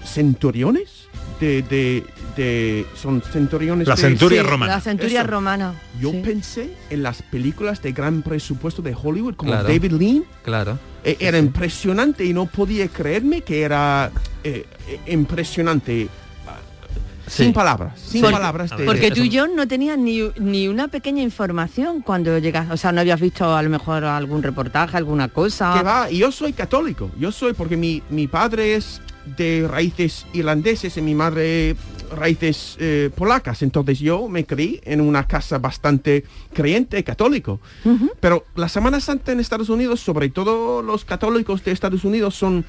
centuriones 0.05 1.09
de, 1.41 1.62
de- 1.62 2.05
de- 2.36 2.86
son 2.95 3.22
centuriones 3.22 3.88
La 3.88 3.95
de- 3.97 4.01
centuria 4.03 4.43
Sí, 4.43 4.49
romana. 4.49 4.74
La 4.74 4.80
centuria 4.80 5.20
Eso. 5.22 5.30
romana. 5.30 5.74
Yo 6.01 6.11
sí. 6.12 6.20
pensé 6.24 6.70
en 6.91 7.03
las 7.03 7.22
películas 7.22 7.80
de 7.82 7.93
gran 7.93 8.22
presupuesto 8.22 8.82
de 8.82 8.95
Hollywood 9.01 9.34
como 9.36 9.51
Claro. 9.53 9.68
David 9.68 9.93
Lean. 9.93 10.24
Claro. 10.43 10.78
Eh, 11.03 11.16
era 11.18 11.38
impresionante 11.38 12.24
y 12.24 12.32
no 12.34 12.47
podía 12.47 12.86
creerme 12.88 13.41
que 13.41 13.62
era 13.62 14.11
eh, 14.45 14.66
eh, 14.86 15.01
impresionante. 15.12 16.09
Sí. 17.26 17.45
Sin 17.45 17.53
palabras, 17.53 17.93
sin 18.01 18.22
Por- 18.22 18.32
palabras. 18.32 18.76
de- 18.76 18.84
Porque 18.84 19.12
tú 19.12 19.20
y 19.20 19.28
yo 19.28 19.47
no 19.47 19.68
tenías 19.68 19.97
ni, 19.97 20.20
ni 20.41 20.66
una 20.66 20.88
pequeña 20.88 21.22
información 21.22 22.01
cuando 22.03 22.36
llegas, 22.38 22.68
o 22.72 22.76
sea, 22.76 22.91
no 22.91 23.01
habías 23.01 23.20
visto 23.20 23.55
a 23.57 23.62
lo 23.62 23.70
mejor 23.70 24.05
algún 24.05 24.43
reportaje, 24.43 24.97
alguna 24.97 25.28
cosa. 25.28 25.72
que 25.76 25.82
va, 25.84 26.11
y 26.11 26.18
yo 26.18 26.32
soy 26.32 26.53
católico, 26.53 27.09
yo 27.20 27.30
soy 27.30 27.53
porque 27.53 27.76
mi, 27.76 28.03
mi 28.11 28.26
padre 28.26 28.74
es 28.74 29.01
de 29.24 29.66
raíces 29.68 30.26
irlandeses 30.32 30.96
y 30.96 31.02
mi 31.02 31.14
madre 31.14 31.76
raíces 32.10 32.76
eh, 32.80 33.10
polacas, 33.14 33.62
entonces 33.62 33.98
yo 33.98 34.28
me 34.28 34.44
crié 34.44 34.80
en 34.84 35.00
una 35.00 35.26
casa 35.26 35.58
bastante 35.58 36.24
creyente 36.52 37.02
católico. 37.04 37.60
Pero 38.20 38.44
la 38.56 38.68
Semana 38.68 39.00
Santa 39.00 39.32
en 39.32 39.40
Estados 39.40 39.68
Unidos, 39.68 40.00
sobre 40.00 40.28
todo 40.28 40.82
los 40.82 41.04
católicos 41.04 41.64
de 41.64 41.72
Estados 41.72 42.04
Unidos 42.04 42.34
son, 42.34 42.64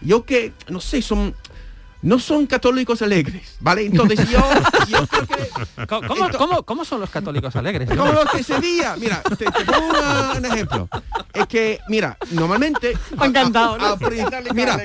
yo 0.00 0.24
que, 0.24 0.52
no 0.68 0.80
sé, 0.80 1.02
son... 1.02 1.34
No 2.02 2.18
son 2.18 2.46
católicos 2.46 3.00
alegres, 3.02 3.56
¿vale? 3.60 3.86
Entonces 3.86 4.28
yo, 4.28 4.40
yo 4.88 5.06
creo 5.06 5.26
que 5.26 5.86
¿Cómo, 5.86 6.08
cómo- 6.08 6.30
cómo- 6.36 6.62
cómo 6.64 6.84
son 6.84 7.00
los 7.00 7.10
católicos 7.10 7.54
alegres? 7.54 7.88
como 7.88 8.10
los 8.12 8.28
que 8.30 8.42
Sevilla. 8.42 8.96
Mira, 8.96 9.22
te, 9.22 9.44
te 9.44 9.64
pongo 9.64 9.88
una- 9.88 10.32
un 10.36 10.44
ejemplo. 10.44 10.88
Es 11.32 11.46
que, 11.46 11.78
mira, 11.88 12.16
normalmente... 12.32 12.98
Me 13.16 13.24
ha 13.24 13.26
encantado, 13.26 13.78
¿no? 13.78 13.84
a- 13.86 13.92
a- 13.92 14.52
mira, 14.54 14.78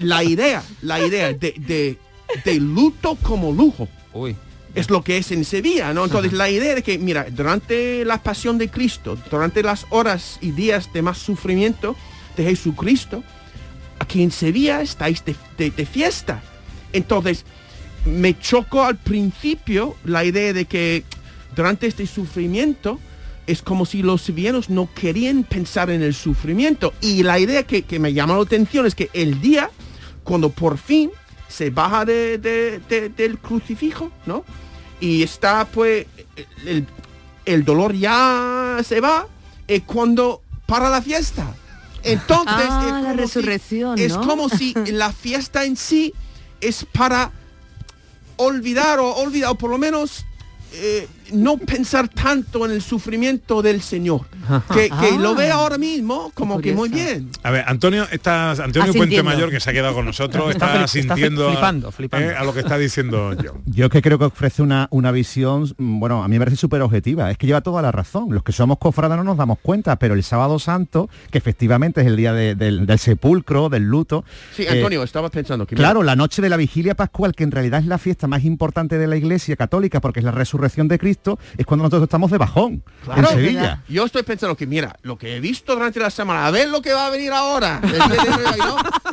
la 0.00 0.24
idea, 0.24 0.62
la 0.82 1.00
idea 1.00 1.28
de, 1.32 1.54
de, 1.56 1.98
de 2.44 2.54
luto 2.60 3.16
como 3.22 3.52
lujo 3.52 3.88
Uy. 4.12 4.34
es 4.74 4.90
lo 4.90 5.02
que 5.04 5.18
es 5.18 5.30
en 5.30 5.44
Sevilla, 5.44 5.94
¿no? 5.94 6.06
Entonces 6.06 6.32
la 6.32 6.50
idea 6.50 6.74
de 6.74 6.82
que, 6.82 6.98
mira, 6.98 7.26
durante 7.30 8.04
la 8.04 8.20
pasión 8.22 8.58
de 8.58 8.68
Cristo, 8.68 9.16
durante 9.30 9.62
las 9.62 9.86
horas 9.90 10.38
y 10.40 10.50
días 10.50 10.92
de 10.92 11.02
más 11.02 11.18
sufrimiento 11.18 11.94
de 12.36 12.44
Jesucristo, 12.44 13.22
aquí 14.08 14.22
en 14.22 14.30
Sevilla 14.30 14.80
estáis 14.80 15.22
de, 15.26 15.36
de- 15.58 15.84
fiesta. 15.84 16.40
Entonces, 16.94 17.44
me 18.06 18.38
chocó 18.38 18.84
al 18.84 18.96
principio 18.96 19.96
la 20.02 20.24
idea 20.24 20.54
de 20.54 20.64
que 20.64 21.04
durante 21.54 21.86
este 21.86 22.06
sufrimiento 22.06 22.98
es 23.46 23.60
como 23.60 23.84
si 23.84 24.02
los 24.02 24.22
sevillanos 24.22 24.70
no 24.70 24.88
querían 24.94 25.44
pensar 25.44 25.90
en 25.90 26.02
el 26.02 26.14
sufrimiento. 26.14 26.94
Y 27.02 27.22
la 27.22 27.38
idea 27.38 27.64
que, 27.64 27.98
me 27.98 28.14
llama 28.14 28.34
la 28.36 28.42
atención 28.44 28.86
es 28.86 28.94
que 28.94 29.10
el 29.12 29.42
día, 29.42 29.70
cuando 30.24 30.48
por 30.48 30.78
fin 30.78 31.10
se 31.46 31.68
baja 31.68 32.06
de- 32.06 32.38
de- 32.38 32.80
de- 32.88 33.10
del 33.10 33.38
crucifijo, 33.38 34.10
¿no? 34.24 34.42
Y 35.00 35.22
está 35.22 35.66
pues 35.66 36.06
el, 36.64 36.86
el 37.44 37.62
dolor 37.62 37.92
ya 37.94 38.78
se 38.82 39.00
va, 39.02 39.26
es 39.66 39.82
cuando 39.82 40.40
para 40.64 40.88
la 40.88 41.02
fiesta. 41.02 41.54
Entonces, 42.02 42.66
Ah, 42.68 43.14
es 43.96 44.16
como 44.16 44.48
si 44.48 44.74
la 44.92 45.12
fiesta 45.12 45.64
en 45.64 45.76
sí 45.76 46.14
es 46.60 46.86
para 46.92 47.32
olvidar 48.36 48.98
o 49.00 49.14
olvidar, 49.16 49.50
o 49.50 49.54
por 49.56 49.70
lo 49.70 49.78
menos 49.78 50.24
eh, 50.72 51.08
no 51.32 51.56
pensar 51.58 52.08
tanto 52.08 52.64
en 52.66 52.72
el 52.72 52.82
sufrimiento 52.82 53.62
del 53.62 53.80
Señor. 53.82 54.22
Que, 54.72 54.88
que 54.88 55.18
lo 55.18 55.34
ve 55.34 55.50
ahora 55.50 55.76
mismo 55.78 56.30
como 56.34 56.60
que 56.60 56.72
muy 56.72 56.88
bien. 56.88 57.28
A 57.42 57.50
ver, 57.50 57.64
Antonio, 57.66 58.06
está, 58.10 58.52
Antonio 58.52 58.92
Puente. 58.94 59.22
Mayor, 59.22 59.50
que 59.50 59.60
se 59.60 59.68
ha 59.70 59.72
quedado 59.72 59.94
con 59.94 60.06
nosotros, 60.06 60.50
Está 60.50 60.66
está, 60.66 60.86
flip- 60.86 61.00
está 61.02 61.14
sintiendo 61.14 61.50
flipando, 61.50 61.92
flipando. 61.92 62.36
a 62.38 62.44
lo 62.44 62.54
que 62.54 62.60
está 62.60 62.78
diciendo 62.78 63.34
John. 63.42 63.60
Yo 63.66 63.86
es 63.86 63.90
que 63.90 64.00
creo 64.02 64.18
que 64.18 64.24
ofrece 64.26 64.62
una, 64.62 64.88
una 64.90 65.10
visión, 65.10 65.72
bueno, 65.76 66.22
a 66.24 66.28
mí 66.28 66.36
me 66.38 66.44
parece 66.44 66.56
súper 66.56 66.80
objetiva. 66.82 67.30
Es 67.30 67.36
que 67.38 67.46
lleva 67.46 67.60
toda 67.60 67.82
la 67.82 67.92
razón. 67.92 68.28
Los 68.30 68.42
que 68.42 68.52
somos 68.52 68.78
cofradas 68.78 69.18
no 69.18 69.24
nos 69.24 69.36
damos 69.36 69.58
cuenta, 69.60 69.96
pero 69.96 70.14
el 70.14 70.22
sábado 70.22 70.58
santo, 70.58 71.10
que 71.30 71.38
efectivamente 71.38 72.00
es 72.00 72.06
el 72.06 72.16
día 72.16 72.32
de- 72.32 72.54
del, 72.54 72.86
del 72.86 72.98
sepulcro, 72.98 73.68
del 73.68 73.84
luto. 73.84 74.24
Sí, 74.56 74.62
eh, 74.62 74.70
Antonio, 74.70 75.02
estaba 75.02 75.28
pensando 75.30 75.66
que... 75.66 75.74
mira, 75.74 75.88
Claro, 75.88 76.02
la 76.02 76.16
noche 76.16 76.40
de 76.42 76.48
la 76.48 76.56
vigilia 76.56 76.94
pascual, 76.94 77.34
que 77.34 77.44
en 77.44 77.50
realidad 77.50 77.80
es 77.80 77.86
la 77.86 77.98
fiesta 77.98 78.26
más 78.26 78.44
importante 78.44 78.96
de 78.98 79.06
la 79.06 79.16
iglesia 79.16 79.56
católica, 79.56 80.00
porque 80.00 80.20
es 80.20 80.24
la 80.24 80.30
resurrección 80.32 80.88
de 80.88 80.98
Cristo, 80.98 81.17
es 81.56 81.66
cuando 81.66 81.82
nosotros 81.84 82.04
estamos 82.04 82.30
de 82.30 82.38
bajón 82.38 82.82
Claro, 83.04 83.20
en 83.20 83.26
Sevilla. 83.36 83.82
Yo 83.88 84.04
estoy 84.04 84.22
pensando 84.22 84.56
que, 84.56 84.66
mira, 84.66 84.96
lo 85.02 85.16
que 85.18 85.36
he 85.36 85.40
visto 85.40 85.74
durante 85.74 85.98
la 86.00 86.10
semana, 86.10 86.46
a 86.46 86.50
ver 86.50 86.68
lo 86.68 86.80
que 86.82 86.92
va 86.92 87.06
a 87.06 87.10
venir 87.10 87.32
ahora. 87.32 87.80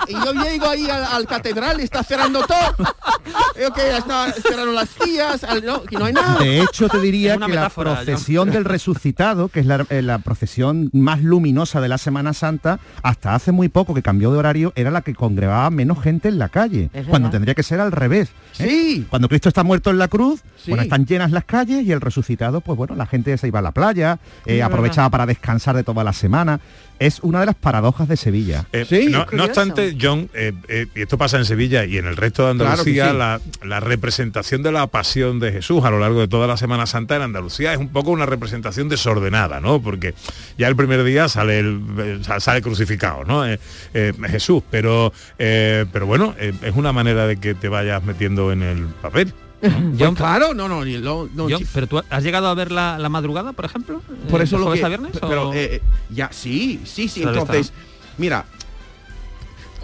Y 0.07 0.13
yo 0.13 0.33
llego 0.33 0.67
ahí 0.67 0.87
al, 0.87 1.03
al 1.03 1.25
catedral 1.25 1.79
y 1.79 1.83
está 1.83 2.03
cerrando 2.03 2.45
todo. 2.45 2.75
Yo 3.59 3.71
que 3.73 3.97
está 3.97 4.31
cerrando 4.33 4.73
las 4.73 4.89
sillas, 4.89 5.43
al- 5.43 5.65
no, 5.65 5.81
que 5.83 5.97
no 5.97 6.05
hay 6.05 6.13
nada. 6.13 6.37
De 6.39 6.61
hecho, 6.61 6.87
te 6.89 6.99
diría 6.99 7.37
que 7.37 7.53
la 7.53 7.69
procesión 7.69 8.51
del 8.51 8.65
resucitado, 8.65 9.47
que 9.47 9.61
es 9.61 9.65
la, 9.65 9.85
eh, 9.89 10.01
la 10.03 10.19
procesión 10.19 10.89
más 10.93 11.23
luminosa 11.23 11.81
de 11.81 11.87
la 11.87 11.97
Semana 11.97 12.33
Santa, 12.33 12.79
hasta 13.01 13.33
hace 13.33 13.51
muy 13.51 13.69
poco 13.69 13.93
que 13.95 14.03
cambió 14.03 14.31
de 14.31 14.37
horario, 14.37 14.73
era 14.75 14.91
la 14.91 15.01
que 15.01 15.15
congregaba 15.15 15.69
menos 15.71 16.01
gente 16.03 16.27
en 16.27 16.37
la 16.37 16.49
calle, 16.49 16.89
Es 16.93 17.07
cuando 17.07 17.27
verdad. 17.27 17.31
tendría 17.31 17.55
que 17.55 17.63
ser 17.63 17.79
al 17.79 17.91
revés. 17.91 18.29
¿eh? 18.59 18.67
Sí. 18.69 19.07
Cuando 19.09 19.27
Cristo 19.29 19.49
está 19.49 19.63
muerto 19.63 19.89
en 19.89 19.97
la 19.97 20.07
cruz, 20.07 20.41
Sí. 20.57 20.71
bueno, 20.71 20.83
están 20.83 21.05
llenas 21.05 21.31
las 21.31 21.45
calles 21.45 21.83
y 21.85 21.91
el 21.95 22.01
resucitado, 22.01 22.61
pues 22.61 22.77
bueno, 22.77 22.95
la 22.95 23.05
gente 23.07 23.37
se 23.37 23.47
iba 23.47 23.59
a 23.59 23.61
la 23.63 23.71
playa, 23.71 24.19
eh, 24.45 24.61
aprovechaba 24.61 25.09
para 25.09 25.25
descansar 25.25 25.75
de 25.75 25.83
toda 25.83 26.03
la 26.03 26.13
semana. 26.13 26.59
Es 26.97 27.19
una 27.23 27.41
de 27.41 27.47
las 27.47 27.55
paradojas 27.55 28.07
de 28.07 28.15
Sevilla. 28.15 28.67
Eh, 28.71 28.85
Sí, 28.87 29.07
no, 29.09 29.25
obstante, 29.43 29.97
John, 29.99 30.29
eh, 30.33 30.53
eh, 30.69 30.87
y 30.95 31.01
esto 31.01 31.17
pasa 31.17 31.37
en 31.37 31.43
Sevilla 31.43 31.83
y 31.83 31.97
en 31.97 32.05
el 32.05 32.15
resto 32.15 32.45
de 32.45 32.51
Andalucía, 32.51 33.11
Claro 33.11 33.17
la, 33.17 33.41
la 33.67 33.79
representación 33.81 34.63
de 34.63 34.71
la 34.71 34.87
pasión 34.87 35.39
de 35.41 35.51
Jesús 35.51 35.83
a 35.83 35.89
lo 35.89 35.99
largo 35.99 36.21
de 36.21 36.27
toda 36.29 36.47
la 36.47 36.55
Semana 36.55 36.85
Santa 36.85 37.17
en 37.17 37.23
Andalucía 37.23 37.73
es 37.73 37.79
un 37.79 37.89
poco 37.89 38.11
una 38.11 38.25
representación 38.25 38.87
desordenada, 38.87 39.59
¿no? 39.59 39.81
Porque 39.81 40.13
ya 40.57 40.67
el 40.69 40.75
primer 40.77 41.03
día 41.03 41.27
sale 41.27 41.59
el, 41.59 42.21
sa- 42.23 42.39
sale 42.39 42.61
crucificado, 42.61 43.25
¿no? 43.25 43.45
Eh, 43.45 43.59
eh, 43.93 44.13
Jesús, 44.29 44.63
pero 44.71 45.11
eh, 45.37 45.85
pero 45.91 46.05
bueno, 46.05 46.33
eh, 46.39 46.53
es 46.61 46.75
una 46.75 46.93
manera 46.93 47.27
de 47.27 47.35
que 47.37 47.55
te 47.55 47.67
vayas 47.67 48.03
metiendo 48.05 48.51
en 48.53 48.63
el 48.63 48.85
papel. 49.01 49.33
Pues 49.61 49.73
John, 49.99 50.15
claro, 50.15 50.53
no, 50.53 50.67
no, 50.67 50.83
no, 50.85 51.27
John, 51.35 51.57
sí, 51.57 51.65
pero 51.73 51.87
tú 51.87 52.01
has 52.09 52.23
llegado 52.23 52.47
a 52.47 52.53
ver 52.53 52.71
la, 52.71 52.97
la 52.99 53.09
madrugada, 53.09 53.53
por 53.53 53.65
ejemplo? 53.65 54.01
Por 54.29 54.41
Eh, 54.41 54.43
eso 54.43 54.57
lo 54.57 54.71
que... 54.71 54.83
a 54.83 54.87
viernes? 54.89 55.13
Pero, 55.19 55.49
o- 55.49 55.53
eh, 55.53 55.75
eh, 55.75 55.81
ya, 56.09 56.29
sí, 56.31 56.81
sí, 56.85 57.07
sí. 57.07 57.23
Entonces, 57.23 57.67
está. 57.67 57.77
mira, 58.17 58.45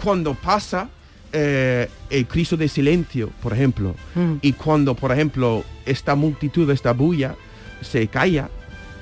cuando 0.02 0.34
pasa 0.34 0.88
eh, 1.32 1.88
el 2.10 2.26
Cristo 2.26 2.56
de 2.58 2.68
silencio, 2.68 3.30
por 3.42 3.54
ejemplo, 3.54 3.94
Mm. 4.14 4.34
y 4.42 4.52
cuando, 4.52 4.94
por 4.94 5.12
ejemplo, 5.12 5.64
esta 5.86 6.14
multitud, 6.14 6.68
esta 6.70 6.92
bulla, 6.92 7.34
se 7.80 8.06
calla, 8.08 8.50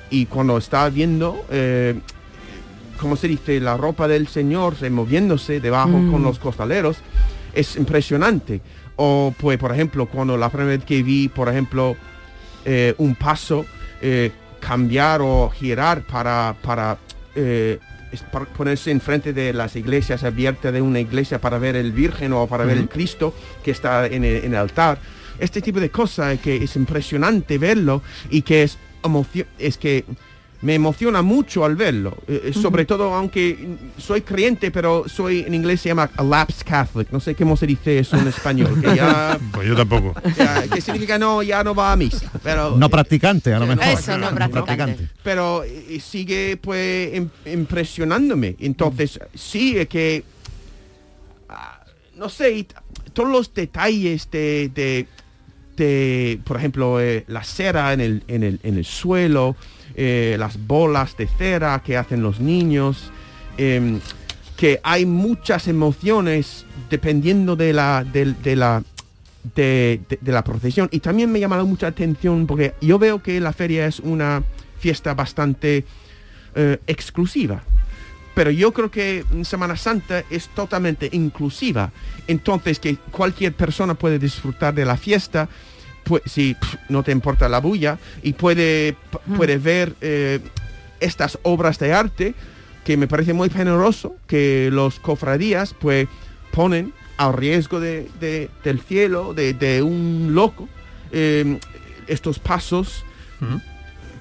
y 0.09 0.25
cuando 0.27 0.57
está 0.57 0.87
viendo, 0.89 1.45
eh, 1.49 1.99
¿cómo 2.99 3.17
se 3.17 3.27
dice? 3.27 3.59
La 3.59 3.75
ropa 3.77 4.07
del 4.07 4.27
Señor 4.29 4.75
se 4.77 4.89
moviéndose 4.89 5.59
debajo 5.59 5.89
Mm. 5.97 6.11
con 6.11 6.23
los 6.23 6.39
costaleros, 6.39 6.97
es 7.53 7.75
impresionante. 7.75 8.61
O, 8.95 9.33
pues, 9.37 9.57
por 9.57 9.71
ejemplo, 9.71 10.05
cuando 10.05 10.37
la 10.37 10.49
primera 10.49 10.69
vez 10.69 10.83
que 10.85 11.01
vi, 11.01 11.27
por 11.27 11.49
ejemplo, 11.49 11.95
eh, 12.65 12.93
un 12.97 13.15
paso 13.15 13.65
eh, 14.01 14.31
cambiar 14.59 15.21
o 15.21 15.49
girar 15.49 16.03
para, 16.03 16.55
para, 16.61 16.97
eh, 17.35 17.79
para 18.31 18.45
ponerse 18.45 18.91
enfrente 18.91 19.33
de 19.33 19.53
las 19.53 19.75
iglesias 19.75 20.23
abiertas 20.23 20.71
de 20.73 20.81
una 20.81 20.99
iglesia 20.99 21.39
para 21.39 21.57
ver 21.57 21.75
el 21.75 21.91
Virgen 21.91 22.33
o 22.33 22.45
para 22.45 22.65
ver 22.65 22.77
el 22.77 22.89
Cristo 22.89 23.33
que 23.63 23.71
está 23.71 24.05
en 24.05 24.23
el, 24.23 24.43
en 24.45 24.53
el 24.53 24.59
altar. 24.59 24.99
Este 25.39 25.61
tipo 25.61 25.79
de 25.79 25.89
cosas 25.89 26.39
que 26.39 26.57
es 26.57 26.75
impresionante 26.75 27.57
verlo 27.57 28.03
y 28.29 28.43
que 28.43 28.63
es 28.63 28.77
emocio- 29.01 29.47
es 29.57 29.77
que 29.77 30.05
me 30.61 30.75
emociona 30.75 31.21
mucho 31.23 31.65
al 31.65 31.75
verlo. 31.75 32.15
Eh, 32.27 32.41
eh, 32.45 32.53
sobre 32.53 32.85
todo, 32.85 33.13
aunque 33.15 33.77
soy 33.97 34.21
creyente, 34.21 34.69
pero 34.69 35.05
soy 35.07 35.39
en 35.39 35.53
inglés 35.55 35.81
se 35.81 35.89
llama 35.89 36.09
a 36.15 36.23
lapsed 36.23 36.65
Catholic. 36.65 37.09
No 37.11 37.19
sé 37.19 37.33
cómo 37.35 37.57
se 37.57 37.65
dice 37.65 37.97
eso 37.99 38.15
en 38.17 38.27
español. 38.27 38.79
Que 38.79 38.95
ya, 38.95 39.39
Pues 39.51 39.67
yo 39.67 39.75
tampoco. 39.75 40.13
ya- 40.37 40.67
que 40.67 40.79
significa 40.81 41.17
no, 41.17 41.41
ya 41.41 41.63
no 41.63 41.73
va 41.73 41.91
a 41.91 41.95
misa. 41.95 42.31
Pero 42.43 42.77
No 42.77 42.89
practicante, 42.89 43.53
a 43.53 43.59
lo 43.59 43.65
mejor. 43.65 43.83
Eso, 43.85 44.17
no 44.17 44.29
practicante. 44.35 45.09
pero 45.23 45.63
eh, 45.63 45.99
sigue 45.99 46.57
pues 46.57 47.11
im- 47.13 47.29
impresionándome. 47.45 48.55
Entonces, 48.59 49.19
sí, 49.33 49.77
es 49.77 49.87
que, 49.87 50.23
ah, 51.49 51.83
no 52.17 52.29
sé, 52.29 52.67
todos 53.13 53.29
los 53.29 53.53
detalles 53.53 54.29
de, 54.31 54.69
de, 54.75 55.07
de, 55.75 56.39
por 56.43 56.57
ejemplo, 56.57 57.01
eh, 57.01 57.23
la 57.27 57.43
cera 57.43 57.93
en 57.93 58.01
el, 58.01 58.23
en 58.27 58.43
el, 58.43 58.59
en 58.63 58.77
el 58.77 58.85
suelo, 58.85 59.55
eh, 59.95 60.35
las 60.39 60.65
bolas 60.67 61.17
de 61.17 61.27
cera 61.27 61.81
que 61.83 61.97
hacen 61.97 62.21
los 62.21 62.39
niños, 62.39 63.11
em, 63.57 63.99
que 64.57 64.79
hay 64.83 65.05
muchas 65.05 65.67
emociones 65.67 66.65
dependiendo 66.89 67.55
de 67.55 67.73
la, 67.73 68.03
de, 68.03 68.55
la, 68.55 68.83
de, 69.55 70.01
la 70.23 70.43
procesión. 70.43 70.87
Y 70.91 70.99
también 70.99 71.31
me 71.31 71.39
llama 71.39 71.63
mucha 71.63 71.87
atención 71.87 72.45
porque 72.45 72.73
yo 72.81 72.99
veo 72.99 73.23
que 73.23 73.39
la 73.39 73.53
feria 73.53 73.87
es 73.87 73.99
una 73.99 74.43
fiesta 74.79 75.13
bastante 75.13 75.85
eh, 76.55 76.77
exclusiva. 76.87 77.63
Pero 78.33 78.51
yo 78.51 78.71
creo 78.71 78.89
que 78.91 79.25
Semana 79.43 79.75
Santa 79.75 80.23
es 80.29 80.47
totalmente 80.49 81.09
inclusiva. 81.11 81.91
Entonces 82.27 82.79
que 82.79 82.97
cualquier 83.11 83.53
persona 83.53 83.95
puede 83.95 84.19
disfrutar 84.19 84.73
de 84.73 84.85
la 84.85 84.95
fiesta 84.95 85.49
si 86.25 86.55
no 86.89 87.03
te 87.03 87.11
importa 87.11 87.47
la 87.49 87.59
bulla 87.59 87.97
y 88.23 88.33
puede, 88.33 88.95
puede 89.37 89.57
ver 89.57 89.93
eh, 90.01 90.39
estas 90.99 91.37
obras 91.43 91.79
de 91.79 91.93
arte 91.93 92.33
que 92.83 92.97
me 92.97 93.07
parece 93.07 93.33
muy 93.33 93.49
generoso 93.49 94.15
que 94.27 94.69
los 94.71 94.99
cofradías 94.99 95.73
pues 95.73 96.07
ponen 96.51 96.93
a 97.17 97.31
riesgo 97.31 97.79
de, 97.79 98.09
de- 98.19 98.49
del 98.63 98.79
cielo, 98.81 99.33
de, 99.33 99.53
de 99.53 99.81
un 99.83 100.31
loco, 100.33 100.67
eh, 101.11 101.59
estos 102.07 102.39
pasos 102.39 103.05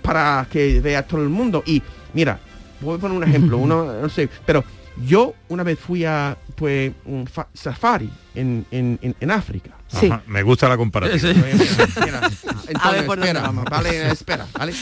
para 0.03 0.47
que 0.51 0.81
vea 0.81 1.03
todo 1.07 1.23
el 1.23 1.29
mundo. 1.29 1.63
Y 1.67 1.83
mira, 2.15 2.39
voy 2.81 2.97
a 2.97 3.01
poner 3.01 3.17
un 3.17 3.25
ejemplo, 3.25 3.59
uno, 3.59 3.85
no 4.01 4.09
sé, 4.09 4.29
pero 4.47 4.65
yo 5.07 5.35
una 5.49 5.63
vez 5.63 5.79
fui 5.79 6.05
a 6.05 6.37
pues 6.61 6.93
un 7.07 7.27
fa- 7.27 7.49
safari 7.55 8.11
en, 8.35 8.67
en, 8.71 8.99
en- 9.01 9.17
en 9.19 9.31
África. 9.31 9.71
Ajá, 9.91 10.23
me 10.27 10.43
gusta 10.43 10.69
la 10.69 10.77
comparación. 10.77 11.37
Entonces, 11.43 12.45
A 12.83 12.91
ver 12.91 13.07
por 13.07 13.17
dónde 13.17 13.29
espera, 13.31 13.41
vamos. 13.41 13.65
vale, 13.65 14.11
espera, 14.13 14.47
¿vale? 14.59 14.75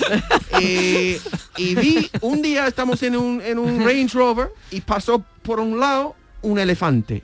Eh, 0.61 1.21
y 1.57 1.75
vi, 1.77 2.11
un 2.21 2.43
día 2.43 2.67
estamos 2.67 3.01
en 3.05 3.15
un, 3.17 3.41
en 3.41 3.61
un 3.61 3.79
Range 3.87 4.09
Rover 4.13 4.49
y 4.73 4.81
pasó 4.81 5.25
por 5.43 5.61
un 5.61 5.79
lado 5.79 6.17
un 6.43 6.59
elefante. 6.59 7.23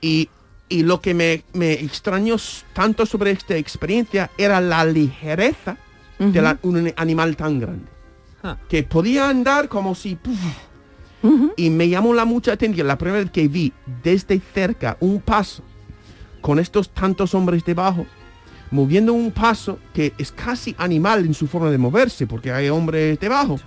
Y, 0.00 0.30
y 0.70 0.82
lo 0.82 1.02
que 1.02 1.12
me, 1.12 1.44
me 1.52 1.72
extrañó 1.74 2.36
tanto 2.72 3.04
sobre 3.04 3.32
esta 3.32 3.54
experiencia 3.56 4.30
era 4.38 4.60
la 4.62 4.82
ligereza 4.86 5.76
de 6.18 6.40
la- 6.40 6.58
un 6.62 6.90
animal 6.96 7.36
tan 7.36 7.60
grande. 7.60 7.86
Que 8.70 8.82
podía 8.82 9.28
andar 9.28 9.68
como 9.68 9.94
si... 9.94 10.14
puf, 10.14 10.38
y 11.56 11.70
me 11.70 11.88
llamó 11.88 12.14
la 12.14 12.24
mucha 12.24 12.52
atención 12.52 12.86
la 12.86 12.98
primera 12.98 13.20
vez 13.22 13.30
que 13.30 13.48
vi 13.48 13.72
desde 14.02 14.40
cerca 14.40 14.96
un 15.00 15.20
paso 15.20 15.62
con 16.40 16.58
estos 16.58 16.90
tantos 16.90 17.34
hombres 17.34 17.64
debajo, 17.64 18.06
moviendo 18.70 19.12
un 19.12 19.32
paso 19.32 19.78
que 19.92 20.12
es 20.18 20.30
casi 20.30 20.74
animal 20.78 21.24
en 21.24 21.34
su 21.34 21.46
forma 21.46 21.70
de 21.70 21.78
moverse, 21.78 22.26
porque 22.26 22.52
hay 22.52 22.68
hombres 22.68 23.18
debajo. 23.18 23.58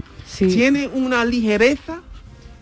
Tiene 0.48 0.88
una 0.88 1.26
ligereza 1.26 2.02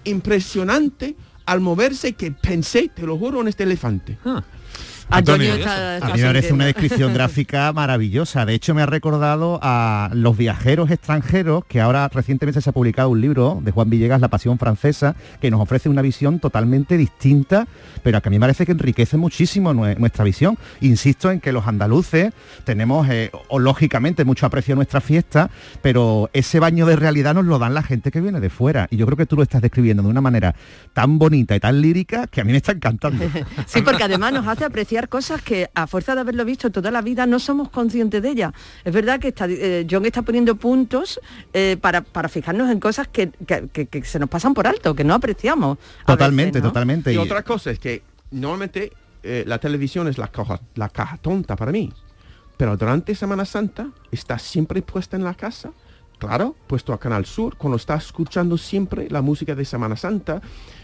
impresionante 0.03 1.15
al 1.45 1.59
moverse 1.61 2.13
que 2.13 2.31
pensé, 2.31 2.89
te 2.93 3.03
lo 3.03 3.17
juro, 3.17 3.41
en 3.41 3.47
este 3.47 3.63
elefante. 3.63 4.17
Antonio 5.09 5.53
está- 5.55 5.95
está 5.95 6.07
A 6.07 6.13
mí 6.15 6.21
me 6.21 6.27
parece 6.27 6.53
una 6.53 6.65
descripción 6.65 7.13
gráfica 7.13 7.71
maravillosa. 7.73 8.45
De 8.45 8.53
hecho, 8.53 8.73
me 8.73 8.81
ha 8.81 8.85
recordado 8.85 9.59
a 9.61 10.09
los 10.13 10.37
viajeros 10.37 10.91
extranjeros, 10.91 11.65
que 11.65 11.81
ahora 11.81 12.07
recientemente 12.13 12.61
se 12.61 12.69
ha 12.69 12.73
publicado 12.73 13.09
un 13.09 13.19
libro 13.21 13.59
de 13.63 13.71
Juan 13.71 13.89
Villegas, 13.89 14.21
La 14.21 14.27
Pasión 14.27 14.57
Francesa, 14.59 15.15
que 15.41 15.49
nos 15.51 15.61
ofrece 15.61 15.89
una 15.89 16.01
visión 16.01 16.39
totalmente 16.39 16.97
distinta, 16.97 17.67
pero 18.03 18.21
que 18.21 18.29
a 18.29 18.31
mí 18.31 18.37
me 18.37 18.41
parece 18.41 18.65
que 18.65 18.71
enriquece 18.71 19.17
muchísimo 19.17 19.73
nue- 19.73 19.97
nuestra 19.97 20.23
visión. 20.23 20.57
Insisto 20.81 21.31
en 21.31 21.39
que 21.39 21.51
los 21.51 21.67
andaluces 21.67 22.31
tenemos, 22.63 23.07
eh, 23.09 23.31
o 23.49 23.59
lógicamente, 23.59 24.25
mucho 24.25 24.45
aprecio 24.45 24.73
a 24.73 24.75
nuestra 24.75 25.01
fiesta, 25.01 25.49
pero 25.81 26.29
ese 26.33 26.59
baño 26.59 26.85
de 26.85 26.95
realidad 26.95 27.33
nos 27.33 27.45
lo 27.45 27.57
dan 27.59 27.73
la 27.73 27.83
gente 27.83 28.11
que 28.11 28.21
viene 28.21 28.39
de 28.39 28.49
fuera. 28.49 28.87
Y 28.91 28.97
yo 28.97 29.05
creo 29.05 29.17
que 29.17 29.25
tú 29.25 29.35
lo 29.35 29.43
estás 29.43 29.61
describiendo 29.61 30.03
de 30.03 30.09
una 30.09 30.21
manera 30.21 30.55
tan 30.93 31.17
bonita 31.19 31.55
y 31.55 31.59
tan 31.59 31.81
lírica 31.81 32.27
que 32.27 32.41
a 32.41 32.43
mí 32.43 32.51
me 32.51 32.57
está 32.57 32.73
encantando. 32.73 33.25
Sí, 33.65 33.81
porque 33.81 34.03
además 34.03 34.33
nos 34.33 34.47
hace 34.47 34.65
apreciar 34.65 34.98
cosas 35.07 35.41
que 35.41 35.69
a 35.73 35.87
fuerza 35.87 36.13
de 36.15 36.21
haberlo 36.21 36.43
visto 36.43 36.69
toda 36.69 36.91
la 36.91 37.01
vida 37.01 37.25
no 37.25 37.39
somos 37.39 37.69
conscientes 37.69 38.21
de 38.21 38.29
ellas. 38.29 38.53
Es 38.83 38.91
verdad 38.93 39.19
que 39.19 39.29
está, 39.29 39.45
eh, 39.47 39.87
John 39.89 40.05
está 40.05 40.23
poniendo 40.23 40.55
puntos 40.57 41.21
eh, 41.53 41.77
para, 41.79 42.01
para 42.01 42.27
fijarnos 42.27 42.69
en 42.69 42.79
cosas 42.81 43.07
que, 43.07 43.29
que- 43.47 43.69
que- 43.71 43.85
que 43.87 44.03
se 44.03 44.19
nos 44.19 44.27
pasan 44.29 44.53
por 44.53 44.67
alto, 44.67 44.93
que 44.93 45.03
no 45.05 45.13
apreciamos. 45.13 45.77
Totalmente, 46.05 46.51
veces, 46.53 46.63
¿no? 46.63 46.69
totalmente. 46.69 47.11
Y 47.13 47.15
Y- 47.15 47.17
otra 47.19 47.43
cosa 47.43 47.71
es 47.71 47.79
que 47.79 48.01
normalmente 48.31 48.91
eh, 49.23 49.43
la 49.47 49.59
televisión 49.59 50.07
es 50.07 50.17
la 50.17 50.27
caja, 50.27 50.59
la 50.75 50.89
caja 50.89 51.17
tonta 51.17 51.55
para 51.55 51.71
mí. 51.71 51.93
Pero 52.57 52.75
durante 52.75 53.15
Semana 53.15 53.45
Santa 53.45 53.87
está 54.11 54.37
siempre 54.37 54.81
puesta 54.81 55.15
en 55.15 55.23
la 55.23 55.33
casa. 55.33 55.71
Claro, 56.17 56.53
puesto 56.67 56.91
a 56.91 56.99
Canal 56.99 57.25
Sur, 57.25 57.55
cuando 57.55 57.77
está 57.77 57.95
escuchando 57.95 58.57
siempre 58.57 59.07
la 59.09 59.21
música 59.21 59.55
de 59.55 59.63
Semana 59.63 59.95
Santa, 59.95 60.41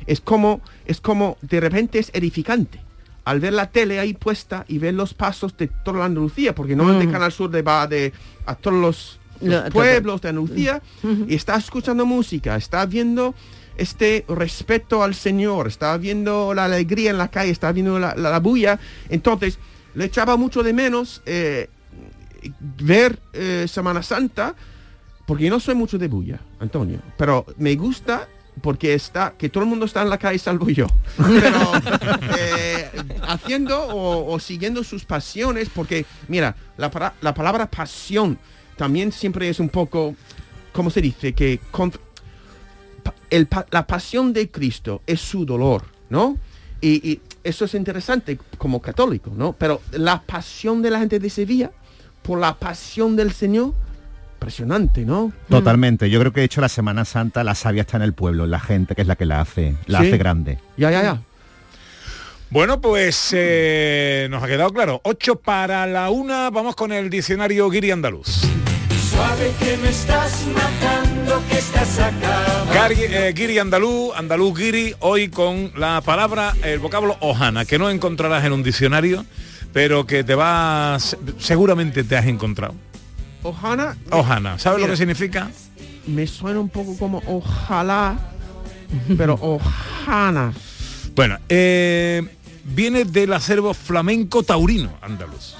es 0.07 0.21
como, 0.21 0.61
es 0.85 1.01
como, 1.01 1.35
de 1.41 1.59
repente 1.59 1.99
es 1.99 2.09
edificante. 2.13 2.79
Al 3.25 3.39
ver 3.39 3.53
la 3.53 3.69
tele 3.71 3.99
ahí 3.99 4.13
puesta 4.13 4.65
y 4.67 4.77
ver 4.77 4.93
los 4.93 5.13
pasos 5.13 5.57
de 5.57 5.67
toda 5.83 5.99
la 5.99 6.05
Andalucía, 6.05 6.53
porque 6.55 6.75
normalmente 6.75 7.09
Mm. 7.09 7.11
Canal 7.13 7.31
Sur 7.31 7.51
le 7.51 7.61
va 7.63 7.87
de, 7.87 8.13
a 8.45 8.55
todos 8.55 8.77
los, 8.79 9.19
pueblos 9.73 10.21
de 10.21 10.29
Andalucía 10.29 10.81
y 11.27 11.35
está 11.35 11.55
escuchando 11.57 12.05
música, 12.05 12.55
está 12.55 12.85
viendo 12.85 13.35
este 13.77 14.23
respeto 14.29 15.03
al 15.03 15.13
Señor, 15.15 15.67
está 15.67 15.97
viendo 15.97 16.53
la 16.53 16.65
alegría 16.65 17.09
en 17.11 17.17
la 17.17 17.27
calle, 17.29 17.51
está 17.51 17.71
viendo 17.73 17.99
la, 17.99 18.15
la- 18.15 18.29
la 18.29 18.39
bulla. 18.39 18.79
Entonces, 19.09 19.59
le 19.95 20.05
echaba 20.05 20.37
mucho 20.37 20.63
de 20.63 20.71
menos 20.71 21.21
eh, 21.25 21.67
ver 22.81 23.19
eh, 23.33 23.65
Semana 23.67 24.03
Santa, 24.03 24.55
porque 25.25 25.45
yo 25.45 25.49
no 25.49 25.59
soy 25.59 25.75
mucho 25.75 25.97
de 25.97 26.07
bulla, 26.07 26.39
Antonio, 26.59 26.99
pero 27.17 27.45
me 27.57 27.75
gusta 27.75 28.27
porque 28.61 28.93
está 28.93 29.33
que 29.37 29.49
todo 29.49 29.63
el 29.63 29.69
mundo 29.69 29.85
está 29.85 30.01
en 30.01 30.09
la 30.09 30.17
calle 30.17 30.39
salvo 30.39 30.69
yo. 30.69 30.87
Pero 31.17 31.71
eh, 32.39 32.89
haciendo 33.27 33.79
o, 33.87 34.33
o 34.33 34.39
siguiendo 34.39 34.83
sus 34.83 35.05
pasiones 35.05 35.69
porque 35.69 36.05
mira 36.27 36.55
la, 36.77 37.13
la 37.21 37.33
palabra 37.33 37.69
pasión 37.69 38.37
también 38.77 39.11
siempre 39.11 39.49
es 39.49 39.59
un 39.59 39.69
poco 39.69 40.15
cómo 40.71 40.89
se 40.89 41.01
dice 41.01 41.33
que 41.33 41.59
contra- 41.71 42.01
el 43.29 43.47
la 43.71 43.87
pasión 43.87 44.33
de 44.33 44.49
Cristo 44.49 45.01
es 45.07 45.19
su 45.21 45.45
dolor 45.45 45.85
no 46.09 46.37
y, 46.81 47.09
y 47.09 47.21
eso 47.43 47.65
es 47.65 47.73
interesante 47.73 48.37
como 48.57 48.81
católico 48.81 49.31
no 49.35 49.53
pero 49.53 49.81
la 49.91 50.21
pasión 50.21 50.81
de 50.81 50.91
la 50.91 50.99
gente 50.99 51.19
de 51.19 51.29
Sevilla 51.29 51.71
por 52.21 52.39
la 52.39 52.55
pasión 52.57 53.15
del 53.15 53.31
Señor 53.31 53.73
impresionante 54.35 55.05
no 55.05 55.31
Totalmente. 55.49 56.09
Yo 56.09 56.19
creo 56.19 56.31
que 56.33 56.41
de 56.41 56.45
hecho 56.45 56.61
la 56.61 56.69
Semana 56.69 57.05
Santa 57.05 57.43
la 57.43 57.55
savia 57.55 57.81
está 57.81 57.97
en 57.97 58.03
el 58.03 58.13
pueblo, 58.13 58.45
en 58.45 58.51
la 58.51 58.59
gente 58.59 58.93
que 58.95 59.01
es 59.01 59.07
la 59.07 59.15
que 59.15 59.25
la 59.25 59.41
hace, 59.41 59.75
la 59.87 60.01
Sí. 60.01 60.07
hace 60.07 60.17
grande. 60.17 60.59
ya 60.77 60.91
ya 60.91 61.01
ya 61.01 61.21
Bueno, 62.51 62.79
pues 62.79 63.29
eh, 63.33 64.27
nos 64.29 64.43
ha 64.43 64.47
quedado 64.47 64.69
claro. 64.71 65.01
8 65.03 65.37
para 65.37 65.87
la 65.87 66.09
una, 66.11 66.49
vamos 66.51 66.75
con 66.75 66.91
el 66.91 67.09
diccionario 67.09 67.69
Guiri 67.69 67.91
Andaluz. 67.91 68.43
Suave 69.09 69.51
que 69.59 69.77
me 69.77 69.89
estás 69.89 70.45
matando, 70.53 71.41
que 71.49 71.57
estás 71.57 71.99
acabando. 71.99 72.73
Gary, 72.73 72.97
eh, 72.99 73.33
Guiri 73.35 73.57
Andaluz, 73.59 74.13
Andaluz 74.15 74.57
Guiri, 74.59 74.93
hoy 74.99 75.29
con 75.29 75.71
la 75.75 76.01
palabra, 76.01 76.53
el 76.63 76.79
vocablo 76.79 77.15
ojana, 77.21 77.65
que 77.65 77.79
no 77.79 77.89
encontrarás 77.89 78.43
en 78.45 78.51
un 78.53 78.61
diccionario, 78.63 79.25
pero 79.73 80.05
que 80.05 80.23
te 80.23 80.35
vas, 80.35 81.17
seguramente 81.39 82.03
te 82.03 82.15
has 82.17 82.25
encontrado. 82.27 82.75
Ojana 83.45 83.95
Ojana, 84.09 84.57
¿sabes 84.57 84.81
lo 84.81 84.87
que 84.87 84.97
significa? 84.97 85.51
me 86.07 86.27
suena 86.27 86.59
un 86.59 86.69
poco 86.69 86.97
como 86.97 87.21
ojalá, 87.27 88.17
pero 89.17 89.33
ojana. 89.41 90.53
Bueno, 91.15 91.39
eh, 91.49 92.23
viene 92.63 93.05
del 93.05 93.33
acervo 93.33 93.73
flamenco 93.73 94.43
taurino 94.43 94.97
andaluz. 95.01 95.55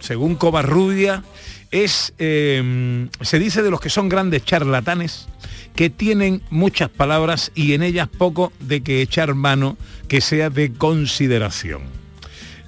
Según 0.00 0.34
Covarrubia, 0.34 1.24
es, 1.70 2.12
eh, 2.18 3.08
se 3.22 3.38
dice 3.38 3.62
de 3.62 3.70
los 3.70 3.80
que 3.80 3.88
son 3.88 4.08
grandes 4.08 4.44
charlatanes, 4.44 5.28
que 5.74 5.88
tienen 5.88 6.42
muchas 6.50 6.90
palabras 6.90 7.52
y 7.54 7.72
en 7.72 7.82
ellas 7.82 8.08
poco 8.08 8.52
de 8.60 8.82
que 8.82 9.00
echar 9.00 9.34
mano 9.34 9.78
que 10.08 10.20
sea 10.20 10.50
de 10.50 10.72
consideración. 10.72 11.82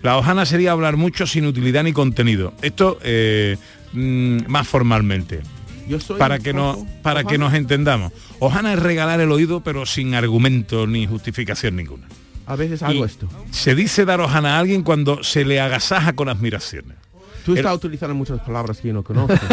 La 0.02 0.16
hojana 0.16 0.46
sería 0.46 0.72
hablar 0.72 0.96
mucho 0.96 1.26
sin 1.26 1.46
utilidad 1.46 1.82
ni 1.82 1.92
contenido. 1.92 2.54
Esto 2.62 2.98
eh, 3.02 3.56
mm, 3.94 4.46
más 4.48 4.68
formalmente. 4.68 5.40
Yo 5.88 6.00
soy 6.00 6.18
para 6.18 6.38
que 6.38 6.52
nos 6.52 6.78
para 7.02 7.24
que 7.24 7.38
nos 7.38 7.52
entendamos. 7.54 8.12
Ojana 8.38 8.72
es 8.72 8.78
regalar 8.78 9.20
el 9.20 9.30
oído 9.32 9.62
pero 9.62 9.86
sin 9.86 10.14
argumento 10.14 10.86
ni 10.86 11.06
justificación 11.06 11.76
ninguna. 11.76 12.06
A 12.46 12.56
veces 12.56 12.82
hago 12.82 12.92
Y 12.92 13.02
esto. 13.02 13.28
Se 13.50 13.74
dice 13.74 14.04
dar 14.04 14.20
ojana 14.20 14.56
a 14.56 14.58
alguien 14.58 14.82
cuando 14.82 15.22
se 15.24 15.44
le 15.44 15.60
agasaja 15.60 16.12
con 16.14 16.28
admiraciones. 16.28 16.96
Tú 17.44 17.52
El- 17.52 17.58
estás 17.58 17.74
utilizando 17.76 18.14
muchas 18.14 18.40
palabras 18.40 18.78
que 18.80 18.88
yo 18.88 18.94
no 18.94 19.02
conozco. 19.02 19.34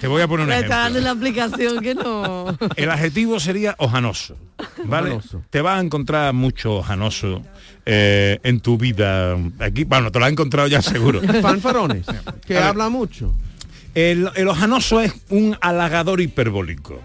Te 0.00 0.06
voy 0.06 0.22
a 0.22 0.28
poner 0.28 0.46
un 0.46 0.52
ejemplo. 0.52 0.76
dando 0.76 1.00
la 1.00 1.10
aplicación 1.10 1.80
que 1.82 1.94
no. 1.94 2.56
El 2.76 2.88
adjetivo 2.90 3.40
sería 3.40 3.74
ojanoso, 3.78 4.36
¿vale? 4.84 5.08
Ojanoso. 5.10 5.42
Te 5.50 5.60
vas 5.60 5.78
a 5.78 5.82
encontrar 5.82 6.32
mucho 6.34 6.76
ojanoso 6.76 7.42
eh, 7.90 8.38
en 8.42 8.60
tu 8.60 8.76
vida. 8.76 9.34
Aquí, 9.60 9.84
bueno, 9.84 10.12
te 10.12 10.18
lo 10.18 10.26
has 10.26 10.32
encontrado 10.32 10.68
ya 10.68 10.82
seguro. 10.82 11.22
Fanfarones, 11.42 12.04
que 12.46 12.58
habla 12.58 12.90
mucho. 12.90 13.32
El, 13.94 14.30
el 14.36 14.46
ojanoso 14.48 15.00
es 15.00 15.12
un 15.30 15.56
halagador 15.62 16.20
hiperbólico. 16.20 17.00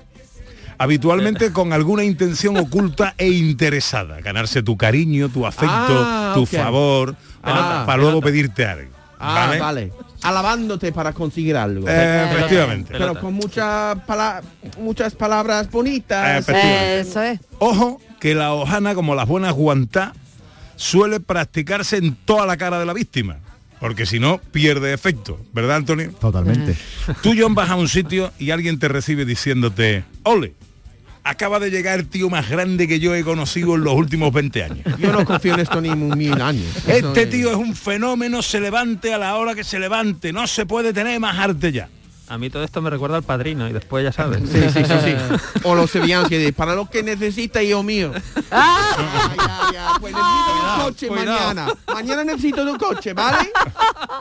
Habitualmente 0.77 1.53
con 1.53 1.71
alguna 1.71 2.03
intención 2.03 2.57
oculta 2.57 3.13
e 3.17 3.29
interesada. 3.29 4.19
Ganarse 4.19 4.61
tu 4.63 4.75
cariño, 4.75 5.29
tu 5.29 5.45
afecto, 5.45 5.71
Ah, 5.71 6.33
tu 6.35 6.45
favor, 6.45 7.15
Ah, 7.41 7.83
para 7.85 8.01
luego 8.01 8.19
pedirte 8.21 8.65
algo. 8.65 8.91
Ah, 9.19 9.45
¿vale? 9.47 9.59
vale. 9.59 9.91
Alabándote 10.23 10.91
para 10.91 11.13
conseguir 11.13 11.55
algo. 11.55 11.87
Eh, 11.87 12.27
efectivamente. 12.31 12.93
Pero 12.97 13.17
con 13.19 13.33
mucha 13.33 13.95
pala- 14.05 14.41
muchas 14.81 15.15
palabras 15.15 15.69
bonitas. 15.71 16.47
Eso 16.49 17.21
es. 17.21 17.39
Ojo 17.59 18.01
que 18.19 18.35
la 18.35 18.53
hojana, 18.53 18.95
como 18.95 19.15
las 19.15 19.27
buenas 19.27 19.53
guantá, 19.53 20.13
suele 20.75 21.19
practicarse 21.19 21.97
en 21.97 22.15
toda 22.15 22.45
la 22.45 22.57
cara 22.57 22.79
de 22.79 22.85
la 22.85 22.93
víctima. 22.93 23.37
Porque 23.79 24.05
si 24.05 24.19
no, 24.19 24.37
pierde 24.51 24.93
efecto. 24.93 25.39
¿Verdad, 25.53 25.77
Antonio? 25.77 26.11
Totalmente. 26.19 26.75
Tú, 27.21 27.33
John, 27.37 27.53
vas 27.53 27.69
a 27.69 27.75
un 27.75 27.89
sitio 27.89 28.31
y 28.39 28.51
alguien 28.51 28.79
te 28.79 28.87
recibe 28.87 29.25
diciéndote, 29.25 30.05
ole, 30.23 30.53
acaba 31.25 31.59
de 31.59 31.69
llegar 31.69 31.99
el 31.99 32.07
tío 32.07 32.29
más 32.29 32.49
grande 32.49 32.87
que 32.87 32.99
yo 33.01 33.13
he 33.13 33.23
conocido 33.23 33.75
en 33.75 33.83
los 33.83 33.93
últimos 33.93 34.31
20 34.31 34.63
años. 34.63 34.79
Yo 34.99 35.11
no 35.11 35.25
confío 35.25 35.53
en 35.55 35.59
esto 35.61 35.81
ni 35.81 35.89
un 35.89 36.17
mil 36.17 36.41
años. 36.41 36.65
Este 36.87 37.23
es- 37.23 37.29
tío 37.29 37.49
es 37.49 37.57
un 37.57 37.75
fenómeno, 37.75 38.41
se 38.41 38.61
levante 38.61 39.13
a 39.13 39.17
la 39.17 39.35
hora 39.35 39.53
que 39.53 39.63
se 39.65 39.79
levante, 39.79 40.31
no 40.31 40.47
se 40.47 40.65
puede 40.65 40.93
tener 40.93 41.19
más 41.19 41.37
arte 41.37 41.71
ya. 41.73 41.89
A 42.29 42.37
mí 42.37 42.49
todo 42.49 42.63
esto 42.63 42.81
me 42.81 42.89
recuerda 42.89 43.17
al 43.17 43.23
padrino 43.23 43.67
y 43.67 43.73
después 43.73 44.03
ya 44.03 44.11
sabes. 44.11 44.41
Sí, 44.49 44.61
sí, 44.73 44.83
sí, 44.85 44.93
sí. 45.03 45.15
O 45.63 45.75
los 45.75 45.91
sevillanos 45.91 46.29
que 46.29 46.37
dicen, 46.37 46.53
para 46.53 46.73
lo 46.73 46.89
que 46.89 47.03
necesita, 47.03 47.61
hijo 47.61 47.83
mío. 47.83 48.11
Ya, 48.53 49.69
ya. 49.73 49.91
Pues 49.99 50.13
necesito 50.13 50.53
un 50.53 50.81
coche 50.83 51.07
cuidado. 51.07 51.37
mañana. 51.39 51.67
Mañana 51.87 52.23
necesito 52.23 52.63
un 52.63 52.77
coche, 52.77 53.13
¿vale? 53.13 53.51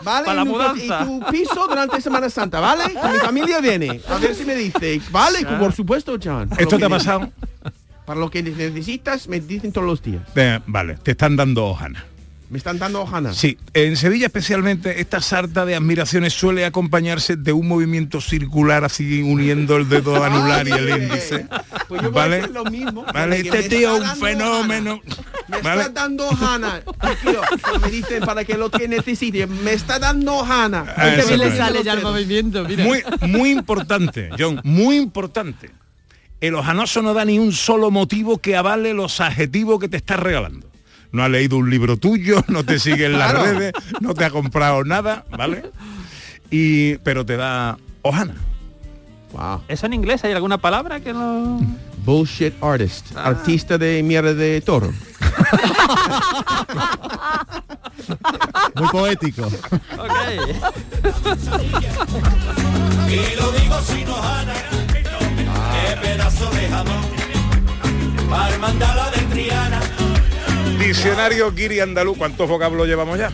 ¿Vale? 0.03 0.26
Para 0.26 0.34
la 0.34 0.44
mudanza. 0.44 1.03
Y 1.03 1.07
tu 1.07 1.20
piso 1.30 1.66
durante 1.68 2.00
Semana 2.00 2.28
Santa, 2.30 2.61
¿vale? 2.61 2.84
Que 2.84 3.09
mi 3.09 3.18
familia 3.18 3.61
viene. 3.61 4.00
A 4.09 4.18
ver 4.18 4.34
si 4.34 4.44
me 4.44 4.55
dice. 4.55 5.00
Vale, 5.11 5.44
por 5.59 5.72
supuesto, 5.72 6.16
John. 6.22 6.48
Para 6.48 6.62
¿Esto 6.62 6.76
lo 6.76 6.80
te 6.80 6.84
ha 6.86 6.88
pasado? 6.88 7.30
Para 8.05 8.18
lo 8.18 8.30
que 8.30 8.42
necesitas, 8.42 9.28
me 9.28 9.40
dicen 9.40 9.72
todos 9.72 9.86
los 9.86 10.03
días. 10.03 10.22
Eh, 10.34 10.59
vale, 10.66 10.96
te 10.96 11.12
están 11.12 11.36
dando 11.36 11.66
hojana. 11.66 12.05
Me 12.53 12.59
están 12.59 12.78
dando 12.78 13.00
hojana. 13.00 13.32
Sí, 13.32 13.57
en 13.72 13.96
Sevilla 13.96 14.26
especialmente 14.26 15.00
esta 15.00 15.22
sarta 15.22 15.64
de 15.64 15.74
admiraciones 15.74 16.34
suele 16.34 16.66
acompañarse 16.66 17.36
de 17.36 17.55
un 17.55 17.66
movimiento 17.66 18.20
circular 18.20 18.84
así 18.84 19.22
uniendo 19.22 19.78
el 19.78 19.88
dedo 19.88 20.22
anular 20.24 20.68
y 20.68 20.72
el 20.72 20.88
índice. 21.03 21.46
Pues 21.88 22.03
yo 22.03 22.11
voy 22.11 22.20
a 22.20 22.24
¿Vale? 22.24 22.36
hacer 22.40 22.50
lo 22.50 22.64
mismo. 22.66 23.07
Vale, 23.11 23.36
este 23.38 23.57
me 23.57 23.62
tío 23.70 23.96
es 23.96 24.03
un 24.03 24.16
fenómeno. 24.18 25.00
Me 25.48 25.61
¿Vale? 25.61 25.80
está 25.82 25.92
dando 26.03 26.28
Hannah. 26.30 26.82
me 27.82 27.90
dicen 27.90 28.22
para 28.24 28.44
que 28.44 28.57
lo 28.57 28.70
que 28.70 28.86
necesite. 28.88 29.46
Me 29.46 29.72
está 29.72 29.98
dando 29.98 30.42
Hannah. 30.44 30.94
Ah, 30.96 31.11
Que 31.16 31.24
bien 31.26 31.38
le 31.40 31.46
exactamente. 31.46 31.57
sale 31.59 31.84
ya 31.84 31.92
el 31.94 32.03
movimiento, 32.03 32.64
mira. 32.64 32.84
Muy, 32.84 33.03
muy 33.22 33.50
importante, 33.50 34.30
John, 34.38 34.61
muy 34.64 34.96
importante. 34.96 35.70
El 36.40 36.55
ojanoso 36.55 37.03
no 37.03 37.12
da 37.14 37.24
ni 37.24 37.38
un 37.38 37.53
solo 37.53 37.90
motivo 37.90 38.38
que 38.38 38.57
avale 38.57 38.94
los 38.94 39.20
adjetivos 39.20 39.78
que 39.80 39.88
te 39.88 39.96
estás 39.98 40.20
regalando. 40.20 40.72
No 41.13 41.23
ha 41.23 41.29
leído 41.29 41.59
un 41.59 41.69
libro 41.71 41.97
tuyo, 41.99 42.43
no 42.49 42.65
te 42.65 42.79
sigue 42.79 43.07
en 43.07 43.19
las 43.19 43.33
Claro. 43.33 43.45
redes, 43.53 43.73
no 44.01 44.15
te 44.15 44.25
ha 44.25 44.31
comprado 44.31 44.83
nada, 44.85 45.25
¿vale? 45.31 45.71
Y, 46.51 46.97
pero 46.99 47.25
te 47.25 47.37
da 47.37 47.77
hojana. 48.03 48.35
Wow. 49.33 49.63
¿Eso 49.69 49.87
en 49.87 49.95
inglés 49.95 50.25
hay 50.25 50.33
alguna 50.33 50.59
palabra 50.59 51.01
que 51.01 51.13
no...? 51.13 51.61
Bullshit 52.05 52.55
artist. 52.63 53.17
Artista 53.17 53.79
de 53.79 54.03
mierda 54.03 54.35
de 54.35 54.61
toro. 54.61 54.93
Muy 58.75 58.89
poético. 58.89 59.49
Y 63.09 63.37
lo 63.37 63.53
digo 63.53 63.81
sin 63.83 64.09
hojana, 64.09 64.55
qué 64.93 65.97
pedazo 66.01 66.51
de 66.51 66.69
jamón, 66.69 67.05
para 68.29 69.11
de 69.11 69.23
Triana. 69.31 69.81
Diccionario 70.83 71.53
Guiri 71.53 71.78
Andaluz, 71.78 72.18
¿cuántos 72.18 72.49
vocablos 72.49 72.89
llevamos 72.89 73.16
ya? 73.16 73.30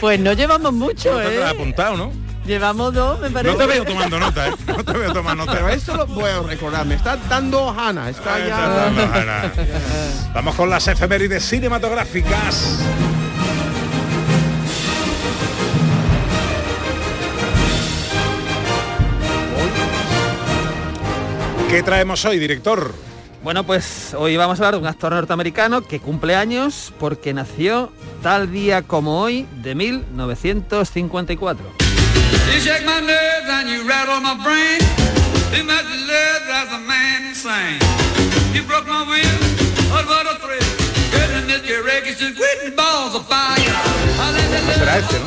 Pues 0.00 0.20
no 0.20 0.34
llevamos 0.34 0.72
mucho, 0.72 1.16
te 1.16 1.26
has 1.26 1.32
¿eh? 1.32 1.44
apuntado, 1.48 1.96
¿no? 1.96 2.12
Llevamos 2.46 2.94
dos, 2.94 3.18
me 3.18 3.28
parece. 3.28 3.56
No 3.56 3.58
te 3.58 3.66
veo 3.66 3.84
tomando 3.84 4.20
nota, 4.20 4.48
¿eh? 4.48 4.52
No 4.68 4.84
te 4.84 4.92
veo 4.92 5.12
tomando 5.12 5.44
nota. 5.44 5.58
Pero 5.58 5.68
eso 5.68 5.96
lo 5.96 6.06
voy 6.06 6.30
a 6.30 6.40
recordar. 6.40 6.86
Me 6.86 6.94
está 6.94 7.16
dando 7.16 7.70
Hannah. 7.70 8.08
Está 8.08 8.38
ya. 8.46 9.52
Vamos 10.32 10.54
con 10.54 10.70
las 10.70 10.86
efemérides 10.86 11.44
cinematográficas. 11.44 12.78
¿Qué 21.68 21.82
traemos 21.82 22.24
hoy, 22.24 22.38
director? 22.38 22.92
Bueno, 23.42 23.64
pues 23.64 24.14
hoy 24.16 24.36
vamos 24.36 24.60
a 24.60 24.62
hablar 24.62 24.74
de 24.74 24.80
un 24.80 24.86
actor 24.86 25.12
norteamericano 25.12 25.82
que 25.82 25.98
cumple 25.98 26.36
años 26.36 26.92
porque 27.00 27.34
nació 27.34 27.92
tal 28.22 28.52
día 28.52 28.82
como 28.82 29.20
hoy 29.20 29.48
de 29.62 29.74
1954. 29.74 31.66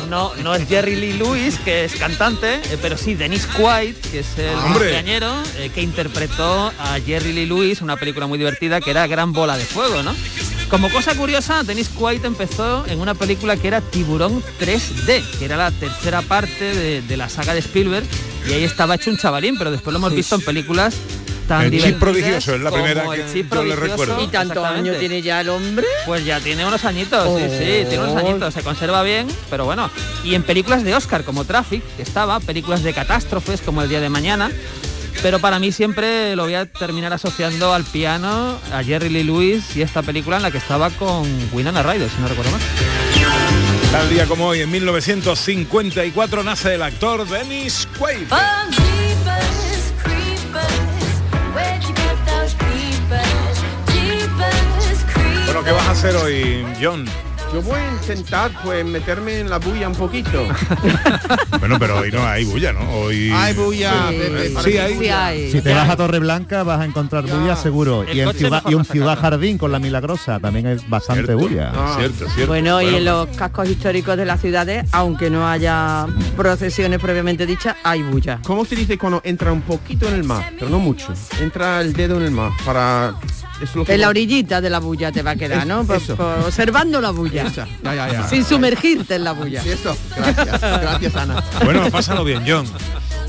¿No? 0.08 0.34
No, 0.36 0.54
es 0.54 0.68
Jerry 0.68 0.96
Lee 0.96 1.14
Lewis, 1.14 1.58
que 1.64 1.84
es 1.84 1.94
cantante, 1.96 2.54
eh, 2.56 2.78
pero 2.80 2.96
sí 2.96 3.14
Dennis 3.14 3.46
Quaid, 3.46 3.96
que 3.96 4.20
es 4.20 4.38
el 4.38 4.54
¡Hombre! 4.56 4.72
cumpleañero, 4.72 5.32
eh, 5.58 5.70
que 5.74 5.82
interpretó 5.82 6.72
a 6.78 6.98
Jerry 7.04 7.32
Lee 7.32 7.46
Lewis, 7.46 7.80
una 7.82 7.96
película 7.96 8.26
muy 8.26 8.38
divertida 8.38 8.80
que 8.80 8.90
era 8.90 9.06
Gran 9.06 9.32
Bola 9.32 9.56
de 9.56 9.64
Fuego, 9.64 10.02
¿no? 10.02 10.14
Como 10.68 10.90
cosa 10.90 11.14
curiosa, 11.14 11.62
Dennis 11.62 11.88
Quaid 11.88 12.24
empezó 12.24 12.86
en 12.86 13.00
una 13.00 13.14
película 13.14 13.56
que 13.56 13.68
era 13.68 13.80
Tiburón 13.80 14.42
3D, 14.60 15.22
que 15.38 15.44
era 15.44 15.56
la 15.56 15.70
tercera 15.70 16.22
parte 16.22 16.74
de, 16.74 17.02
de 17.02 17.16
la 17.16 17.28
saga 17.28 17.54
de 17.54 17.60
Spielberg, 17.60 18.06
y 18.48 18.52
ahí 18.52 18.64
estaba 18.64 18.96
hecho 18.96 19.10
un 19.10 19.16
chavalín, 19.16 19.56
pero 19.58 19.70
después 19.70 19.92
lo 19.92 19.98
hemos 19.98 20.14
visto 20.14 20.34
en 20.34 20.40
películas 20.42 20.94
tan 21.46 21.64
El 21.64 21.82
Chip 21.82 21.98
prodigioso 21.98 22.54
es 22.54 22.60
la 22.60 22.70
primera 22.70 23.04
el 23.04 23.22
que 23.22 23.32
Chip 23.32 23.52
yo 23.52 23.64
le 23.64 23.76
recuerdo. 23.76 24.22
¿Y 24.22 24.28
tantos 24.28 24.56
Exactamente. 24.56 24.90
años 24.90 24.98
tiene 24.98 25.22
ya 25.22 25.40
el 25.40 25.48
hombre? 25.48 25.86
Pues 26.04 26.24
ya 26.24 26.40
tiene 26.40 26.66
unos 26.66 26.84
añitos, 26.84 27.38
sí, 27.38 27.46
sí, 27.50 27.88
tiene 27.88 28.00
unos 28.00 28.16
añitos, 28.16 28.54
se 28.54 28.62
conserva 28.62 29.02
bien, 29.02 29.28
pero 29.50 29.64
bueno. 29.64 29.90
Y 30.24 30.34
en 30.34 30.42
películas 30.42 30.84
de 30.84 30.94
Oscar 30.94 31.24
como 31.24 31.44
Traffic, 31.44 31.82
que 31.96 32.02
estaba, 32.02 32.40
películas 32.40 32.82
de 32.82 32.92
catástrofes 32.92 33.60
como 33.60 33.82
El 33.82 33.88
Día 33.88 34.00
de 34.00 34.08
Mañana, 34.08 34.50
pero 35.22 35.38
para 35.38 35.58
mí 35.58 35.72
siempre 35.72 36.36
lo 36.36 36.44
voy 36.44 36.54
a 36.54 36.66
terminar 36.66 37.12
asociando 37.12 37.72
al 37.72 37.84
piano, 37.84 38.58
a 38.72 38.82
Jerry 38.82 39.08
Lee 39.08 39.24
Lewis 39.24 39.76
y 39.76 39.82
esta 39.82 40.02
película 40.02 40.36
en 40.36 40.42
la 40.42 40.50
que 40.50 40.58
estaba 40.58 40.90
con 40.90 41.26
Winona 41.52 41.82
Ryder, 41.82 42.10
si 42.10 42.20
no 42.20 42.28
recuerdo 42.28 42.50
mal. 42.52 42.60
Tal 43.92 44.10
día 44.10 44.26
como 44.26 44.46
hoy, 44.48 44.60
en 44.60 44.70
1954, 44.70 46.42
nace 46.42 46.74
el 46.74 46.82
actor 46.82 47.26
Dennis 47.26 47.88
Quaid. 47.98 48.26
Bueno, 55.56 55.70
¿qué 55.70 55.72
vas 55.72 55.88
a 55.88 55.92
hacer 55.92 56.16
hoy, 56.16 56.66
John? 56.78 57.06
Yo 57.50 57.62
voy 57.62 57.80
a 57.80 57.92
intentar 57.92 58.50
pues 58.62 58.84
meterme 58.84 59.40
en 59.40 59.48
la 59.48 59.58
bulla 59.58 59.88
un 59.88 59.94
poquito. 59.94 60.46
Bueno, 61.58 61.78
pero 61.78 61.98
hoy 61.98 62.12
no 62.12 62.24
hay 62.24 62.44
bulla, 62.44 62.72
¿no? 62.74 62.88
Hoy... 62.92 63.32
Hay 63.34 63.54
bulla. 63.54 64.08
Sí, 64.10 64.18
Pepe, 64.18 64.48
sí, 64.62 64.78
hay. 64.78 64.92
Sí 64.92 64.96
bulla. 64.98 65.26
hay. 65.26 65.50
Si 65.50 65.62
te 65.62 65.72
vas 65.72 65.88
a 65.88 65.96
Torreblanca 65.96 66.62
vas 66.62 66.80
a 66.80 66.84
encontrar 66.84 67.24
bulla 67.24 67.56
seguro. 67.56 68.02
El 68.02 68.16
Y 68.16 68.20
en 68.20 68.34
Ciudad, 68.34 68.62
y 68.68 68.74
no 68.74 68.84
Ciudad. 68.84 69.18
Jardín 69.18 69.56
con 69.56 69.72
la 69.72 69.78
Milagrosa 69.78 70.38
también 70.38 70.66
hay 70.66 70.76
bastante 70.86 71.24
Cierto. 71.24 71.38
bulla. 71.38 71.72
Ah. 71.74 71.96
Cierto, 71.98 72.28
cierto. 72.28 72.46
Bueno, 72.46 72.82
y 72.82 72.94
en 72.94 73.04
los 73.06 73.28
cascos 73.28 73.68
históricos 73.70 74.16
de 74.18 74.26
las 74.26 74.40
ciudades, 74.40 74.86
aunque 74.92 75.30
no 75.30 75.48
haya 75.48 76.06
procesiones 76.36 77.00
previamente 77.00 77.46
dichas, 77.46 77.74
hay 77.82 78.02
bulla. 78.02 78.40
¿Cómo 78.44 78.64
se 78.66 78.76
dice 78.76 78.98
cuando 78.98 79.22
entra 79.24 79.50
un 79.50 79.62
poquito 79.62 80.06
en 80.06 80.14
el 80.14 80.24
mar? 80.24 80.52
Pero 80.58 80.68
no 80.68 80.78
mucho. 80.78 81.14
Entra 81.40 81.80
el 81.80 81.94
dedo 81.94 82.18
en 82.18 82.24
el 82.24 82.30
mar 82.32 82.52
para... 82.64 83.14
Eso 83.56 83.64
es 83.64 83.74
lo 83.76 83.84
que 83.84 83.94
En 83.94 84.00
la 84.02 84.08
orillita 84.08 84.60
de 84.60 84.68
la 84.70 84.78
bulla 84.80 85.12
te 85.12 85.22
va 85.22 85.32
a 85.32 85.36
quedar, 85.36 85.60
Es- 85.60 85.66
¿no? 85.66 85.84
Por- 85.84 85.96
eso. 85.96 86.16
por- 86.16 86.38
observando 86.46 87.00
la 87.00 87.10
bulla. 87.10 87.44
Esa. 87.46 87.66
Ya, 87.82 87.94
ya, 87.94 88.12
ya. 88.12 88.28
Sin 88.28 88.44
sumergirte 88.44 89.14
en 89.16 89.24
la 89.24 89.32
bulla. 89.32 89.62
Sí, 89.62 89.70
eso. 89.70 89.96
Gracias. 90.16 90.60
Gracias, 90.60 91.16
Ana. 91.16 91.42
Bueno, 91.64 91.90
pásalo 91.90 92.22
bien, 92.24 92.42
John. 92.46 92.66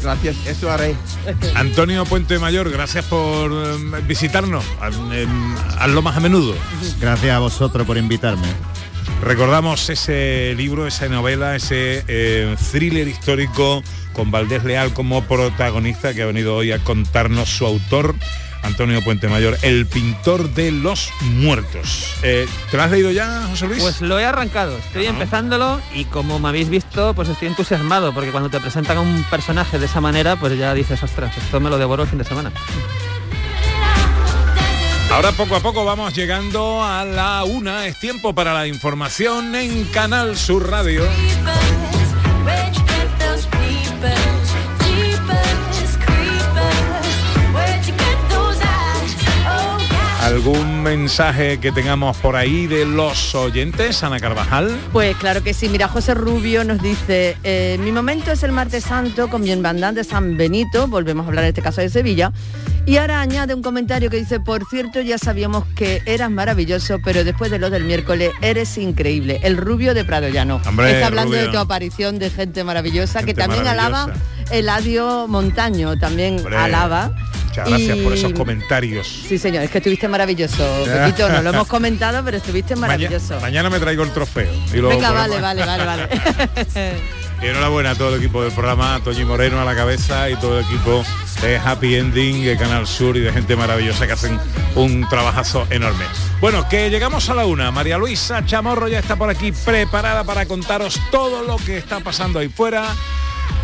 Gracias, 0.03 0.35
eso 0.45 0.71
haré. 0.71 0.95
Antonio 1.55 2.05
Puente 2.05 2.37
Mayor, 2.39 2.69
gracias 2.69 3.03
por 3.05 3.51
eh, 3.51 4.01
visitarnos. 4.07 4.63
Eh, 5.11 5.25
hazlo 5.79 6.01
más 6.01 6.15
a 6.17 6.19
menudo. 6.19 6.53
Gracias 6.99 7.35
a 7.35 7.39
vosotros 7.39 7.85
por 7.87 7.97
invitarme. 7.97 8.47
Recordamos 9.23 9.89
ese 9.89 10.53
libro, 10.55 10.85
esa 10.85 11.07
novela, 11.09 11.55
ese 11.55 12.03
eh, 12.07 12.55
thriller 12.71 13.07
histórico 13.07 13.81
con 14.13 14.29
Valdés 14.29 14.63
Leal 14.63 14.93
como 14.93 15.23
protagonista 15.23 16.13
que 16.13 16.21
ha 16.21 16.25
venido 16.27 16.55
hoy 16.55 16.71
a 16.71 16.79
contarnos 16.79 17.49
su 17.49 17.65
autor, 17.65 18.15
Antonio 18.67 19.01
Puente 19.03 19.27
Mayor, 19.27 19.57
el 19.61 19.85
pintor 19.85 20.49
de 20.53 20.71
los 20.71 21.09
muertos. 21.21 22.15
Eh, 22.21 22.47
¿Te 22.69 22.77
lo 22.77 22.83
has 22.83 22.91
leído 22.91 23.11
ya, 23.11 23.47
José 23.49 23.67
Luis? 23.67 23.81
Pues 23.81 24.01
lo 24.01 24.19
he 24.19 24.25
arrancado, 24.25 24.77
estoy 24.77 25.07
empezándolo 25.07 25.81
y 25.95 26.05
como 26.05 26.39
me 26.39 26.49
habéis 26.49 26.69
visto, 26.69 27.13
pues 27.13 27.29
estoy 27.29 27.47
entusiasmado 27.47 28.13
porque 28.13 28.31
cuando 28.31 28.49
te 28.49 28.59
presentan 28.59 28.97
a 28.97 29.01
un 29.01 29.23
personaje 29.29 29.79
de 29.79 29.85
esa 29.85 30.01
manera, 30.01 30.35
pues 30.35 30.57
ya 30.57 30.73
dices, 30.73 31.01
ostras, 31.01 31.35
esto 31.37 31.59
me 31.59 31.69
lo 31.69 31.77
devoro 31.77 32.03
el 32.03 32.09
fin 32.09 32.19
de 32.19 32.25
semana. 32.25 32.51
Ahora 35.11 35.31
poco 35.31 35.55
a 35.55 35.61
poco 35.61 35.85
vamos 35.85 36.13
llegando 36.13 36.83
a 36.83 37.05
la 37.05 37.43
una. 37.45 37.87
Es 37.87 37.97
tiempo 37.97 38.35
para 38.35 38.53
la 38.53 38.67
información 38.67 39.55
en 39.55 39.85
Canal 39.85 40.37
Sur 40.37 40.69
Radio. 40.69 41.03
¿Algún 50.27 50.83
mensaje 50.83 51.57
que 51.57 51.71
tengamos 51.71 52.17
por 52.17 52.35
ahí 52.35 52.67
de 52.67 52.85
los 52.85 53.33
oyentes, 53.33 54.03
Ana 54.03 54.19
Carvajal? 54.19 54.77
Pues 54.91 55.15
claro 55.15 55.41
que 55.41 55.53
sí, 55.53 55.69
mira, 55.69 55.87
José 55.87 56.15
Rubio 56.15 56.65
nos 56.65 56.81
dice, 56.81 57.37
eh, 57.45 57.77
mi 57.79 57.93
momento 57.93 58.33
es 58.33 58.43
el 58.43 58.51
martes 58.51 58.83
santo 58.83 59.29
con 59.29 59.41
mi 59.41 59.51
hermandad 59.51 59.93
de 59.93 60.03
San 60.03 60.35
Benito, 60.35 60.89
volvemos 60.89 61.23
a 61.23 61.29
hablar 61.29 61.45
en 61.45 61.49
este 61.51 61.61
caso 61.61 61.79
de 61.79 61.87
Sevilla, 61.87 62.33
y 62.85 62.97
ahora 62.97 63.21
añade 63.21 63.53
un 63.53 63.61
comentario 63.61 64.09
que 64.09 64.17
dice, 64.17 64.41
por 64.41 64.67
cierto, 64.69 64.99
ya 64.99 65.17
sabíamos 65.17 65.63
que 65.77 66.01
eras 66.05 66.29
maravilloso, 66.29 66.97
pero 67.05 67.23
después 67.23 67.49
de 67.49 67.59
lo 67.59 67.69
del 67.69 67.85
miércoles 67.85 68.31
eres 68.41 68.77
increíble, 68.77 69.39
el 69.43 69.55
Rubio 69.55 69.93
de 69.93 70.03
Prado 70.03 70.27
Llano. 70.27 70.59
Hombre, 70.67 70.91
Está 70.91 71.07
hablando 71.07 71.35
Rubio. 71.35 71.45
de 71.45 71.51
tu 71.53 71.57
aparición 71.57 72.19
de 72.19 72.29
gente 72.31 72.65
maravillosa, 72.65 73.19
Gente 73.19 73.33
que 73.33 73.39
también 73.39 73.63
maravillosa. 73.63 74.03
alaba 74.03 74.13
Eladio 74.51 75.27
Montaño, 75.29 75.97
también 75.97 76.39
Hombre, 76.39 76.57
alaba. 76.57 77.11
Muchas 77.65 77.69
gracias 77.69 77.97
por 77.99 78.13
esos 78.13 78.33
comentarios. 78.33 79.25
Sí, 79.27 79.37
señor, 79.37 79.63
es 79.63 79.71
que 79.71 79.77
estuviste 79.79 80.07
maravilloso, 80.07 80.83
Pepito, 80.85 81.29
no 81.29 81.41
lo 81.41 81.49
hemos 81.49 81.67
comentado, 81.67 82.23
pero 82.23 82.37
estuviste 82.37 82.75
maravilloso. 82.75 83.35
Maña- 83.35 83.41
mañana 83.41 83.69
me 83.69 83.79
traigo 83.79 84.03
el 84.03 84.11
trofeo. 84.11 84.51
y 84.73 84.77
lo 84.77 84.89
Venga, 84.89 85.11
vale, 85.11 85.39
vale, 85.41 85.65
vale, 85.65 85.85
vale. 85.85 86.07
Y 87.39 87.45
enhorabuena 87.45 87.91
a 87.91 87.95
todo 87.95 88.15
el 88.15 88.19
equipo 88.19 88.41
del 88.41 88.51
programa, 88.51 88.95
a 88.95 88.99
Toñi 88.99 89.23
Moreno 89.23 89.61
a 89.61 89.63
la 89.65 89.75
cabeza 89.75 90.27
y 90.27 90.35
todo 90.37 90.57
el 90.57 90.65
equipo 90.65 91.03
de 91.43 91.57
Happy 91.57 91.93
Ending, 91.93 92.43
de 92.43 92.57
Canal 92.57 92.87
Sur 92.87 93.15
y 93.15 93.19
de 93.19 93.31
gente 93.31 93.55
maravillosa 93.55 94.07
que 94.07 94.13
hacen 94.13 94.39
un 94.73 95.07
trabajazo 95.07 95.67
enorme. 95.69 96.03
Bueno, 96.41 96.67
que 96.67 96.89
llegamos 96.89 97.29
a 97.29 97.35
la 97.35 97.45
una. 97.45 97.69
María 97.69 97.99
Luisa 97.99 98.43
Chamorro 98.43 98.87
ya 98.87 98.97
está 98.97 99.15
por 99.17 99.29
aquí 99.29 99.51
preparada 99.51 100.23
para 100.23 100.47
contaros 100.47 100.99
todo 101.11 101.43
lo 101.43 101.57
que 101.57 101.77
está 101.77 101.99
pasando 101.99 102.39
ahí 102.39 102.49
fuera. 102.49 102.87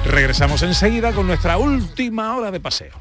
Regresamos 0.06 0.62
enseguida 0.62 1.12
con 1.12 1.26
nuestra 1.26 1.58
última 1.58 2.36
hora 2.38 2.52
de 2.52 2.60
paseo. 2.60 2.92